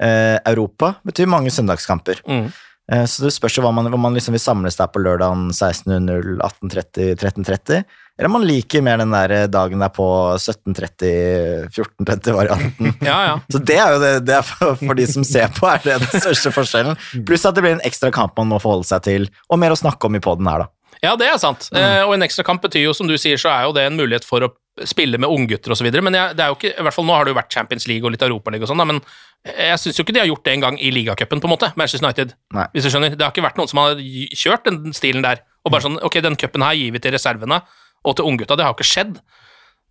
Eh, 0.00 0.36
Europa 0.50 0.94
betyr 1.06 1.30
mange 1.30 1.52
søndagskamper. 1.54 2.22
Mm. 2.28 2.48
Eh, 2.92 3.04
så 3.08 3.24
det 3.24 3.32
spørs 3.32 3.56
jo 3.56 3.64
hva 3.64 3.72
man, 3.72 3.88
om 3.88 4.02
man 4.04 4.16
liksom 4.16 4.34
vil 4.36 4.42
samles 4.42 4.76
der 4.76 4.90
på 4.92 5.00
lørdagen 5.02 5.48
16.00, 5.54 6.36
18.30, 6.44 7.14
13.30. 7.20 7.84
Eller 8.14 8.28
om 8.28 8.36
man 8.36 8.44
liker 8.46 8.82
mer 8.84 9.00
den 9.00 9.10
der 9.10 9.48
dagen 9.50 9.80
der 9.82 9.90
på 9.90 10.06
17.30, 10.36 11.70
14.30-varianten. 11.74 12.92
Ja, 13.08 13.16
ja. 13.26 13.34
Så 13.50 13.58
det 13.58 13.78
er 13.80 13.96
jo 13.96 14.02
det, 14.02 14.12
det 14.28 14.36
er 14.36 14.46
for, 14.46 14.76
for 14.78 14.98
de 14.98 15.08
som 15.10 15.26
ser 15.26 15.50
på, 15.56 15.66
er 15.70 15.82
det 15.82 15.98
den 16.04 16.22
største 16.22 16.52
forskjellen. 16.54 17.00
Pluss 17.26 17.46
at 17.48 17.56
det 17.56 17.64
blir 17.64 17.74
en 17.78 17.86
ekstra 17.86 18.12
kamp 18.14 18.36
man 18.38 18.52
må 18.52 18.60
forholde 18.62 18.86
seg 18.86 19.02
til, 19.08 19.28
og 19.48 19.60
mer 19.62 19.74
å 19.74 19.80
snakke 19.80 20.06
om 20.06 20.18
i 20.18 20.22
poden 20.22 20.50
her, 20.50 20.66
da. 20.66 20.70
Ja, 21.04 21.14
det 21.20 21.28
er 21.28 21.40
sant. 21.40 21.68
Eh, 21.76 22.02
og 22.06 22.14
en 22.16 22.24
ekstra 22.26 22.44
kamp 22.46 22.64
betyr 22.64 22.86
jo, 22.86 22.94
som 22.96 23.08
du 23.10 23.16
sier, 23.20 23.40
så 23.40 23.52
er 23.52 23.66
jo 23.68 23.74
det 23.76 23.84
en 23.88 23.98
mulighet 23.98 24.26
for 24.26 24.46
å 24.46 24.50
spille 24.88 25.20
med 25.20 25.30
unggutter 25.30 25.74
osv. 25.74 25.86
Men 26.02 26.16
jeg, 26.16 26.34
det 26.38 26.44
er 26.44 26.50
jo 26.50 26.58
ikke, 26.58 26.72
i 26.72 26.86
hvert 26.86 26.96
fall 26.96 27.06
nå 27.06 27.14
har 27.14 27.26
det 27.26 27.34
jo 27.34 27.38
vært 27.38 27.54
Champions 27.54 27.86
League 27.90 28.06
og 28.06 28.14
litt 28.14 28.24
Europaliga 28.26 28.66
og 28.66 28.72
sånn, 28.72 28.82
men 28.88 28.98
jeg 29.44 29.78
syns 29.82 30.00
jo 30.00 30.06
ikke 30.06 30.16
de 30.16 30.22
har 30.22 30.30
gjort 30.30 30.44
det 30.48 30.56
engang 30.56 30.80
i 30.80 30.90
ligacupen, 30.94 31.42
på 31.42 31.50
en 31.50 31.54
måte. 31.54 31.70
Manchester 31.78 32.06
United. 32.06 32.34
Nei. 32.56 32.66
Hvis 32.74 32.88
du 32.88 32.90
skjønner. 32.90 33.14
Det 33.14 33.26
har 33.26 33.34
ikke 33.34 33.44
vært 33.44 33.60
noen 33.60 33.70
som 33.70 33.82
har 33.82 34.00
kjørt 34.34 34.66
den 34.70 34.96
stilen 34.96 35.24
der. 35.26 35.44
Og 35.64 35.72
bare 35.72 35.84
sånn 35.86 36.00
Ok, 36.04 36.18
den 36.24 36.38
cupen 36.40 36.64
her 36.64 36.76
gir 36.78 36.94
vi 36.94 37.02
til 37.02 37.14
reservene 37.14 37.60
og 38.04 38.16
til 38.16 38.28
unggutta. 38.28 38.56
Det 38.56 38.66
har 38.66 38.72
jo 38.72 38.78
ikke 38.78 38.88
skjedd. 38.88 39.18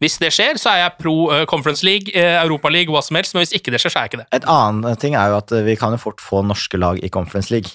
Hvis 0.02 0.18
det 0.20 0.34
skjer, 0.36 0.58
så 0.60 0.74
er 0.74 0.82
jeg 0.82 0.96
pro 1.00 1.16
eh, 1.32 1.46
Conference 1.48 1.86
League, 1.86 2.12
uh, 2.12 2.44
League, 2.74 2.92
hva 2.92 3.02
som 3.06 3.16
helst, 3.16 3.34
men 3.34 3.46
hvis 3.46 3.54
ikke 3.56 3.72
det 3.72 3.80
skjer, 3.80 3.94
så 3.94 4.02
er 4.02 4.08
jeg 4.08 4.12
ikke 4.12 4.22
det. 4.24 4.28
Et 4.36 4.48
annet 4.52 5.00
ting 5.00 5.16
er 5.16 5.32
jo 5.32 5.38
at 5.40 5.54
vi 5.64 5.78
kan 5.80 5.96
jo 5.96 6.02
fort 6.02 6.22
få 6.22 6.42
norske 6.44 6.78
lag 6.82 7.00
i 7.00 7.12
Conference 7.14 7.54
League. 7.54 7.72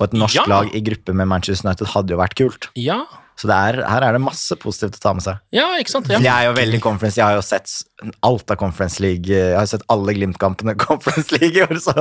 Og 0.00 0.08
et 0.08 0.16
norsk 0.18 0.34
Ja. 0.36 0.44
lag 0.50 0.74
i 0.74 0.80
gruppe 0.84 1.14
med 1.16 1.28
Manchester 1.28 1.68
United 1.68 1.86
hadde 1.94 2.10
jo 2.12 2.18
vært 2.20 2.34
kult. 2.36 2.68
Ja, 2.76 3.04
Så 3.36 3.48
det 3.50 3.56
er, 3.56 3.82
her 3.84 4.00
er 4.02 4.12
det 4.16 4.20
masse 4.24 4.56
positivt 4.56 4.96
å 4.96 5.00
ta 5.00 5.12
med 5.12 5.22
seg. 5.22 5.38
ja 5.52 5.66
ikke 5.78 5.90
sant? 5.92 6.08
Ja. 6.08 6.18
Jeg 6.18 6.32
er 6.32 6.46
jo 6.48 6.54
veldig 6.56 6.80
Conference, 6.80 7.16
jeg 7.20 7.24
har 7.26 7.34
jo 7.36 7.42
sett 7.44 7.68
alt 8.24 8.50
av 8.50 8.56
Conference 8.56 8.98
League. 9.00 9.28
Jeg 9.28 9.56
har 9.56 9.66
sett 9.68 9.82
alle 9.92 10.14
Glimt-kampene 10.16 10.72
i 10.72 10.80
Conference 10.88 11.32
League 11.36 11.56
i 11.56 11.62
år, 11.66 11.76
så, 11.80 11.92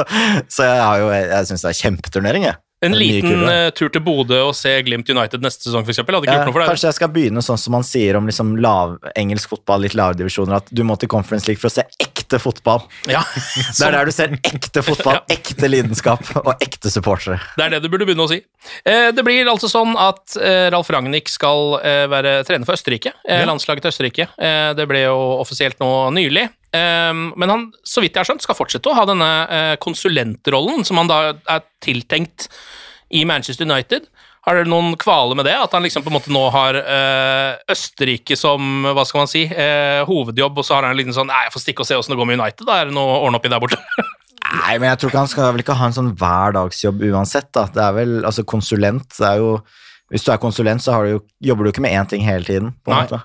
så 0.47 0.63
jeg, 0.63 0.79
har 0.79 0.97
jo, 1.03 1.09
jeg 1.11 1.49
syns 1.51 1.61
det 1.67 1.71
er 1.73 1.81
kjempeturnering, 1.83 2.43
jeg. 2.47 2.55
En 2.83 2.91
liten 2.97 3.45
eh, 3.49 3.69
tur 3.73 3.89
til 3.89 4.01
Bodø 4.03 4.41
og 4.49 4.53
se 4.57 4.73
Glimt 4.85 5.07
United 5.09 5.41
neste 5.41 5.69
sesong, 5.69 5.85
eksempel. 5.87 6.17
Hadde 6.17 6.27
ikke 6.27 6.33
Ja, 6.35 6.41
gjort 6.43 6.49
noe 6.51 6.53
for 6.57 6.61
deg. 6.65 6.69
kanskje 6.73 6.89
jeg 6.89 6.97
skal 6.97 7.11
begynne 7.15 7.41
sånn 7.45 7.57
som 7.57 7.71
man 7.77 7.85
sier 7.87 8.17
om 8.19 8.27
liksom 8.27 8.51
lav, 8.61 8.97
engelsk 9.15 9.49
fotball, 9.53 9.81
litt 9.85 9.95
lavere 9.95 10.19
divisjoner, 10.19 10.57
at 10.59 10.67
du 10.75 10.83
må 10.83 10.97
til 10.99 11.09
Conference 11.09 11.47
League 11.47 11.61
for 11.61 11.71
å 11.71 11.75
se 11.77 11.85
ekte 12.03 12.37
fotball. 12.43 12.83
Ja, 13.09 13.23
Det 13.79 13.87
er 13.87 13.95
der 13.95 14.05
du 14.05 14.11
ser 14.11 14.35
ekte 14.35 14.83
fotball, 14.85 15.21
ekte 15.37 15.69
lidenskap 15.71 16.21
og 16.43 16.51
ekte 16.59 16.91
supportere. 16.93 17.39
Det 17.55 17.65
er 17.65 17.75
det 17.77 17.81
du 17.85 17.89
burde 17.93 18.05
begynne 18.09 18.27
å 18.27 18.29
si. 18.29 18.41
Eh, 18.83 19.09
Det 19.15 19.23
blir 19.25 19.47
altså 19.49 19.71
sånn 19.71 19.95
at 19.97 20.35
eh, 20.37 20.67
Ralf 20.75 20.91
Ragnhild 20.91 21.31
skal 21.31 21.79
være 22.11 22.41
trener 22.45 22.67
for 22.67 22.75
Østerrike. 22.75 23.13
Landslaget 23.47 23.85
til 23.87 23.93
Østerrike. 23.93 24.27
Det 24.75 24.85
ble 24.89 25.05
jo 25.07 25.15
offisielt 25.41 25.79
nå 25.79 25.89
nylig. 26.13 26.49
Eh, 26.75 27.13
Men 27.39 27.51
han, 27.53 27.65
så 27.87 28.03
vidt 28.03 28.15
jeg 28.17 28.23
har 28.23 28.29
skjønt, 28.31 28.43
skal 28.45 28.57
fortsette 28.59 28.91
å 28.91 28.97
ha 28.97 29.05
denne 29.09 29.31
eh, 29.47 29.75
konsulentrollen, 29.83 30.83
som 30.87 30.99
han 31.01 31.11
da 31.11 31.21
er 31.37 31.63
tiltenkt 31.83 32.49
i 33.15 33.23
Manchester 33.27 33.67
United. 33.69 34.09
Har 34.45 34.59
dere 34.59 34.69
noen 34.69 34.93
kvaler 35.01 35.37
med 35.39 35.47
det? 35.47 35.55
At 35.57 35.73
han 35.73 35.81
liksom 35.85 36.03
på 36.05 36.11
en 36.11 36.17
måte 36.19 36.33
nå 36.33 36.41
har 36.53 36.77
eh, 36.77 37.55
Østerrike 37.73 38.35
som 38.37 38.85
hva 38.93 39.05
skal 39.09 39.23
man 39.23 39.31
si, 39.31 39.41
eh, 39.49 40.03
hovedjobb, 40.05 40.59
og 40.61 40.67
så 40.67 40.75
har 40.77 40.85
han 40.85 40.93
en 40.93 40.99
liten 40.99 41.15
sånn 41.15 41.31
Nei, 41.31 41.47
jeg 41.47 41.55
får 41.55 41.63
stikke 41.63 41.81
og 41.81 41.89
se 41.89 41.97
åssen 41.97 42.13
det 42.13 42.19
går 42.19 42.29
med 42.29 42.37
United. 42.37 42.67
Da 42.67 42.75
er 42.83 42.91
det 42.91 42.97
noe 42.97 43.15
å 43.15 43.23
ordne 43.25 43.39
opp 43.39 43.47
i 43.49 43.53
der 43.55 43.63
borte. 43.63 43.79
Nei, 44.45 44.75
men 44.77 44.91
jeg 44.91 44.99
tror 45.01 45.09
ikke 45.11 45.23
han 45.23 45.31
skal 45.31 45.49
vel 45.55 45.63
ikke 45.65 45.77
ha 45.79 45.87
en 45.89 45.95
sånn 45.97 46.11
hverdagsjobb 46.21 47.01
uansett, 47.09 47.49
da. 47.57 47.65
Det 47.73 47.81
er 47.87 47.95
vel, 47.97 48.13
altså 48.29 48.45
konsulent, 48.47 49.07
det 49.17 49.31
er 49.31 49.41
jo 49.41 49.55
Hvis 50.13 50.21
du 50.21 50.29
er 50.29 50.37
konsulent, 50.37 50.83
så 50.85 50.93
har 50.93 51.07
du 51.07 51.15
jo, 51.15 51.19
jobber 51.49 51.65
du 51.65 51.71
ikke 51.71 51.81
med 51.81 51.95
én 51.97 52.05
ting 52.11 52.21
hele 52.21 52.45
tiden, 52.45 52.75
på 52.85 52.93
en 52.93 52.99
Nei. 52.99 53.05
måte. 53.07 53.23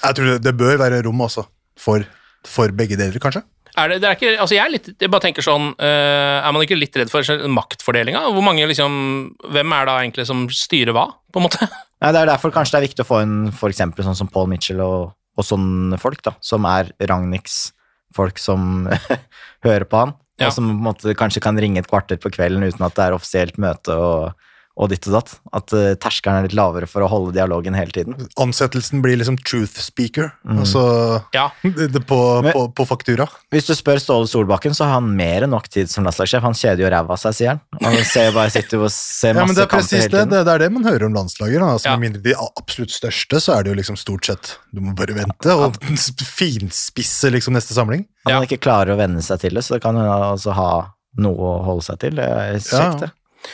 Jeg 0.00 0.16
tror 0.16 0.30
det, 0.30 0.38
det 0.46 0.54
bør 0.56 0.78
være 0.80 1.02
rom 1.04 1.20
også 1.26 1.44
for, 1.76 2.06
for 2.48 2.72
begge 2.76 2.96
deler, 3.00 3.18
kanskje. 3.22 3.42
Er 3.74 3.90
det, 3.90 3.96
det 4.04 4.06
er 4.06 4.14
ikke, 4.14 4.32
altså 4.38 4.54
jeg, 4.54 4.62
er 4.62 4.70
litt, 4.70 4.88
jeg 5.02 5.10
bare 5.10 5.24
tenker 5.24 5.42
sånn 5.42 5.72
eh, 5.82 6.36
Er 6.46 6.52
man 6.54 6.62
ikke 6.62 6.76
litt 6.78 6.94
redd 6.94 7.10
for 7.10 7.26
maktfordelinga? 7.50 8.20
Hvor 8.30 8.44
mange 8.46 8.68
liksom 8.70 8.92
Hvem 9.50 9.72
er 9.74 9.88
da 9.88 9.96
egentlig 10.04 10.28
som 10.28 10.44
styrer 10.46 10.94
hva, 10.94 11.08
på 11.34 11.40
en 11.42 11.46
måte? 11.48 11.66
Nei, 12.04 12.12
Det 12.14 12.20
er 12.20 12.30
derfor 12.30 12.54
kanskje 12.54 12.76
det 12.76 12.78
er 12.78 12.86
viktig 12.86 13.02
å 13.02 13.08
få 13.08 13.18
en 13.24 13.34
for 13.50 13.74
eksempel 13.74 14.06
sånn 14.06 14.14
som 14.20 14.30
Paul 14.30 14.46
Mitchell 14.52 14.78
og, 14.84 15.16
og 15.34 15.48
sånne 15.48 15.98
folk, 15.98 16.22
da, 16.22 16.36
som 16.44 16.68
er 16.70 16.92
Ragnhiks 17.02 17.72
folk 18.14 18.38
som 18.38 18.86
hører 19.66 19.88
på 19.90 20.04
han, 20.04 20.14
Ja. 20.38 20.52
og 20.52 20.54
som 20.54 20.70
på 20.70 20.76
en 20.76 20.86
måte 20.92 21.16
kanskje 21.18 21.42
kan 21.42 21.58
ringe 21.58 21.82
et 21.82 21.90
kvarter 21.90 22.20
på 22.22 22.30
kvelden 22.30 22.62
uten 22.62 22.86
at 22.86 22.94
det 22.94 23.08
er 23.08 23.16
offisielt 23.18 23.58
møte 23.58 23.96
og, 23.98 24.46
og 24.76 24.88
ditt 24.90 25.06
og 25.06 25.12
datt. 25.14 25.28
At 25.54 25.70
uh, 25.70 25.92
terskelen 26.02 26.40
er 26.40 26.46
litt 26.48 26.56
lavere 26.58 26.88
for 26.90 27.04
å 27.04 27.08
holde 27.08 27.30
dialogen 27.36 27.76
hele 27.78 27.92
tiden. 27.94 28.16
Ansettelsen 28.42 29.02
blir 29.04 29.14
liksom 29.20 29.36
truth 29.46 29.78
speaker, 29.78 30.32
altså 30.50 30.82
Ja. 31.36 31.44
det, 31.62 31.92
det 31.94 32.02
på, 32.08 32.18
Men- 32.42 32.52
på, 32.56 32.64
på 32.74 32.86
faktura. 32.90 33.28
Hvis 33.54 33.68
du 33.70 33.74
spør 33.78 34.00
Ståle 34.02 34.26
Solbakken, 34.26 34.74
så 34.74 34.84
har 34.88 34.96
han 34.98 35.12
mer 35.16 35.46
enn 35.46 35.50
nok 35.54 35.68
tid 35.70 35.88
som 35.92 36.02
landslagssjef. 36.08 36.42
Han 36.42 36.58
kjeder 36.58 36.82
jo 36.82 36.90
ræva 36.90 37.14
av 37.14 37.22
seg, 37.22 37.36
sier 37.38 37.52
han. 37.54 37.60
Han 37.84 38.00
ser 38.04 38.32
bare 38.34 38.50
sitter 38.50 38.82
og 38.82 38.90
ser 38.90 39.38
Ja, 39.38 39.44
men 39.46 39.54
det 39.54 39.62
er 39.62 39.70
kamper 39.70 39.94
hele 39.94 40.08
det, 40.08 40.10
tiden. 40.10 40.34
det, 40.34 40.42
det 40.48 40.54
er 40.56 40.64
det 40.66 40.70
man 40.74 40.84
hører 40.90 41.06
om 41.06 41.14
landslager. 41.20 41.60
Da. 41.62 41.70
Altså, 41.76 41.88
Ja. 41.92 41.96
Med 41.96 42.10
mindre 42.10 42.22
de 42.26 42.34
absolutt 42.34 42.90
største, 42.90 43.38
så 43.40 43.54
er 43.58 43.62
det 43.62 43.70
jo 43.70 43.78
liksom 43.78 43.96
stort 43.96 44.26
sett 44.26 44.56
Du 44.74 44.80
må 44.82 44.96
bare 44.98 45.14
vente 45.14 45.54
og 45.54 45.78
finspisse 46.38 47.30
liksom 47.30 47.54
neste 47.54 47.74
samling. 47.76 48.04
At 48.26 48.30
Ja. 48.32 48.38
han 48.40 48.46
ikke 48.48 48.58
klarer 48.62 48.94
å 48.94 48.98
venne 48.98 49.22
seg 49.22 49.40
til 49.40 49.54
det, 49.54 49.62
så 49.64 49.78
kan 49.80 49.96
han 49.96 50.08
altså 50.34 50.52
ha 50.56 50.70
noe 51.18 51.38
å 51.38 51.64
holde 51.64 51.84
seg 51.86 51.98
til. 52.02 52.16
Det 52.18 52.24
er 52.26 52.58
kjekt, 52.58 53.00
det. 53.04 53.10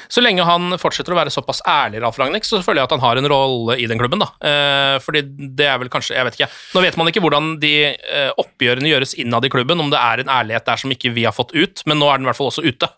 Så 0.08 0.22
lenge 0.22 0.44
han 0.46 0.76
fortsetter 0.80 1.14
å 1.14 1.18
være 1.18 1.32
såpass 1.34 1.62
ærlig, 1.68 2.00
Ralf 2.04 2.18
Ragnhild, 2.20 2.46
så 2.46 2.60
føler 2.64 2.82
jeg 2.82 2.88
at 2.90 2.94
han 2.96 3.02
har 3.04 3.20
en 3.20 3.28
rolle 3.30 3.76
i 3.80 3.88
den 3.90 4.00
klubben. 4.00 4.22
da. 4.22 4.30
Eh, 4.46 4.96
fordi 5.02 5.22
det 5.56 5.66
er 5.66 5.78
vel 5.82 5.90
kanskje 5.92 6.16
Jeg 6.16 6.26
vet 6.26 6.38
ikke. 6.38 6.50
Nå 6.74 6.82
vet 6.84 6.96
man 7.00 7.10
ikke 7.10 7.22
hvordan 7.24 7.52
de 7.62 7.74
eh, 7.94 8.30
oppgjørene 8.40 8.90
gjøres 8.90 9.14
innad 9.20 9.44
i 9.46 9.52
klubben, 9.52 9.80
om 9.80 9.90
det 9.92 10.00
er 10.00 10.22
en 10.24 10.32
ærlighet 10.40 10.66
der 10.66 10.80
som 10.82 10.90
ikke 10.94 11.12
vi 11.16 11.24
har 11.28 11.36
fått 11.36 11.54
ut, 11.54 11.82
men 11.86 11.98
nå 12.00 12.08
er 12.10 12.18
den 12.18 12.26
i 12.26 12.30
hvert 12.30 12.38
fall 12.40 12.50
også 12.52 12.64
ute. 12.66 12.88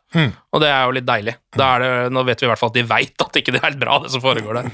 Og 0.52 0.60
det 0.62 0.68
er 0.68 0.84
jo 0.86 0.96
litt 0.98 1.08
deilig. 1.08 1.36
Er 1.58 1.84
det, 1.84 1.90
nå 2.12 2.22
vet 2.28 2.40
vi 2.42 2.48
i 2.48 2.50
hvert 2.52 2.60
fall 2.60 2.72
at 2.72 2.78
de 2.78 2.86
veit 2.88 3.26
at 3.26 3.36
ikke 3.40 3.52
det 3.54 3.60
er 3.62 3.68
helt 3.70 3.80
bra, 3.82 3.98
det 4.04 4.12
som 4.12 4.20
foregår 4.24 4.60
der. 4.62 4.72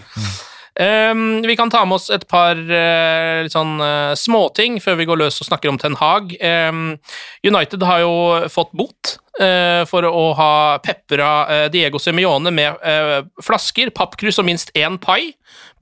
Um, 0.79 1.43
vi 1.43 1.57
kan 1.59 1.71
ta 1.73 1.85
med 1.89 1.97
oss 1.99 2.11
et 2.15 2.27
par 2.31 2.59
uh, 2.59 3.39
litt 3.43 3.55
sånn 3.55 3.79
uh, 3.83 4.13
småting 4.19 4.79
før 4.83 4.99
vi 5.01 5.09
går 5.09 5.19
løs 5.25 5.41
og 5.43 5.49
snakker 5.49 5.73
om 5.73 5.79
Ten 5.81 5.97
Hag. 5.99 6.35
Um, 6.39 6.93
United 7.47 7.83
har 7.89 8.05
jo 8.05 8.13
fått 8.53 8.71
bot 8.79 9.17
uh, 9.41 9.83
for 9.91 10.07
å 10.07 10.29
ha 10.39 10.53
pepra 10.85 11.31
Diego 11.75 11.99
Semione 12.03 12.53
med 12.55 12.79
flasker, 13.43 13.91
pappkrus 13.97 14.39
og 14.39 14.47
minst 14.47 14.71
én 14.79 15.01
pai 15.03 15.33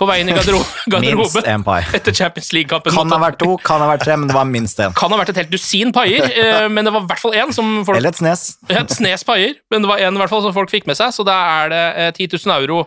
på 0.00 0.06
veien 0.08 0.28
i 0.28 0.34
garderobe, 0.36 0.64
garderoben 0.92 1.24
Minst 1.24 1.48
én 1.50 1.64
pai. 1.66 1.80
etter 1.96 2.14
Champions 2.16 2.50
League-kampen. 2.52 2.94
Kan 2.96 3.12
ha 3.12 3.20
vært 3.20 3.38
to, 3.40 3.56
kan 3.64 3.80
ha 3.82 3.88
vært 3.90 4.04
tre, 4.04 4.16
men 4.20 4.28
det 4.30 4.36
var 4.36 4.48
minst 4.48 4.80
én. 4.80 4.92
Kan 4.96 5.12
ha 5.12 5.20
vært 5.20 5.32
et 5.32 5.40
helt 5.40 5.52
dusin 5.52 5.92
paier, 5.96 6.28
men 6.74 6.86
det 6.86 6.92
var 6.94 7.04
i 7.06 7.10
hvert 7.12 7.24
fall 7.24 7.36
én 7.36 7.52
som 7.56 7.80
folk 7.88 7.98
Eller 8.00 8.12
et 8.12 8.20
snes. 8.20 8.44
et 8.72 8.92
snes 8.96 9.24
paier, 9.26 9.56
men 9.72 9.84
det 9.84 9.90
var 9.90 10.04
en 10.04 10.20
i 10.20 10.22
hvert 10.22 10.32
fall 10.32 10.44
som 10.44 10.54
folk 10.56 10.72
fikk 10.72 10.88
med 10.88 11.00
seg, 11.00 11.12
så 11.16 11.24
da 11.26 11.36
er 11.64 11.72
det 11.72 11.84
eh, 12.04 12.12
10 12.28 12.36
000 12.46 12.56
euro 12.60 12.84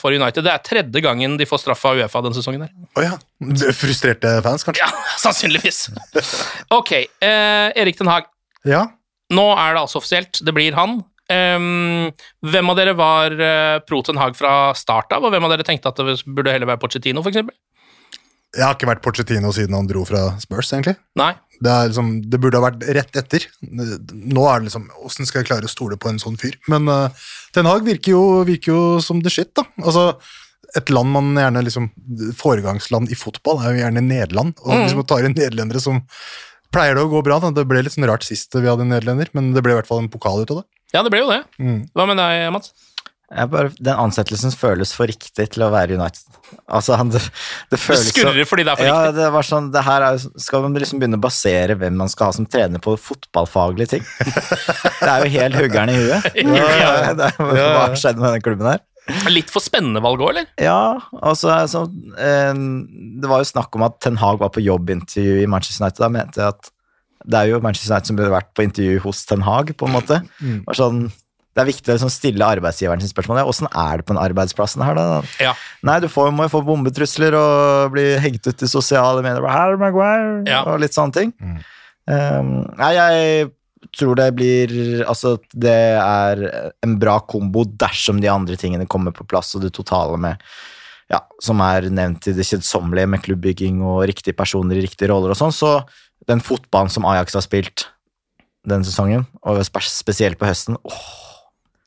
for 0.00 0.14
United. 0.16 0.42
Det 0.46 0.52
er 0.52 0.62
tredje 0.66 1.02
gangen 1.04 1.36
de 1.38 1.46
får 1.46 1.60
straff 1.62 1.84
av 1.86 2.00
Uefa 2.00 2.22
denne 2.24 2.34
sesongen. 2.34 2.64
her. 2.66 2.72
Oh, 2.96 3.02
ja. 3.04 3.16
Er 3.68 3.76
Frustrerte 3.76 4.32
fans, 4.42 4.64
kanskje? 4.66 4.82
Ja, 4.82 4.88
sannsynligvis. 5.22 5.84
Ok, 6.74 6.92
eh, 7.22 7.68
Erik 7.78 7.98
Den 8.00 8.10
Haag. 8.10 8.26
Ja. 8.66 8.86
Nå 9.34 9.44
er 9.54 9.76
det 9.76 9.84
altså 9.84 10.00
offisielt. 10.02 10.40
Det 10.42 10.54
blir 10.56 10.74
han. 10.78 11.00
Um, 11.26 12.12
hvem 12.46 12.68
av 12.70 12.76
dere 12.78 12.92
var 12.98 13.34
eh, 13.34 13.78
pro 13.82 13.98
Ten 14.06 14.18
Hag 14.20 14.36
fra 14.38 14.72
start 14.78 15.10
av, 15.16 15.24
og 15.26 15.32
hvem 15.34 15.46
av 15.46 15.54
dere 15.56 15.66
tenkte 15.66 15.90
at 15.90 15.98
det 15.98 16.20
burde 16.26 16.52
heller 16.54 16.70
være 16.70 16.82
Pochettino, 16.84 17.22
f.eks.? 17.24 17.42
Jeg 18.56 18.64
har 18.64 18.74
ikke 18.76 18.88
vært 18.88 19.02
Porcetino 19.04 19.50
siden 19.52 19.74
han 19.76 19.86
dro 19.90 20.04
fra 20.08 20.22
Spurs, 20.40 20.70
egentlig. 20.72 20.96
Nei. 21.20 21.34
Det, 21.60 21.72
liksom, 21.90 22.08
det 22.32 22.40
burde 22.40 22.58
ha 22.60 22.64
vært 22.70 22.82
rett 22.96 23.16
etter. 23.20 23.44
Nå 23.62 24.42
er 24.48 24.58
det 24.60 24.66
liksom 24.68 24.88
Åssen 25.06 25.28
skal 25.28 25.40
jeg 25.42 25.48
klare 25.50 25.68
å 25.68 25.72
stole 25.72 25.96
på 26.00 26.10
en 26.10 26.18
sånn 26.20 26.36
fyr? 26.40 26.56
Men 26.72 26.88
uh, 26.88 27.08
Ten 27.56 27.68
Hag 27.68 27.84
virker 27.86 28.12
jo, 28.16 28.24
virker 28.48 28.72
jo 28.74 28.80
som 29.04 29.22
the 29.24 29.32
shit, 29.32 29.52
da. 29.56 29.64
Altså, 29.84 30.10
et 30.76 30.90
land 30.92 31.12
man 31.14 31.30
gjerne 31.38 31.62
liksom 31.64 31.86
Foregangsland 32.36 33.12
i 33.12 33.16
fotball 33.18 33.62
er 33.64 33.72
jo 33.76 33.82
gjerne 33.84 34.02
Nederland. 34.04 34.56
Og 34.64 34.74
Mm. 34.74 34.82
hvis 34.84 34.96
man 34.98 35.06
tar 35.08 35.24
inn 35.24 35.36
nederlendere 35.36 35.80
som 35.80 36.02
Pleier 36.74 36.96
det 36.98 37.04
å 37.06 37.08
gå 37.08 37.20
bra? 37.24 37.38
da, 37.40 37.52
Det 37.54 37.62
ble 37.70 37.80
litt 37.86 37.94
sånn 37.94 38.04
rart 38.10 38.24
sist 38.26 38.52
vi 38.52 38.66
hadde 38.66 38.82
en 38.84 38.90
nederlender, 38.90 39.28
men 39.32 39.52
det 39.54 39.62
ble 39.64 39.72
i 39.72 39.76
hvert 39.78 39.86
fall 39.88 40.02
en 40.02 40.10
pokal 40.12 40.42
ut 40.42 40.50
av 40.50 40.58
det. 40.58 40.64
Ja, 40.92 41.02
det 41.06 41.12
ble 41.14 41.20
jo 41.22 41.28
det. 41.30 41.38
Mm. 41.62 41.78
Hva 41.94 42.06
med 42.10 42.18
deg, 42.18 42.50
Mats? 42.52 42.72
Jeg 43.26 43.50
bare, 43.50 43.70
den 43.82 43.98
ansettelsen 43.98 44.52
føles 44.54 44.92
for 44.94 45.10
riktig 45.10 45.48
til 45.50 45.64
å 45.66 45.70
være 45.74 45.96
United. 45.98 46.36
Altså, 46.70 46.94
han, 46.94 47.08
det, 47.10 47.18
det 47.24 47.74
Det 47.74 47.80
føles 47.82 48.04
så- 48.06 48.12
skurrer 48.14 48.46
fordi 48.46 48.62
det 48.68 48.70
er 48.76 48.78
for 48.78 48.86
ja, 48.86 48.98
riktig. 49.02 49.16
det 49.18 49.30
var 49.34 49.46
sånn, 49.48 49.70
det 49.74 49.82
her 49.82 50.04
er, 50.06 50.18
Skal 50.38 50.62
man 50.62 50.76
liksom 50.78 51.00
begynne 51.02 51.18
å 51.18 51.24
basere 51.24 51.74
hvem 51.80 51.96
man 51.98 52.08
skal 52.12 52.30
ha 52.30 52.36
som 52.36 52.46
trener 52.46 52.78
på 52.84 52.94
fotballfaglige 53.02 53.88
ting? 53.96 54.04
Det 55.02 55.08
er 55.10 55.24
jo 55.26 55.32
helt 55.34 55.58
huggeren 55.58 55.90
i 55.90 55.96
huet. 55.98 56.30
Ja. 56.46 57.12
Det 57.18 57.32
hva 57.40 57.88
har 57.88 57.98
skjedd 57.98 58.22
med 58.22 58.36
den 58.38 58.44
klubben 58.46 58.70
her? 58.70 58.84
Litt 59.30 59.50
for 59.54 59.62
spennende 59.62 60.00
valg 60.02 60.22
òg, 60.22 60.30
eller? 60.32 60.46
Ja, 60.58 60.98
altså, 61.22 61.50
altså 61.54 61.84
eh, 62.18 62.54
Det 63.22 63.28
var 63.30 63.42
jo 63.42 63.50
snakk 63.52 63.74
om 63.78 63.84
at 63.86 64.00
Ten 64.02 64.16
Hag 64.22 64.38
var 64.42 64.50
på 64.54 64.62
jobbintervju 64.64 65.42
i 65.42 65.50
Manchester 65.50 65.84
United. 65.86 66.02
Da 66.02 66.08
mente 66.14 66.42
jeg 66.42 66.54
at 66.54 66.72
det 67.26 67.38
er 67.42 67.50
jo 67.50 67.60
Manchester 67.62 67.94
United 67.96 68.06
som 68.10 68.18
burde 68.18 68.34
vært 68.34 68.50
på 68.54 68.62
intervju 68.66 68.98
hos 69.02 69.24
Ten 69.26 69.42
Hag, 69.46 69.74
på 69.78 69.86
en 69.90 69.94
måte. 69.98 70.20
Mm. 70.38 70.60
Det 70.62 70.66
var 70.70 70.78
Sånn, 70.78 71.00
det 71.56 71.62
er 71.62 71.68
viktig 71.70 71.88
å 71.88 71.94
liksom 71.96 72.10
stille 72.12 72.44
arbeidsgiveren 72.44 73.00
sin 73.00 73.08
spørsmål. 73.08 73.38
Ja, 73.40 73.46
Åssen 73.48 73.68
er 73.72 73.96
det 74.02 74.04
på 74.04 74.12
den 74.12 74.20
arbeidsplassen 74.20 74.82
her, 74.84 74.98
da? 74.98 75.06
Ja. 75.40 75.54
Nei, 75.88 75.94
du 76.04 76.08
får, 76.12 76.28
må 76.36 76.44
jo 76.44 76.52
få 76.52 76.60
bombetrusler 76.66 77.32
og 77.38 77.94
bli 77.94 78.04
hengt 78.20 78.44
ut 78.44 78.60
i 78.66 78.68
sosiale 78.68 79.24
medier 79.24 79.46
Harry 79.48 79.78
Maguire, 79.80 80.42
Ja. 80.44 80.60
og 80.68 80.82
litt 80.84 80.92
sånne 80.92 81.16
ting. 81.16 81.32
Um, 82.06 82.50
nei, 82.76 82.92
jeg 82.94 83.48
tror 83.96 84.14
det 84.18 84.28
blir 84.36 84.70
Altså, 85.08 85.36
det 85.54 85.74
er 85.96 86.44
en 86.84 86.94
bra 87.00 87.16
kombo 87.24 87.64
dersom 87.66 88.20
de 88.22 88.28
andre 88.30 88.54
tingene 88.60 88.86
kommer 88.86 89.16
på 89.16 89.24
plass, 89.26 89.54
og 89.56 89.64
det 89.64 89.72
totale 89.74 90.20
med 90.20 90.42
ja, 91.10 91.20
som 91.40 91.60
er 91.62 91.88
nevnt 91.94 92.26
i 92.28 92.34
det 92.34 92.44
kjedsommelige 92.46 93.08
med 93.08 93.22
klubbbygging 93.22 93.80
og 93.86 94.04
riktige 94.10 94.34
personer 94.36 94.76
i 94.76 94.84
riktige 94.84 95.08
roller 95.12 95.32
og 95.32 95.38
sånn, 95.38 95.54
så 95.54 95.78
den 96.28 96.40
fotballen 96.42 96.90
som 96.90 97.06
Ajax 97.06 97.36
har 97.38 97.44
spilt 97.46 97.86
den 98.66 98.82
sesongen, 98.82 99.22
og 99.46 99.60
spesielt 99.62 100.40
på 100.40 100.48
høsten, 100.48 100.74
åh, 100.82 101.04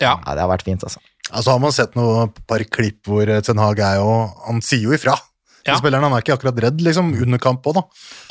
Ja. 0.01 0.17
ja, 0.25 0.33
det 0.35 0.41
har 0.45 0.49
vært 0.51 0.63
fint, 0.67 0.83
altså. 0.83 0.99
Altså 1.29 1.51
Har 1.51 1.59
man 1.62 1.73
sett 1.75 1.95
noe 1.99 2.29
par 2.47 2.63
klipp 2.73 3.05
hvor 3.05 3.27
eh, 3.29 3.41
Ten 3.45 3.59
Hag 3.62 3.77
er 3.85 3.99
jo 3.99 4.13
Han 4.47 4.62
sier 4.65 4.88
jo 4.88 4.93
ifra. 4.95 5.13
Ja. 5.67 5.75
Spilleren 5.77 6.01
han 6.07 6.13
er 6.15 6.23
ikke 6.23 6.33
akkurat 6.38 6.57
redd, 6.63 6.79
liksom, 6.81 7.12
under 7.21 7.38
kamp 7.38 7.67
òg, 7.67 7.75
da. 7.75 7.81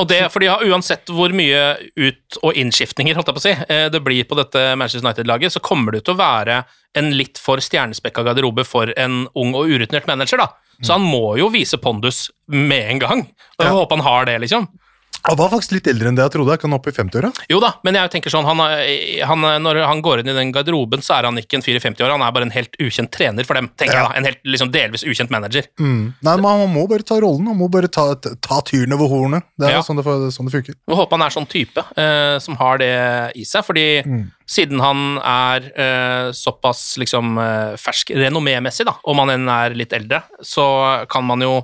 Og 0.03 0.09
det, 0.11 0.17
fordi 0.33 0.49
ja, 0.49 0.57
Uansett 0.65 1.07
hvor 1.13 1.31
mye 1.37 1.61
ut- 2.01 2.39
og 2.43 2.57
innskiftninger 2.59 3.15
holdt 3.15 3.29
jeg 3.31 3.37
på 3.37 3.43
å 3.43 3.45
si, 3.45 3.53
eh, 3.69 3.85
det 3.93 4.01
blir 4.03 4.25
på 4.27 4.35
dette 4.41 4.63
Manchester 4.81 5.05
United-laget, 5.07 5.53
så 5.55 5.61
kommer 5.63 5.93
det 5.95 6.01
til 6.09 6.17
å 6.17 6.19
være 6.19 6.63
en 6.99 7.11
litt 7.15 7.39
for 7.39 7.61
stjernespekka 7.63 8.25
garderobe 8.27 8.65
for 8.67 8.91
en 8.97 9.27
ung 9.37 9.53
og 9.55 9.69
urutinert 9.71 10.09
manager. 10.09 10.41
da. 10.41 10.49
Så 10.83 10.97
han 10.97 11.05
må 11.05 11.37
jo 11.39 11.51
vise 11.53 11.77
pondus 11.79 12.31
med 12.49 12.91
en 12.97 12.99
gang. 13.05 13.21
Og 13.21 13.63
jeg 13.63 13.71
Ja. 13.71 13.77
håper 13.77 13.97
han 14.01 14.07
har 14.09 14.25
det, 14.25 14.41
liksom. 14.41 14.67
Han 15.27 15.37
var 15.37 15.51
faktisk 15.51 15.73
litt 15.77 15.89
eldre 15.91 16.09
enn 16.09 16.17
det 16.17 16.23
jeg 16.25 16.33
trodde. 16.37 16.55
Jeg 16.55 16.61
kan 16.63 16.73
opp 16.77 16.87
i 16.89 16.93
50-åra. 16.95 17.31
Jo 17.51 17.59
da, 17.61 17.73
men 17.85 17.97
jeg 17.99 18.11
tenker 18.15 18.31
sånn, 18.33 18.47
han, 18.47 18.61
han, 19.29 19.47
når 19.65 19.81
han 19.89 20.01
går 20.05 20.23
inn 20.23 20.31
i 20.31 20.37
den 20.37 20.53
garderoben, 20.55 21.03
så 21.05 21.17
er 21.19 21.27
han 21.29 21.41
ikke 21.41 21.59
en 21.59 21.65
54-åra, 21.67 22.15
han 22.15 22.25
er 22.25 22.33
bare 22.37 22.47
en 22.49 22.55
helt 22.55 22.79
ukjent 22.81 23.11
trener 23.13 23.45
for 23.49 23.59
dem, 23.59 23.69
tenker 23.77 23.99
Ja. 23.99 24.05
jeg 24.07 24.09
da. 24.09 24.17
En 24.21 24.29
helt 24.31 24.41
liksom, 24.47 24.71
delvis 24.73 25.05
ukjent 25.05 25.31
manager. 25.35 25.67
Mm. 25.81 26.15
Nei, 26.23 26.37
men 26.37 26.45
Han 26.49 26.73
må 26.73 26.87
bare 26.89 27.03
ta 27.07 27.19
rollen. 27.21 27.47
Han 27.51 27.59
må 27.59 27.69
bare 27.71 27.91
ta, 27.93 28.15
ta 28.15 28.61
tyren 28.63 28.93
over 28.97 29.09
hornet. 29.11 29.45
Det 29.59 29.69
er 29.69 29.77
Ja. 29.79 29.83
sånn 29.83 29.97
det, 30.01 30.05
sånn 30.35 30.47
det 30.49 30.55
funker. 30.55 30.75
Jeg 30.89 30.97
håper 30.97 31.19
han 31.19 31.27
er 31.27 31.35
sånn 31.35 31.49
type 31.51 31.85
eh, 31.97 32.39
som 32.39 32.57
har 32.57 32.79
det 32.79 32.93
i 33.37 33.45
seg, 33.45 33.65
fordi 33.67 33.87
siden 34.49 34.81
han 34.81 35.19
er 35.19 35.67
eh, 35.77 36.33
såpass 36.33 36.97
liksom 37.03 37.37
eh, 37.43 37.77
fersk 37.77 38.15
renommémessig, 38.17 38.87
om 39.05 39.19
han 39.19 39.31
enn 39.35 39.49
er 39.49 39.75
litt 39.77 39.93
eldre, 39.93 40.23
så 40.43 41.07
kan 41.11 41.25
man 41.29 41.41
jo 41.45 41.59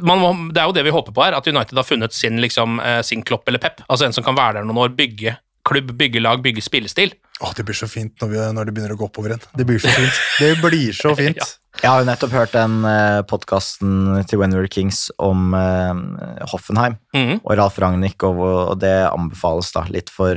må, 0.00 0.32
Det 0.52 0.62
er 0.62 0.66
jo 0.70 0.72
det 0.72 0.84
vi 0.84 0.90
håper 0.94 1.12
på 1.12 1.24
her, 1.24 1.34
at 1.36 1.46
United 1.46 1.76
har 1.76 1.84
funnet 1.84 2.12
sin, 2.16 2.40
liksom, 2.40 2.80
eh, 2.80 3.02
sin 3.02 3.22
klopp 3.22 3.48
eller 3.48 3.58
pep. 3.58 3.82
Altså 3.88 4.06
en 4.06 4.12
som 4.16 4.24
kan 4.24 4.34
være 4.38 4.54
der 4.60 4.64
noen 4.64 4.78
år, 4.78 4.94
bygge 4.96 5.36
klubb, 5.64 5.92
bygge 5.94 6.20
lag, 6.22 6.40
bygge 6.42 6.62
spillestil. 6.62 7.12
Åh, 7.40 7.52
Det 7.54 7.64
blir 7.64 7.74
så 7.74 7.86
fint 7.90 8.12
når, 8.20 8.28
vi, 8.32 8.38
når 8.54 8.64
det 8.66 8.74
begynner 8.74 8.94
å 8.94 8.98
gå 8.98 9.06
oppover 9.06 9.30
igjen. 9.34 9.42
Det 9.56 9.66
blir 9.66 9.78
så 9.78 9.88
fint. 9.94 10.16
Det 10.40 10.56
blir 10.62 10.92
så 10.96 11.12
fint. 11.20 11.36
Ja. 11.38 11.44
Jeg 11.82 11.88
har 11.90 12.00
jo 12.02 12.06
nettopp 12.10 12.32
hørt 12.36 12.52
den 12.52 12.74
uh, 12.84 13.22
podkasten 13.24 14.24
til 14.28 14.38
When 14.42 14.52
We 14.52 14.58
Were 14.60 14.68
Kings 14.68 15.06
om 15.18 15.54
eh, 15.56 16.42
Hoffenheim 16.52 16.98
Mhm. 17.16 17.40
og 17.44 17.56
Ralf 17.56 17.78
Ragnhild, 17.80 18.22
og, 18.28 18.42
og 18.74 18.78
det 18.82 18.92
anbefales 19.08 19.70
da 19.72 19.84
litt 19.88 20.10
for 20.12 20.36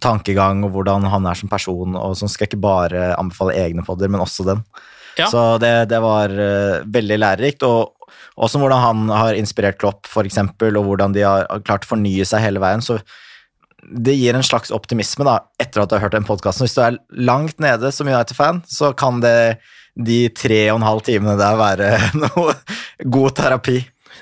tankegang 0.00 0.62
og 0.64 0.70
hvordan 0.76 1.08
han 1.10 1.26
er 1.26 1.34
som 1.34 1.50
person, 1.50 1.96
og 1.98 2.14
sånn 2.18 2.30
skal 2.30 2.46
jeg 2.46 2.52
ikke 2.52 2.62
bare 2.62 3.08
anbefale 3.18 3.56
egne 3.58 3.82
podder, 3.86 4.08
men 4.12 4.22
også 4.22 4.46
den. 4.46 4.62
Ja. 5.18 5.26
Så 5.26 5.58
det, 5.58 5.88
det 5.90 5.98
var 6.04 6.30
eh, 6.30 6.84
veldig 6.86 7.18
lærerikt, 7.18 7.64
og 7.66 7.96
også 8.36 8.60
hvordan 8.62 8.82
han 8.82 9.08
har 9.14 9.38
inspirert 9.38 9.78
Klopp, 9.80 10.06
eksempel, 10.24 10.76
og 10.80 10.88
hvordan 10.88 11.14
de 11.16 11.24
har 11.26 11.46
klart 11.66 11.86
å 11.86 11.92
fornye 11.94 12.26
seg 12.28 12.44
hele 12.44 12.62
veien. 12.62 12.84
så 12.84 13.00
det 13.88 14.16
gir 14.18 14.34
en 14.34 14.42
slags 14.42 14.72
optimisme 14.74 15.24
da, 15.24 15.36
etter 15.62 15.80
at 15.84 15.88
du 15.90 15.94
har 15.96 16.02
hørt 16.02 16.16
den 16.16 16.26
podkasten. 16.26 16.66
Hvis 16.66 16.74
du 16.74 16.80
er 16.82 16.96
langt 17.14 17.60
nede 17.62 17.92
som 17.94 18.08
United-fan, 18.10 18.62
så 18.66 18.90
kan 18.92 19.20
det 19.22 19.58
de 19.98 20.28
tre 20.34 20.64
og 20.72 20.80
en 20.80 20.86
halv 20.86 21.04
timene 21.06 21.36
der 21.38 21.56
være 21.58 21.92
noe 22.24 22.56
god 23.06 23.36
terapi. 23.38 23.78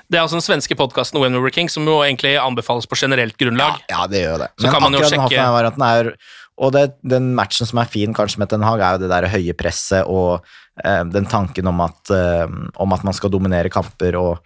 Det 0.07 0.19
er 0.19 0.23
altså 0.23 0.37
den 0.37 0.45
svenske 0.45 0.77
podkasten 0.77 1.19
When 1.19 1.35
We 1.35 1.41
Were 1.41 1.53
King, 1.53 1.69
som 1.73 1.87
jo 1.89 1.99
egentlig 2.05 2.35
anbefales 2.39 2.87
på 2.87 2.97
generelt 2.99 3.35
grunnlag. 3.39 3.81
Ja, 3.91 4.05
det 4.09 4.21
gjør 4.23 4.43
det. 4.45 4.51
Så 4.61 4.71
kan 4.71 4.83
man 4.85 4.95
jo 4.95 5.01
sjekke- 5.03 5.81
er 5.89 6.13
Og 6.57 6.71
det, 6.73 6.85
den 7.05 7.33
matchen 7.37 7.67
som 7.69 7.77
er 7.81 7.85
fin 7.85 8.13
kanskje 8.17 8.39
med 8.41 8.49
Ten 8.49 8.63
Hag, 8.65 8.79
er 8.79 8.95
jo 8.95 9.03
det 9.05 9.11
der 9.11 9.27
høye 9.29 9.53
presset 9.53 10.07
og 10.09 10.45
den 10.83 11.25
tanken 11.25 11.67
om 11.67 11.81
at, 11.81 12.09
eh, 12.13 12.45
om 12.77 12.93
at 12.93 13.03
man 13.03 13.13
skal 13.13 13.31
dominere 13.33 13.69
kamper 13.73 14.15
og, 14.19 14.37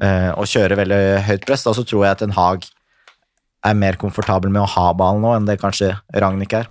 eh, 0.00 0.30
og 0.34 0.44
kjøre 0.44 0.76
veldig 0.76 1.00
høyt 1.26 1.46
press. 1.46 1.64
Da 1.64 1.72
så 1.72 1.84
tror 1.86 2.04
jeg 2.04 2.10
at 2.18 2.22
en 2.26 2.36
Hag 2.36 2.66
er 3.64 3.74
mer 3.74 3.96
komfortabel 4.00 4.50
med 4.50 4.62
å 4.62 4.68
ha 4.68 4.92
ballen 4.96 5.20
nå 5.24 5.34
enn 5.36 5.46
det 5.48 5.58
kanskje 5.60 5.92
Ragnhild 6.14 6.52
er, 6.54 6.66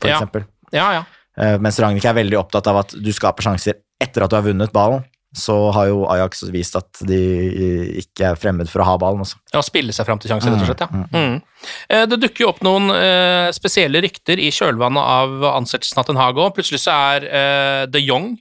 for 0.00 0.08
Ja. 0.10 0.18
eksempel. 0.18 0.44
Ja, 0.72 0.92
ja. 0.92 1.04
Eh, 1.38 1.58
mens 1.58 1.78
Ragnhild 1.78 2.04
er 2.04 2.14
veldig 2.14 2.38
opptatt 2.38 2.66
av 2.66 2.76
at 2.84 2.88
du 2.90 3.10
skaper 3.12 3.42
sjanser 3.42 3.74
etter 4.00 4.22
at 4.24 4.30
du 4.30 4.36
har 4.36 4.42
vunnet 4.46 4.72
ballen. 4.72 5.04
Så 5.36 5.54
har 5.70 5.86
jo 5.86 6.00
Ajax 6.10 6.42
vist 6.50 6.74
at 6.74 7.02
de 7.06 7.18
ikke 8.02 8.32
er 8.32 8.38
fremmed 8.40 8.66
for 8.70 8.82
å 8.82 8.86
ha 8.88 8.96
ballen 8.98 9.22
også. 9.22 9.36
Ja, 9.54 9.60
spille 9.62 9.94
seg 9.94 10.08
fram 10.08 10.18
til 10.18 10.32
sjanser, 10.32 10.50
rett 10.50 10.64
og 10.64 10.70
slett. 10.72 10.82
ja. 10.82 11.04
Mm. 11.14 11.36
Eh, 11.88 12.06
Det 12.10 12.18
dukker 12.18 12.44
jo 12.44 12.48
opp 12.50 12.62
noen 12.66 12.90
eh, 12.90 13.50
spesielle 13.54 14.02
rykter 14.02 14.42
i 14.42 14.50
kjølvannet 14.50 14.98
av 15.04 15.44
ansettelsen 15.54 16.02
av 16.02 16.08
Ten 16.08 16.18
Hag 16.18 16.34
òg. 16.40 16.50
Plutselig 16.56 16.82
så 16.82 16.96
er 17.14 17.28
eh, 17.30 17.82
de 17.86 18.02
Jong, 18.02 18.32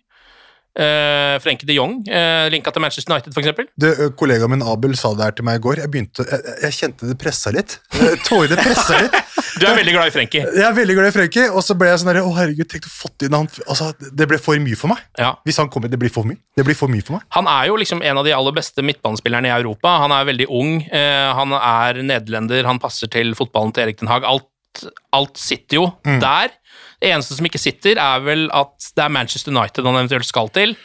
eh, 0.78 1.36
Frenkie 1.44 1.68
de 1.68 1.78
Jong, 1.78 1.96
uh, 2.08 2.48
linka 2.52 2.72
til 2.74 2.84
Manchester 2.84 3.14
United, 3.14 3.34
f.eks. 3.34 3.72
Det, 3.80 3.92
kollegaen 4.20 4.52
min 4.54 4.66
Abel 4.66 4.96
sa 5.00 5.12
det 5.18 5.26
her 5.26 5.38
til 5.38 5.48
meg 5.48 5.60
i 5.60 5.64
går. 5.64 5.82
Jeg 5.84 5.92
begynte, 5.94 6.26
jeg, 6.30 6.56
jeg 6.66 6.78
kjente 6.78 7.10
det 7.10 7.18
pressa 7.22 7.54
litt. 7.56 7.80
Eh, 7.98 8.16
Tårene 8.28 8.60
pressa 8.60 9.02
litt. 9.04 9.18
Du 9.60 9.66
er 9.66 9.74
veldig 9.76 9.92
glad 9.92 10.08
i 10.08 10.12
Frenkie. 10.14 10.44
Jeg 10.56 10.64
er 10.64 10.76
veldig 10.76 10.94
glad 10.96 11.10
i 11.10 11.14
Frenkie, 11.16 11.48
og 11.50 11.64
så 11.66 11.74
ble 11.76 11.90
jeg 11.90 12.00
sånn 12.00 12.12
der, 12.12 12.20
Å, 12.24 12.30
herregud, 12.38 12.68
tenk 12.70 12.86
å 12.88 12.92
fått 12.92 13.26
inn 13.26 13.34
han 13.36 13.48
altså, 13.66 13.90
Det 13.98 14.28
ble 14.30 14.38
for 14.40 14.60
mye 14.62 14.78
for 14.80 14.92
meg. 14.92 15.02
Ja. 15.20 15.34
Hvis 15.48 15.60
han 15.60 15.72
kommer, 15.74 15.92
det 15.92 16.00
blir 16.00 16.12
for 16.14 16.28
mye. 16.28 16.40
Det 16.56 16.64
blir 16.68 16.78
for 16.78 16.92
mye 16.92 17.04
for 17.04 17.18
meg. 17.18 17.26
Han 17.36 17.50
er 17.50 17.68
jo 17.72 17.80
liksom 17.82 18.04
en 18.06 18.22
av 18.22 18.28
de 18.28 18.36
aller 18.36 18.56
beste 18.56 18.86
midtbanespillerne 18.86 19.50
i 19.50 19.56
Europa. 19.58 19.98
Han 20.06 20.16
er 20.16 20.30
veldig 20.30 20.48
ung, 20.62 20.78
Uh, 20.90 21.32
han 21.36 21.54
er 21.56 22.00
nederlender, 22.06 22.64
han 22.68 22.80
passer 22.82 23.10
til 23.12 23.34
fotballen 23.38 23.74
til 23.76 23.84
Erik 23.84 24.00
Den 24.00 24.10
Haag. 24.12 24.26
Alt, 24.28 24.86
alt 25.16 25.40
sitter 25.42 25.80
jo 25.80 25.86
der. 26.06 26.54
Det 27.02 27.12
eneste 27.14 27.36
som 27.38 27.46
ikke 27.48 27.60
sitter, 27.62 27.98
er 27.98 28.20
vel 28.26 28.50
at 28.52 28.90
det 28.96 29.04
er 29.06 29.10
Manchester 29.10 29.52
United 29.56 29.86
han 29.88 29.96
eventuelt 30.02 30.26
skal 30.28 30.50
til. 30.50 30.76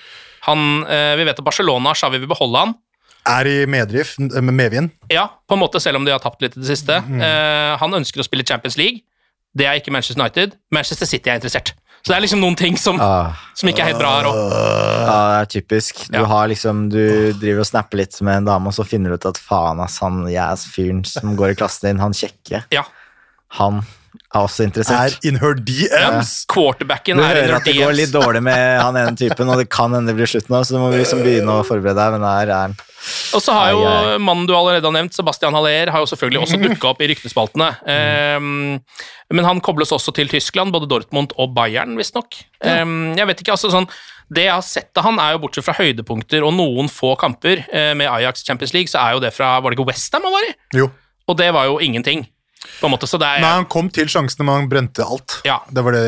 Han, 0.47 0.85
eh, 0.87 1.15
vi 1.17 1.25
vet 1.25 1.39
at 1.39 1.45
Barcelona, 1.45 1.95
Xavi 1.95 2.19
vil 2.23 2.29
beholde 2.31 2.59
han. 2.67 2.75
Er 3.27 3.47
i 3.49 3.67
medrift, 3.67 4.19
eh, 4.21 4.41
med 4.45 4.55
medvind. 4.55 4.91
Ja, 5.11 5.27
på 5.49 5.55
en 5.57 5.61
måte, 5.65 5.81
selv 5.81 5.97
om 5.97 6.05
de 6.05 6.13
har 6.13 6.21
tapt 6.21 6.43
litt 6.43 6.57
i 6.57 6.61
det 6.61 6.69
siste. 6.69 6.99
Eh, 7.01 7.77
han 7.81 7.91
ønsker 7.99 8.21
å 8.21 8.25
spille 8.27 8.45
Champions 8.47 8.77
League. 8.77 9.01
Det 9.57 9.67
er 9.67 9.79
ikke 9.81 9.91
Manchester 9.95 10.21
United. 10.23 10.55
Manchester 10.71 11.07
City 11.07 11.31
er 11.31 11.39
interessert. 11.41 11.73
Så 12.05 12.13
det 12.13 12.17
er 12.19 12.21
liksom 12.27 12.41
noen 12.43 12.57
ting 12.57 12.77
som, 12.77 12.99
Ah, 13.01 13.33
som 13.55 13.67
ikke 13.71 13.81
er 13.81 13.87
helt 13.95 13.99
bra 13.99 14.21
her 14.21 14.27
òg. 14.29 14.35
ja, 15.09 15.41
det 15.41 15.41
er 15.41 15.61
typisk. 15.63 16.03
Du, 16.11 16.19
Ja. 16.19 16.25
har 16.27 16.49
liksom, 16.49 16.91
du 16.91 17.33
driver 17.33 17.61
og 17.61 17.67
snapper 17.67 17.97
litt 17.97 18.21
med 18.21 18.37
en 18.37 18.45
dame, 18.45 18.67
og 18.67 18.75
så 18.75 18.85
finner 18.87 19.09
du 19.09 19.15
ut 19.15 19.25
at 19.27 19.39
faen, 19.39 19.81
ass, 19.81 19.99
han 20.01 20.27
jæs 20.29 20.67
fyren 20.69 21.03
som 21.07 21.35
går 21.35 21.53
i 21.53 21.55
klassen 21.55 21.89
din, 21.89 21.99
han 21.99 22.13
kjekke, 22.13 22.65
Ja. 22.71 22.83
han 23.53 23.87
er 24.35 24.41
også 24.41 24.63
Er 24.63 24.69
interessert. 24.71 25.25
in 25.25 25.37
her 25.43 25.55
DMs! 25.55 26.33
Quarterbacken 26.51 27.19
Du 27.19 27.23
er 27.25 27.35
hører 27.43 27.57
at 27.59 27.69
det 27.69 27.77
går 27.77 27.95
litt 27.97 28.13
dårlig 28.15 28.43
med 28.47 28.81
han 28.81 28.97
ene 28.97 29.17
typen, 29.19 29.49
og 29.51 29.59
det 29.61 29.69
kan 29.73 29.93
hende 29.95 30.13
det 30.13 30.17
blir 30.19 30.31
slutt 30.31 30.49
nå, 30.53 30.63
så 30.65 30.75
du 30.77 30.81
må 30.83 30.91
liksom 30.95 31.23
begynne 31.25 31.61
å 31.61 31.65
forberede 31.67 31.99
deg, 32.01 32.17
men 32.19 32.27
her 32.29 32.49
er 32.49 32.55
han. 32.69 32.77
Og 33.37 33.43
så 33.45 33.53
har 33.53 33.71
jo 33.75 33.83
Ai, 33.85 34.15
ai. 34.15 34.19
mannen 34.23 34.47
du 34.49 34.55
allerede 34.57 34.87
har 34.89 34.95
nevnt, 34.97 35.13
Sebastian 35.13 35.53
Haller, 35.53 35.91
har 35.93 36.01
jo 36.01 36.09
selvfølgelig 36.09 36.41
også 36.47 36.61
dukka 36.63 36.89
opp 36.95 37.03
i 37.05 37.09
ryktespaltene. 37.11 37.69
Um, 37.85 38.81
men 39.35 39.45
han 39.45 39.61
kobles 39.65 39.93
også 39.93 40.15
til 40.17 40.31
Tyskland, 40.33 40.73
både 40.73 40.89
Dortmund 40.89 41.35
og 41.37 41.53
Bayern, 41.57 41.99
visstnok. 42.01 42.39
Um, 42.65 43.13
jeg 43.19 43.29
vet 43.29 43.43
ikke, 43.45 43.57
altså 43.59 43.69
sånn 43.73 43.89
Det 44.33 44.47
jeg 44.47 44.55
har 44.55 44.65
sett 44.65 44.97
av 44.97 45.05
han, 45.05 45.19
er 45.21 45.35
jo 45.35 45.43
bortsett 45.43 45.67
fra 45.67 45.75
høydepunkter 45.77 46.47
og 46.49 46.55
noen 46.57 46.89
få 46.89 47.13
kamper 47.21 47.61
eh, 47.69 47.91
med 47.99 48.09
Ajax 48.09 48.41
Champions 48.47 48.73
League, 48.73 48.89
så 48.89 49.03
er 49.03 49.19
jo 49.19 49.21
det 49.21 49.35
fra 49.37 49.59
Var 49.61 49.71
det 49.75 49.77
ikke 49.79 49.91
Westham 49.91 50.25
han 50.25 50.33
var 50.33 50.47
i? 50.49 50.55
Jo. 50.81 50.87
Og 51.29 51.37
det 51.37 51.51
var 51.53 51.69
jo 51.69 51.77
ingenting. 51.85 52.25
På 52.81 52.89
en 52.89 52.95
måte, 52.95 53.09
så 53.11 53.19
det 53.21 53.29
er 53.29 53.41
Nei, 53.45 53.51
han 53.61 53.67
kom 53.71 53.89
til 53.93 54.07
sjansene, 54.11 54.45
men 54.47 54.55
han 54.63 54.69
brente 54.73 55.05
alt. 55.05 55.39
Ja. 55.47 55.61
Det 55.71 55.85
var 55.85 55.93
det, 55.97 56.05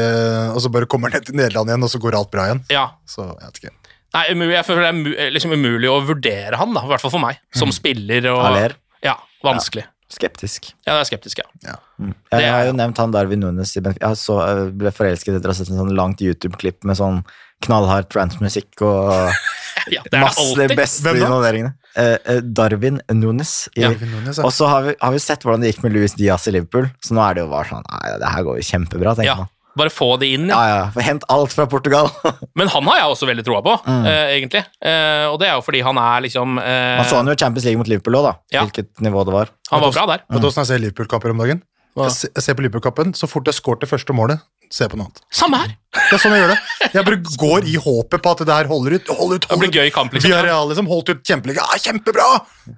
Og 0.55 0.61
så 0.65 0.71
bare 0.73 0.87
kommer 0.91 1.11
han 1.13 1.21
ned 1.21 1.27
til 1.31 1.37
Nederland 1.39 1.73
igjen, 1.73 1.85
og 1.87 1.93
så 1.93 2.01
går 2.03 2.17
alt 2.19 2.31
bra 2.33 2.47
igjen. 2.51 2.63
Ja. 2.73 2.87
Så 3.09 3.27
jeg 3.29 3.43
vet 3.51 3.61
ikke. 3.63 3.75
Nei, 4.17 4.25
umulig, 4.33 4.55
jeg 4.57 4.65
føler 4.69 4.87
det 4.87 5.17
er 5.27 5.35
liksom 5.35 5.53
umulig 5.53 5.89
å 5.93 5.99
vurdere 6.07 6.57
han, 6.57 6.73
da, 6.73 6.85
i 6.87 6.89
hvert 6.95 7.03
fall 7.05 7.13
for 7.13 7.21
meg, 7.23 7.39
som 7.53 7.73
spiller. 7.75 8.31
Og, 8.33 8.41
Aller. 8.49 8.77
Ja, 9.05 9.19
vanskelig. 9.45 9.85
Skeptisk. 10.09 10.69
Ja, 10.87 10.95
det 10.95 11.01
er 11.03 11.09
skeptisk, 11.09 11.41
ja. 11.43 11.49
Ja. 11.67 11.75
Jeg, 11.99 12.15
jeg 12.31 12.45
er- 12.47 12.53
har 12.55 12.65
jo 12.69 12.77
nevnt 12.79 12.97
han 13.03 13.11
Darwin 13.13 13.41
Nunes 13.43 13.73
i 13.77 13.81
Benfica. 13.83 14.13
Jeg 14.13 14.21
så, 14.21 14.37
ble 14.73 14.93
forelsket 14.95 15.35
etter 15.35 15.51
å 15.51 15.53
ha 15.53 15.59
sett 15.59 15.73
en 15.75 15.81
sånn 15.83 15.97
langt 15.99 16.23
YouTube-klipp 16.23 16.85
med 16.87 16.97
sånn 16.97 17.25
knallhard 17.67 18.07
transmusikk 18.13 18.83
og 18.87 19.33
ja 19.95 20.03
masse 20.13 20.55
de 20.61 20.77
beste 20.79 21.13
involveringene. 21.17 21.75
Eh, 21.97 22.17
eh, 22.29 22.41
Darwin 22.45 23.01
Nunes. 23.13 23.69
I, 23.77 23.81
Ja. 23.83 23.89
Darwin 23.91 24.11
Nunes, 24.13 24.37
ja. 24.39 24.45
Og 24.45 24.53
så 24.53 24.69
har 24.69 24.83
vi, 24.85 24.95
har 25.01 25.13
vi 25.13 25.19
sett 25.19 25.43
hvordan 25.47 25.61
det 25.65 25.73
gikk 25.75 25.83
med 25.87 25.93
Louis 25.97 26.13
Diaz 26.15 26.47
i 26.49 26.53
Liverpool, 26.53 26.91
så 27.03 27.15
nå 27.17 27.23
er 27.25 27.35
det 27.39 27.45
jo 27.47 27.51
bare 27.53 27.69
sånn 27.71 27.85
Nei, 27.89 28.17
det 28.21 28.33
her 28.35 28.43
går 28.45 28.59
jo 28.61 28.67
kjempebra, 28.69 29.15
tenker 29.17 29.31
Ja, 29.31 29.37
man. 29.37 29.49
bare 29.77 29.93
få 29.93 30.19
det 30.21 30.29
inn, 30.33 30.47
ja. 30.49 30.57
Ja, 30.61 30.77
ja, 30.95 31.03
Hent 31.05 31.25
alt 31.33 31.53
fra 31.53 31.67
Portugal. 31.67 32.11
Men 32.59 32.69
han 32.69 32.85
har 32.89 32.97
jeg 33.01 33.09
også 33.15 33.27
veldig 33.29 33.45
troa 33.49 33.63
på, 33.65 33.75
Mm. 33.87 34.05
eh, 34.07 34.27
egentlig. 34.37 34.65
Eh, 34.81 35.25
og 35.31 35.39
det 35.41 35.49
er 35.49 35.55
jo 35.57 35.65
fordi 35.65 35.83
han 35.85 35.97
er 36.01 36.21
liksom 36.29 36.59
eh, 36.61 36.97
Man 37.01 37.09
så 37.09 37.17
han 37.21 37.27
jo 37.27 37.33
i 37.33 37.41
Champions 37.45 37.65
League 37.65 37.79
mot 37.81 37.89
Liverpool 37.89 38.15
òg, 38.21 38.29
da. 38.29 38.35
Ja. 38.53 38.65
Hvilket 38.69 38.93
nivå 39.05 39.25
det 39.25 39.33
var. 39.37 39.49
Han 39.71 39.81
var 39.81 39.93
bra 39.93 40.07
der. 40.13 40.25
Vet 40.31 40.41
du 40.45 40.49
åssen 40.49 40.65
jeg 40.65 40.73
ser 40.75 40.85
Liverpool-kamper 40.85 41.31
om 41.33 41.39
dagen? 41.45 41.63
Hva? 41.97 42.11
Jeg 42.13 42.43
ser, 42.45 42.53
på 42.53 42.61
Liverpool-kampen, 42.61 43.15
så 43.17 43.25
fort 43.27 43.47
jeg 43.49 43.57
scoret 43.57 43.81
det 43.81 43.89
første 43.89 44.13
målet, 44.13 44.43
jeg 44.73 44.91
på 44.93 44.99
noe 44.99 45.09
annet. 45.09 45.23
Samme 45.31 45.63
her! 45.63 45.75
Det 45.97 46.13
er 46.13 46.21
sånn 46.21 46.35
jeg 46.37 46.43
gjør 46.43 46.51
det. 46.53 46.57
Jeg 46.93 47.05
bare 47.07 47.19
går 47.41 47.67
i 47.71 47.75
håpet 47.81 48.21
på 48.21 48.33
at 48.35 48.41
det 48.45 48.53
her 48.53 48.67
holder 48.69 48.99
ut. 48.99 49.07
holder 49.17 49.39
ut, 49.39 49.47
Det 49.47 49.49
blir 49.49 49.57
holder 49.57 49.71
ut. 49.71 49.77
gøy 49.81 49.93
kamp, 49.95 50.13
liksom. 50.13 50.29
Villarreal 50.29 50.69
liksom, 50.69 50.89
holdt 50.91 51.09
ut 51.15 51.23
kjempelenge. 51.25 51.63
Ja, 51.63 51.79
kjempebra! 51.87 52.27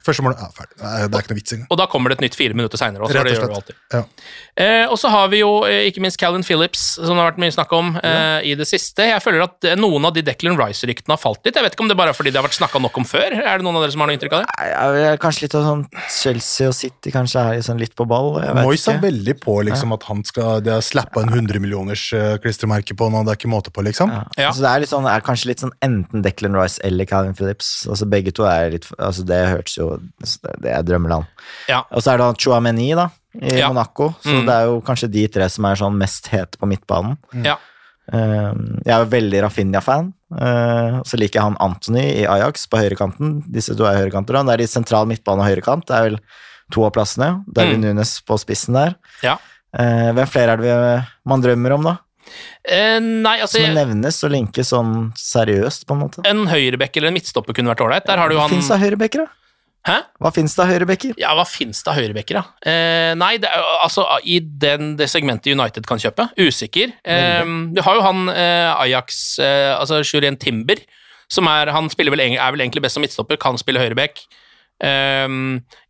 Første 0.07 0.23
målet 0.23 0.39
ja, 0.45 0.47
ferdig. 0.55 0.77
Det 0.79 0.87
er 0.87 1.25
ikke 1.25 1.33
noe 1.33 1.39
vits 1.41 1.55
engang. 1.57 1.67
Og 1.73 1.81
da 1.81 1.87
kommer 1.91 2.13
det 2.13 2.19
et 2.21 2.25
nytt 2.29 2.37
fire 2.39 2.55
minutter 2.55 2.79
seinere 2.79 3.03
også. 3.09 3.19
Og 3.19 3.27
det 3.27 3.35
slett. 3.41 3.73
Ja. 3.97 4.03
Eh, 4.59 4.85
og 4.93 4.99
så 5.01 5.11
har 5.11 5.31
vi 5.33 5.41
jo 5.41 5.51
eh, 5.67 5.89
ikke 5.89 6.03
minst 6.05 6.21
Callen 6.21 6.45
Phillips, 6.47 6.85
som 6.99 7.11
det 7.17 7.23
har 7.25 7.31
vært 7.33 7.41
mye 7.43 7.55
snakk 7.57 7.75
om 7.75 7.91
eh, 7.99 8.47
i 8.53 8.55
det 8.59 8.69
siste. 8.71 9.09
Jeg 9.09 9.23
føler 9.25 9.43
at 9.49 9.67
eh, 9.67 9.75
noen 9.81 10.07
av 10.07 10.15
de 10.15 10.23
Declan 10.29 10.59
Rice-ryktene 10.61 11.17
har 11.17 11.23
falt 11.23 11.43
litt. 11.49 11.59
Jeg 11.59 11.67
vet 11.67 11.75
ikke 11.75 11.87
om 11.87 11.91
det 11.91 11.99
bare 11.99 12.15
er 12.15 12.19
fordi 12.21 12.31
det 12.35 12.39
har 12.39 12.47
vært 12.47 12.59
snakka 12.61 12.83
nok 12.85 13.01
om 13.03 13.09
før. 13.09 13.35
Er 13.39 13.59
det 13.59 13.67
noen 13.67 13.81
av 13.81 13.87
dere 13.87 13.97
som 13.97 14.05
har 14.05 14.13
noe 14.13 14.19
inntrykk 14.19 14.37
av 14.39 14.45
det? 14.45 14.55
Nei, 14.55 14.69
jeg 14.71 15.09
er 15.11 15.21
Kanskje 15.25 15.47
litt 15.49 15.59
av 15.59 15.67
sånn 15.67 15.85
Chelsea 16.21 16.71
og 16.71 16.77
City 16.79 17.15
kanskje 17.15 17.43
er 17.57 17.63
sånn 17.67 17.81
litt 17.83 17.97
på 17.99 18.07
ball. 18.07 18.37
Jeg 18.45 18.55
Moyes 18.61 18.87
er 18.93 19.01
veldig 19.03 19.39
på 19.43 19.59
liksom, 19.67 19.97
at 19.97 20.07
han 20.11 20.23
skal 20.29 20.63
Det 20.67 20.77
er 20.77 20.85
slappa 20.85 21.25
en 21.25 21.33
100 21.35 21.59
millioners 21.79 22.13
eh, 22.13 22.37
klistremerke 22.43 22.97
på 22.99 23.09
nå, 23.11 23.23
det 23.25 23.33
er 23.33 23.39
ikke 23.39 23.51
måte 23.53 23.71
på, 23.71 23.83
liksom. 23.87 24.11
Ja. 24.11 24.25
Ja. 24.37 24.51
Så 24.53 24.61
det 24.65 24.71
er, 24.71 24.81
litt 24.81 24.91
sånn, 24.91 25.07
er 25.07 25.21
kanskje 25.25 25.47
litt 25.53 25.61
sånn 25.63 25.73
enten 25.83 26.23
Declan 26.23 26.57
Rice 26.59 26.81
eller 26.85 27.05
Calvin 27.07 27.35
Phillips. 27.39 27.87
Altså 27.89 28.09
Begge 28.09 28.33
to 28.35 28.45
er 28.45 28.71
litt 28.75 28.87
altså 28.99 29.25
Det 29.27 29.39
hørtes 29.49 29.77
jo 29.79 30.01
Det 30.19 30.71
er 30.73 30.83
drømmeland. 30.83 31.27
Ja. 31.69 31.85
Og 31.93 32.03
så 32.03 32.13
er 32.13 32.19
det 32.19 32.27
da 32.27 32.35
Chouameni 32.39 32.95
da 32.99 33.09
i 33.41 33.59
Ja. 33.61 33.69
Monaco, 33.69 34.15
så 34.25 34.35
Mm. 34.41 34.47
det 34.47 34.55
er 34.55 34.65
jo 34.67 34.81
kanskje 34.81 35.11
de 35.13 35.27
tre 35.29 35.49
som 35.49 35.65
er 35.65 35.77
sånn 35.77 35.97
mest 35.97 36.27
hete 36.29 36.59
på 36.59 36.67
midtbanen. 36.67 37.17
Ja. 37.45 37.57
Uh, 38.13 38.55
jeg 38.87 38.89
er 38.95 39.05
jo 39.05 39.11
veldig 39.13 39.43
Rafinha-fan. 39.45 40.13
Uh, 40.33 41.03
så 41.05 41.19
liker 41.21 41.39
jeg 41.39 41.43
han 41.45 41.57
Anthony 41.61 42.05
i 42.23 42.27
Ajax 42.27 42.67
på 42.67 42.81
høyrekanten. 42.81 43.43
Disse 43.53 43.77
to 43.77 43.85
er 43.85 43.99
høyrekanter. 44.01 44.33
da. 44.33 44.43
Det 44.43 44.55
er 44.57 44.65
i 44.65 44.67
sentral 44.67 45.07
midtbane 45.07 45.45
og 45.45 45.49
høyrekant. 45.51 45.85
Det 45.87 45.95
er 45.97 46.03
vel 46.09 46.19
to 46.73 46.85
av 46.85 46.93
plassene. 46.97 47.45
Darwin 47.53 47.81
Mm. 47.83 47.95
Nunes 47.95 48.21
på 48.25 48.39
spissen 48.41 48.75
der. 48.75 48.95
Ja. 49.23 49.37
Eh, 49.77 50.11
hvem 50.17 50.29
flere 50.31 50.55
er 50.57 50.63
det 50.63 50.77
vi, 50.81 50.93
man 51.29 51.43
drømmer 51.45 51.75
om, 51.77 51.89
da? 51.91 51.97
Eh, 52.69 52.99
nei, 53.01 53.39
altså 53.41 53.63
Som 53.63 53.77
nevnes 53.77 54.19
og 54.27 54.33
linkes 54.35 54.73
sånn 54.75 54.95
seriøst, 55.19 55.87
på 55.89 55.97
en 55.97 56.03
måte. 56.05 56.25
En 56.29 56.47
høyrebekk 56.51 57.01
eller 57.01 57.13
en 57.13 57.19
midtstopper 57.19 57.57
kunne 57.57 57.73
vært 57.73 57.85
ålreit. 57.85 58.09
Der 58.09 58.21
har 58.21 58.33
du 58.33 58.39
han 58.41 58.53
fins 58.53 58.71
det 58.73 58.81
høyrebekker, 58.83 59.25
da? 59.25 59.35
Hæ? 59.89 59.97
Hva 60.21 60.33
fins 60.35 60.53
det 60.57 60.63
av 60.65 60.71
høyrebekker? 60.73 61.15
Ja, 61.21 61.31
hva 61.39 61.45
fins 61.49 61.81
det 61.85 61.93
av 61.93 61.97
høyrebekker, 61.97 62.41
da? 62.41 62.71
Eh, 62.71 63.13
nei, 63.17 63.37
det 63.41 63.49
er, 63.49 63.65
altså 63.85 64.05
i 64.27 64.41
den, 64.43 64.97
det 64.99 65.09
segmentet 65.09 65.55
United 65.55 65.87
kan 65.89 66.01
kjøpe. 66.03 66.29
Usikker. 66.37 66.93
Eh, 67.09 67.53
du 67.73 67.81
har 67.87 67.97
jo 67.97 68.05
han 68.05 68.29
eh, 68.35 68.69
Ajax, 68.75 69.39
eh, 69.41 69.73
altså 69.79 70.03
Jurien 70.03 70.37
Timber, 70.41 70.83
som 71.29 71.49
er 71.49 71.69
Han 71.77 71.91
vel, 71.93 72.09
er 72.21 72.53
vel 72.53 72.65
egentlig 72.65 72.83
best 72.85 72.97
som 72.97 73.05
midtstopper, 73.05 73.37
kan 73.41 73.57
spille 73.61 73.81
høyrebekk. 73.81 74.25
Eh, 74.79 75.27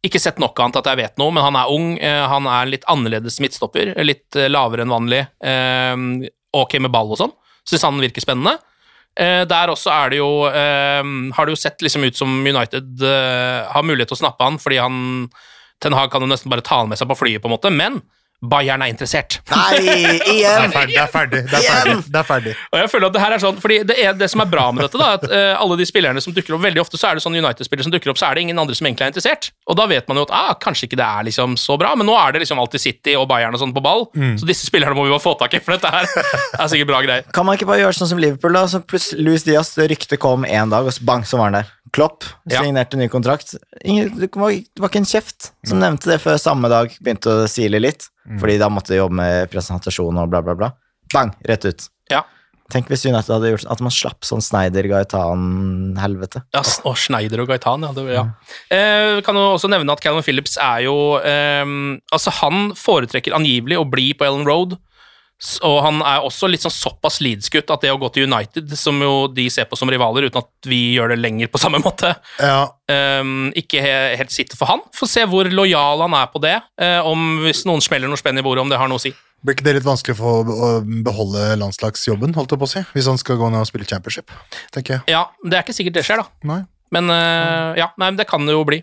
ikke 0.07 0.20
sett 0.22 0.41
nok 0.41 0.59
annet 0.62 0.80
at 0.80 0.89
jeg 0.93 1.01
vet 1.03 1.20
noe, 1.20 1.34
men 1.34 1.45
han 1.45 1.59
er 1.61 1.74
ung. 1.74 1.91
Uh, 2.01 2.24
han 2.32 2.49
er 2.51 2.72
litt 2.72 2.86
annerledes 2.91 3.39
midtstopper. 3.45 3.93
Litt 4.07 4.39
uh, 4.39 4.49
lavere 4.51 4.86
enn 4.86 4.95
vanlig. 4.95 5.24
Um, 5.43 6.09
ok 6.57 6.78
med 6.82 6.93
ball 6.95 7.12
og 7.12 7.20
sånn. 7.20 7.36
Syns 7.68 7.84
han 7.84 8.01
virker 8.01 8.24
spennende. 8.24 8.57
Uh, 9.18 9.45
der 9.51 9.72
også 9.72 9.91
er 9.91 10.12
det 10.12 10.18
jo 10.20 10.30
eh, 10.47 11.01
Har 11.34 11.49
det 11.49 11.55
jo 11.57 11.59
sett 11.59 11.82
liksom 11.82 12.05
ut 12.07 12.14
som 12.14 12.36
United 12.47 13.03
har 13.03 13.82
mulighet 13.82 14.12
til 14.12 14.18
å 14.18 14.20
snappe 14.20 14.47
han, 14.47 14.61
fordi 14.62 14.78
han 14.78 15.01
Ten 15.82 15.97
Hag 15.97 16.12
kan 16.12 16.22
jo 16.22 16.28
nesten 16.30 16.53
bare 16.53 16.62
ta 16.62 16.80
han 16.82 16.91
med 16.91 17.01
seg 17.01 17.09
på 17.11 17.16
flyet, 17.18 17.43
på 17.43 17.51
en 17.51 17.55
måte, 17.57 17.72
men 17.74 17.99
Bayern 18.39 18.82
er 18.84 18.93
interessert. 18.93 19.41
Nei, 19.51 19.78
Det 19.82 20.26
igjen! 20.30 20.62
er 20.62 20.70
ferdig. 20.70 20.95
Det 20.95 21.03
er 21.03 21.11
ferdig. 21.11 21.41
Det 21.51 21.59
er 21.59 21.64
ferdig. 21.66 21.95
Det 22.07 22.20
er 22.20 22.26
ferdig. 22.28 22.53
Og 22.70 22.76
jeg 22.78 22.91
føler 22.93 23.07
at 23.09 23.16
Det 23.16 23.22
her 23.24 23.34
er 23.34 23.43
sånn, 23.43 23.57
fordi 23.59 23.78
det, 23.89 23.97
er, 23.99 24.12
det 24.14 24.28
som 24.30 24.43
er 24.45 24.51
bra 24.53 24.68
med 24.70 24.84
dette, 24.86 25.01
da, 25.01 25.09
at 25.18 25.24
uh, 25.26 25.55
alle 25.59 25.78
de 25.80 25.86
spillerne 25.89 26.22
som 26.22 26.34
dukker 26.36 26.55
opp 26.55 26.62
Veldig 26.68 26.82
ofte 26.84 27.01
så 27.01 27.09
er 27.11 27.18
det 27.18 27.24
sånn 27.24 27.34
United-spillere 27.39 27.86
som 27.89 27.95
dukker 27.95 28.12
opp, 28.12 28.18
så 28.20 28.28
er 28.28 28.39
det 28.39 28.45
ingen 28.47 28.59
andre 28.62 28.76
som 28.78 28.86
egentlig 28.86 29.09
er 29.09 29.11
interessert. 29.12 29.51
Og 29.70 29.78
da 29.78 29.89
vet 29.91 30.07
man 30.11 30.20
jo 30.20 30.26
at 30.28 30.34
ah, 30.39 30.53
kanskje 30.62 30.86
ikke 30.89 30.99
det 31.01 31.07
er 31.09 31.26
liksom 31.30 31.57
så 31.59 31.76
bra, 31.80 31.95
men 31.99 32.07
nå 32.07 32.14
er 32.18 32.34
det 32.36 32.43
liksom 32.45 32.61
alltid 32.62 32.82
City 32.84 33.14
og 33.18 33.26
Bayern 33.30 33.55
og 33.59 33.62
sånn 33.62 33.74
på 33.74 33.82
ball, 33.84 34.07
så 34.39 34.47
disse 34.49 34.66
spillerne 34.68 34.95
må 34.99 35.07
vi 35.09 35.12
bare 35.14 35.22
få 35.24 35.34
tak 35.41 35.55
i, 35.59 35.62
for 35.64 35.74
dette 35.74 35.91
her 35.93 36.07
er 36.62 36.70
sikkert 36.70 36.91
bra 36.93 37.01
greier. 37.07 37.26
Kan 37.34 37.47
man 37.49 37.59
ikke 37.59 37.66
bare 37.70 37.82
gjøre 37.82 37.99
sånn 37.99 38.11
som 38.12 38.22
Liverpool, 38.22 38.55
da? 38.59 38.66
Så 38.70 38.82
plutselig 38.86 39.24
Louis 39.26 39.47
Diaz, 39.47 39.72
det 39.78 39.89
ryktet 39.95 40.20
kom 40.22 40.47
en 40.49 40.74
dag, 40.74 40.86
og 40.86 40.95
så 40.95 41.07
bang, 41.09 41.26
så 41.26 41.41
var 41.41 41.51
han 41.51 41.59
der. 41.61 41.74
Klopp 41.95 42.26
Ja. 42.53 42.61
signerte 42.61 42.99
ny 43.01 43.07
kontrakt. 43.09 43.55
Ingen, 43.80 44.11
det, 44.20 44.28
var, 44.36 44.51
det 44.53 44.82
var 44.82 44.91
ikke 44.93 45.01
en 45.01 45.09
kjeft 45.09 45.53
som 45.66 45.80
nevnte 45.80 46.11
det 46.11 46.18
før 46.20 46.36
samme 46.41 46.68
dag 46.68 46.93
begynte 47.01 47.32
å 47.32 47.47
sile 47.49 47.80
litt. 47.80 48.11
Fordi 48.41 48.59
da 48.61 48.68
måtte 48.72 48.93
de 48.93 49.01
jobbe 49.01 49.18
med 49.20 49.53
presentasjon 49.53 50.20
og 50.20 50.33
bla, 50.33 50.43
bla, 50.45 50.57
bla. 50.59 50.72
Bang, 51.14 51.33
rett 51.49 51.64
ut. 51.64 51.87
Ja. 52.12 52.24
Tenk 52.68 52.91
hvis 52.93 53.07
United 53.09 53.33
hadde 53.33 53.55
gjort 53.55 53.68
at 53.72 53.81
man 53.81 53.93
slapp 53.95 54.26
sånn 54.29 54.43
Snyder, 54.45 54.85
Gaetan-helvete. 54.91 56.43
Ja, 56.53 56.61
og 56.85 56.99
Schneider 57.01 57.41
og 57.41 57.49
Gaitan, 57.49 57.87
ja. 57.87 57.95
Det, 57.97 58.05
ja. 58.12 58.26
Eh, 58.68 59.20
kan 59.24 59.39
jo 59.41 59.47
også 59.55 59.70
nevne 59.72 59.95
at 59.95 60.03
Callum 60.05 60.24
Phillips 60.24 60.59
er 60.61 60.85
jo 60.85 60.97
eh, 61.16 61.64
Altså, 62.12 62.35
han 62.43 62.74
foretrekker 62.76 63.37
angivelig 63.37 63.81
å 63.81 63.89
bli 63.89 64.11
på 64.12 64.29
Ellen 64.29 64.45
Road, 64.49 64.76
og 65.62 65.76
han 65.84 66.01
er 66.03 66.24
også 66.26 66.49
litt 66.51 66.64
sånn 66.64 66.74
såpass 66.74 67.20
lidskutt 67.22 67.70
at 67.70 67.84
det 67.84 67.93
å 67.95 67.99
gå 68.01 68.09
til 68.14 68.26
United, 68.26 68.72
som 68.78 68.99
jo 69.03 69.28
de 69.30 69.47
ser 69.55 69.68
på 69.70 69.78
som 69.78 69.91
rivaler, 69.91 70.26
uten 70.26 70.41
at 70.43 70.68
vi 70.68 70.80
gjør 70.97 71.14
det 71.14 71.20
lenger 71.22 71.51
på 71.53 71.61
samme 71.62 71.78
måte, 71.84 72.11
Ja, 72.43 72.66
um, 73.20 73.53
ikke 73.59 73.82
he 73.84 73.95
helt 74.18 74.34
sitter 74.34 74.59
for 74.59 74.70
han. 74.70 74.82
Få 74.97 75.07
se 75.11 75.22
hvor 75.30 75.47
lojal 75.53 76.03
han 76.03 76.16
er 76.18 76.28
på 76.32 76.43
det, 76.43 76.57
om 77.07 77.45
hvis 77.45 77.62
noen 77.68 77.84
smeller 77.84 78.11
noe 78.11 78.18
spenn 78.18 78.41
i 78.41 78.45
bordet, 78.45 78.64
om 78.66 78.72
det 78.72 78.80
har 78.80 78.91
noe 78.91 78.99
å 78.99 79.05
si. 79.07 79.14
Blir 79.47 79.55
ikke 79.55 79.68
det 79.68 79.76
litt 79.76 79.86
vanskelig 79.86 80.16
for 80.18 80.49
å 80.51 80.70
beholde 81.07 81.53
landslagsjobben, 81.61 82.34
holdt 82.34 82.57
jeg 82.57 82.59
på 82.59 82.66
å 82.66 82.72
si? 82.72 82.82
Hvis 82.97 83.07
han 83.07 83.20
skal 83.22 83.39
gå 83.39 83.53
ned 83.55 83.62
og 83.62 83.70
spille 83.70 83.86
championship, 83.86 84.34
tenker 84.74 84.97
jeg. 84.97 85.14
Ja, 85.14 85.28
det 85.45 85.55
er 85.61 85.62
ikke 85.62 85.76
sikkert 85.76 86.01
det 86.01 86.07
skjer, 86.09 86.24
da. 86.24 86.49
Nei. 86.51 86.64
Men 86.95 87.11
uh, 87.12 87.76
ja, 87.76 87.91
nei, 88.01 88.12
det 88.16 88.24
kan 88.30 88.47
det 88.49 88.55
jo 88.57 88.64
bli. 88.68 88.80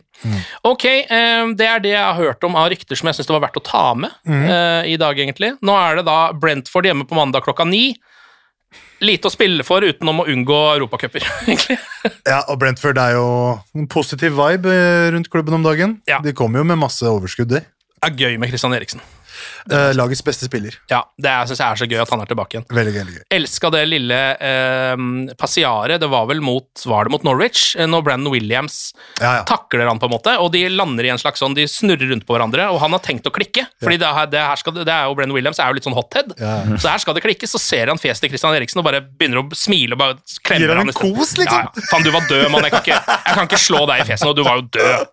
Ok, 0.66 0.86
eh, 0.86 1.45
det 1.58 1.68
er 1.70 1.82
det 1.84 1.93
jeg 1.93 2.01
har 2.03 2.18
hørt 2.20 2.43
om 2.45 2.58
av 2.58 2.70
rykter 2.74 2.97
som 2.97 3.10
jeg 3.10 3.18
syns 3.18 3.30
det 3.30 3.36
var 3.36 3.45
verdt 3.47 3.60
å 3.60 3.66
ta 3.66 3.86
med 3.97 4.14
eh, 4.30 4.91
i 4.93 4.97
dag, 5.01 5.18
egentlig. 5.18 5.56
Nå 5.66 5.76
er 5.78 5.99
det 5.99 6.06
da 6.08 6.20
Brentford 6.38 6.88
hjemme 6.89 7.08
på 7.10 7.18
mandag 7.18 7.45
klokka 7.45 7.66
ni. 7.68 7.89
Lite 9.03 9.28
å 9.28 9.34
spille 9.34 9.66
for 9.68 9.84
utenom 9.84 10.24
å 10.24 10.28
unngå 10.32 10.60
europacuper, 10.78 11.26
egentlig. 11.47 11.78
Ja, 12.28 12.43
og 12.47 12.60
Brentford 12.62 12.99
er 13.01 13.18
jo 13.18 13.28
en 13.76 13.89
positiv 13.91 14.38
vibe 14.39 14.76
rundt 15.16 15.32
klubben 15.34 15.58
om 15.58 15.66
dagen. 15.66 15.99
Ja. 16.10 16.22
De 16.24 16.34
kommer 16.38 16.62
jo 16.62 16.70
med 16.72 16.80
masse 16.82 17.06
overskudd, 17.10 17.51
de. 17.51 17.66
Det 17.95 18.12
er 18.12 18.20
gøy 18.22 18.39
med 18.41 18.51
Christian 18.53 18.76
Eriksen. 18.78 19.01
Eh, 19.72 19.91
lagets 19.98 20.22
beste 20.26 20.46
spiller. 20.48 20.76
Ja, 20.91 21.04
det 21.18 21.32
synes 21.50 21.60
jeg 21.62 21.66
er 21.72 21.80
så 21.82 21.88
gøy 21.89 22.02
at 22.04 22.10
han 22.14 22.22
er 22.22 22.30
tilbake 22.30 22.56
igjen. 22.58 22.66
Veldig 22.70 22.93
veldig 22.96 23.16
gøy. 23.18 23.24
Elska 23.38 23.72
det 23.74 23.84
lille 23.89 24.20
uh, 24.38 25.34
passiaret. 25.39 26.00
Det 26.02 26.10
var 26.12 26.28
vel 26.30 26.41
mot 26.46 26.66
Var 26.86 27.08
det 27.08 27.12
mot 27.16 27.24
Norwich? 27.26 27.76
eh, 27.80 27.88
Når 27.89 28.04
Brandon 28.06 28.32
Williams 28.34 28.93
Ja, 29.22 29.38
ja. 29.39 29.43
takler 29.48 29.88
han, 29.89 30.00
på 30.02 30.06
en 30.10 30.14
måte, 30.16 30.36
og 30.41 30.52
de 30.54 30.64
lander 30.70 31.08
i 31.08 31.12
en 31.14 31.22
slags 31.22 31.41
sånn 31.41 31.56
De 31.58 31.66
snurrer 31.70 32.10
rundt 32.12 32.26
på 32.28 32.36
hverandre, 32.36 32.68
og 32.72 32.80
han 32.84 32.93
har 32.96 33.02
tenkt 33.06 33.28
å 33.28 33.34
klikke. 33.34 33.66
Fordi 33.82 33.98
det, 34.02 34.12
her, 34.20 34.30
det, 34.32 34.39
her 34.46 34.62
skal, 34.62 34.74
det- 34.78 34.88
er 34.91 35.06
jo 35.10 35.16
Brandon 35.18 35.36
Williams 35.38 35.60
er 35.60 35.70
jo 35.72 35.80
litt 35.80 35.88
sånn 35.88 35.98
hothead, 35.98 36.34
Ja. 36.39 36.56
så 36.78 36.89
her 36.93 37.02
skal 37.04 37.14
det 37.18 37.24
klikke. 37.26 37.48
Så 37.50 37.60
ser 37.62 37.88
han 37.91 37.98
fjeset 38.02 38.22
til 38.26 38.34
Christian 38.34 38.56
Eriksen 38.56 38.80
og 38.82 38.86
bare 38.88 39.02
begynner 39.02 39.41
å 39.43 39.48
smile 39.58 39.98
og 39.98 40.02
bare 40.02 40.18
klemmer 40.46 40.76
han 40.76 40.86
han 40.86 40.91
en 40.93 40.98
kos, 40.98 41.36
liksom? 41.39 41.52
Ja, 41.56 41.70
ja. 41.74 41.88
Faen, 41.91 42.04
du 42.06 42.12
var 42.14 42.26
død, 42.30 42.50
mann. 42.54 42.64
Jeg 42.68 42.72
kan, 42.76 42.84
ikke, 42.86 43.00
jeg 43.26 43.36
kan 43.39 43.48
ikke 43.50 43.62
slå 43.62 43.82
deg 43.89 44.02
i 44.04 44.08
fjeset 44.12 44.28
nå. 44.30 44.34
Du 44.38 44.43
var 44.46 44.60
jo 44.62 44.68
død. 44.76 45.08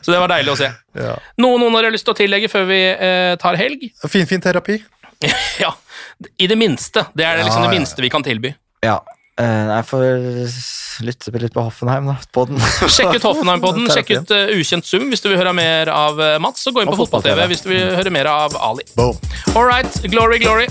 Så 0.00 0.12
det 0.14 0.20
var 0.22 0.30
deilig 0.32 0.52
å 0.54 0.58
se. 0.60 0.70
Ja. 0.98 1.14
Noe 1.40 1.60
noen 1.60 1.76
har 1.78 1.90
lyst 1.94 2.06
til 2.08 2.14
å 2.14 2.18
tillegge 2.18 2.50
før 2.50 2.66
vi 2.70 2.80
eh, 2.90 3.36
tar 3.40 3.58
helg? 3.60 3.86
Fin, 4.10 4.26
fin 4.30 4.42
terapi. 4.42 4.80
ja, 5.64 5.72
i 6.40 6.48
det 6.50 6.56
minste. 6.58 7.06
Det 7.14 7.26
er 7.26 7.42
liksom 7.44 7.64
Ja, 7.64 7.70
det 7.70 7.78
minste 7.78 8.02
vi 8.02 8.10
kan 8.12 8.24
tilby. 8.26 8.54
Ja. 8.84 9.00
eh, 9.40 9.70
jeg 9.70 9.88
får 9.90 10.06
lytte 11.06 11.32
litt 11.38 11.54
på 11.56 11.64
Hoffenheim, 11.64 12.10
da. 12.10 12.18
På 12.34 12.46
den. 12.48 12.60
Sjekk 12.96 13.20
ut 13.20 13.28
Hoffenheim-podden, 13.28 13.88
sjekk 13.94 14.14
ut 14.18 14.34
uh, 14.34 14.54
Ukjent 14.56 14.88
sum 14.88 15.08
hvis 15.12 15.24
du 15.24 15.30
vil 15.30 15.40
høre 15.40 15.54
mer 15.56 15.92
av 15.94 16.20
uh, 16.20 16.36
Mats, 16.42 16.66
og 16.68 16.76
gå 16.76 16.84
inn 16.84 16.92
på 16.92 16.98
Fotball-TV 17.04 17.36
fotball-TV. 17.36 17.54
hvis 17.54 17.66
du 17.66 17.72
vil 17.72 17.98
høre 18.00 18.14
mer 18.14 18.30
av 18.32 18.56
Ali. 18.60 18.88
Boom. 18.96 19.18
All 19.54 19.68
right, 19.68 20.02
glory, 20.10 20.42
glory. 20.42 20.70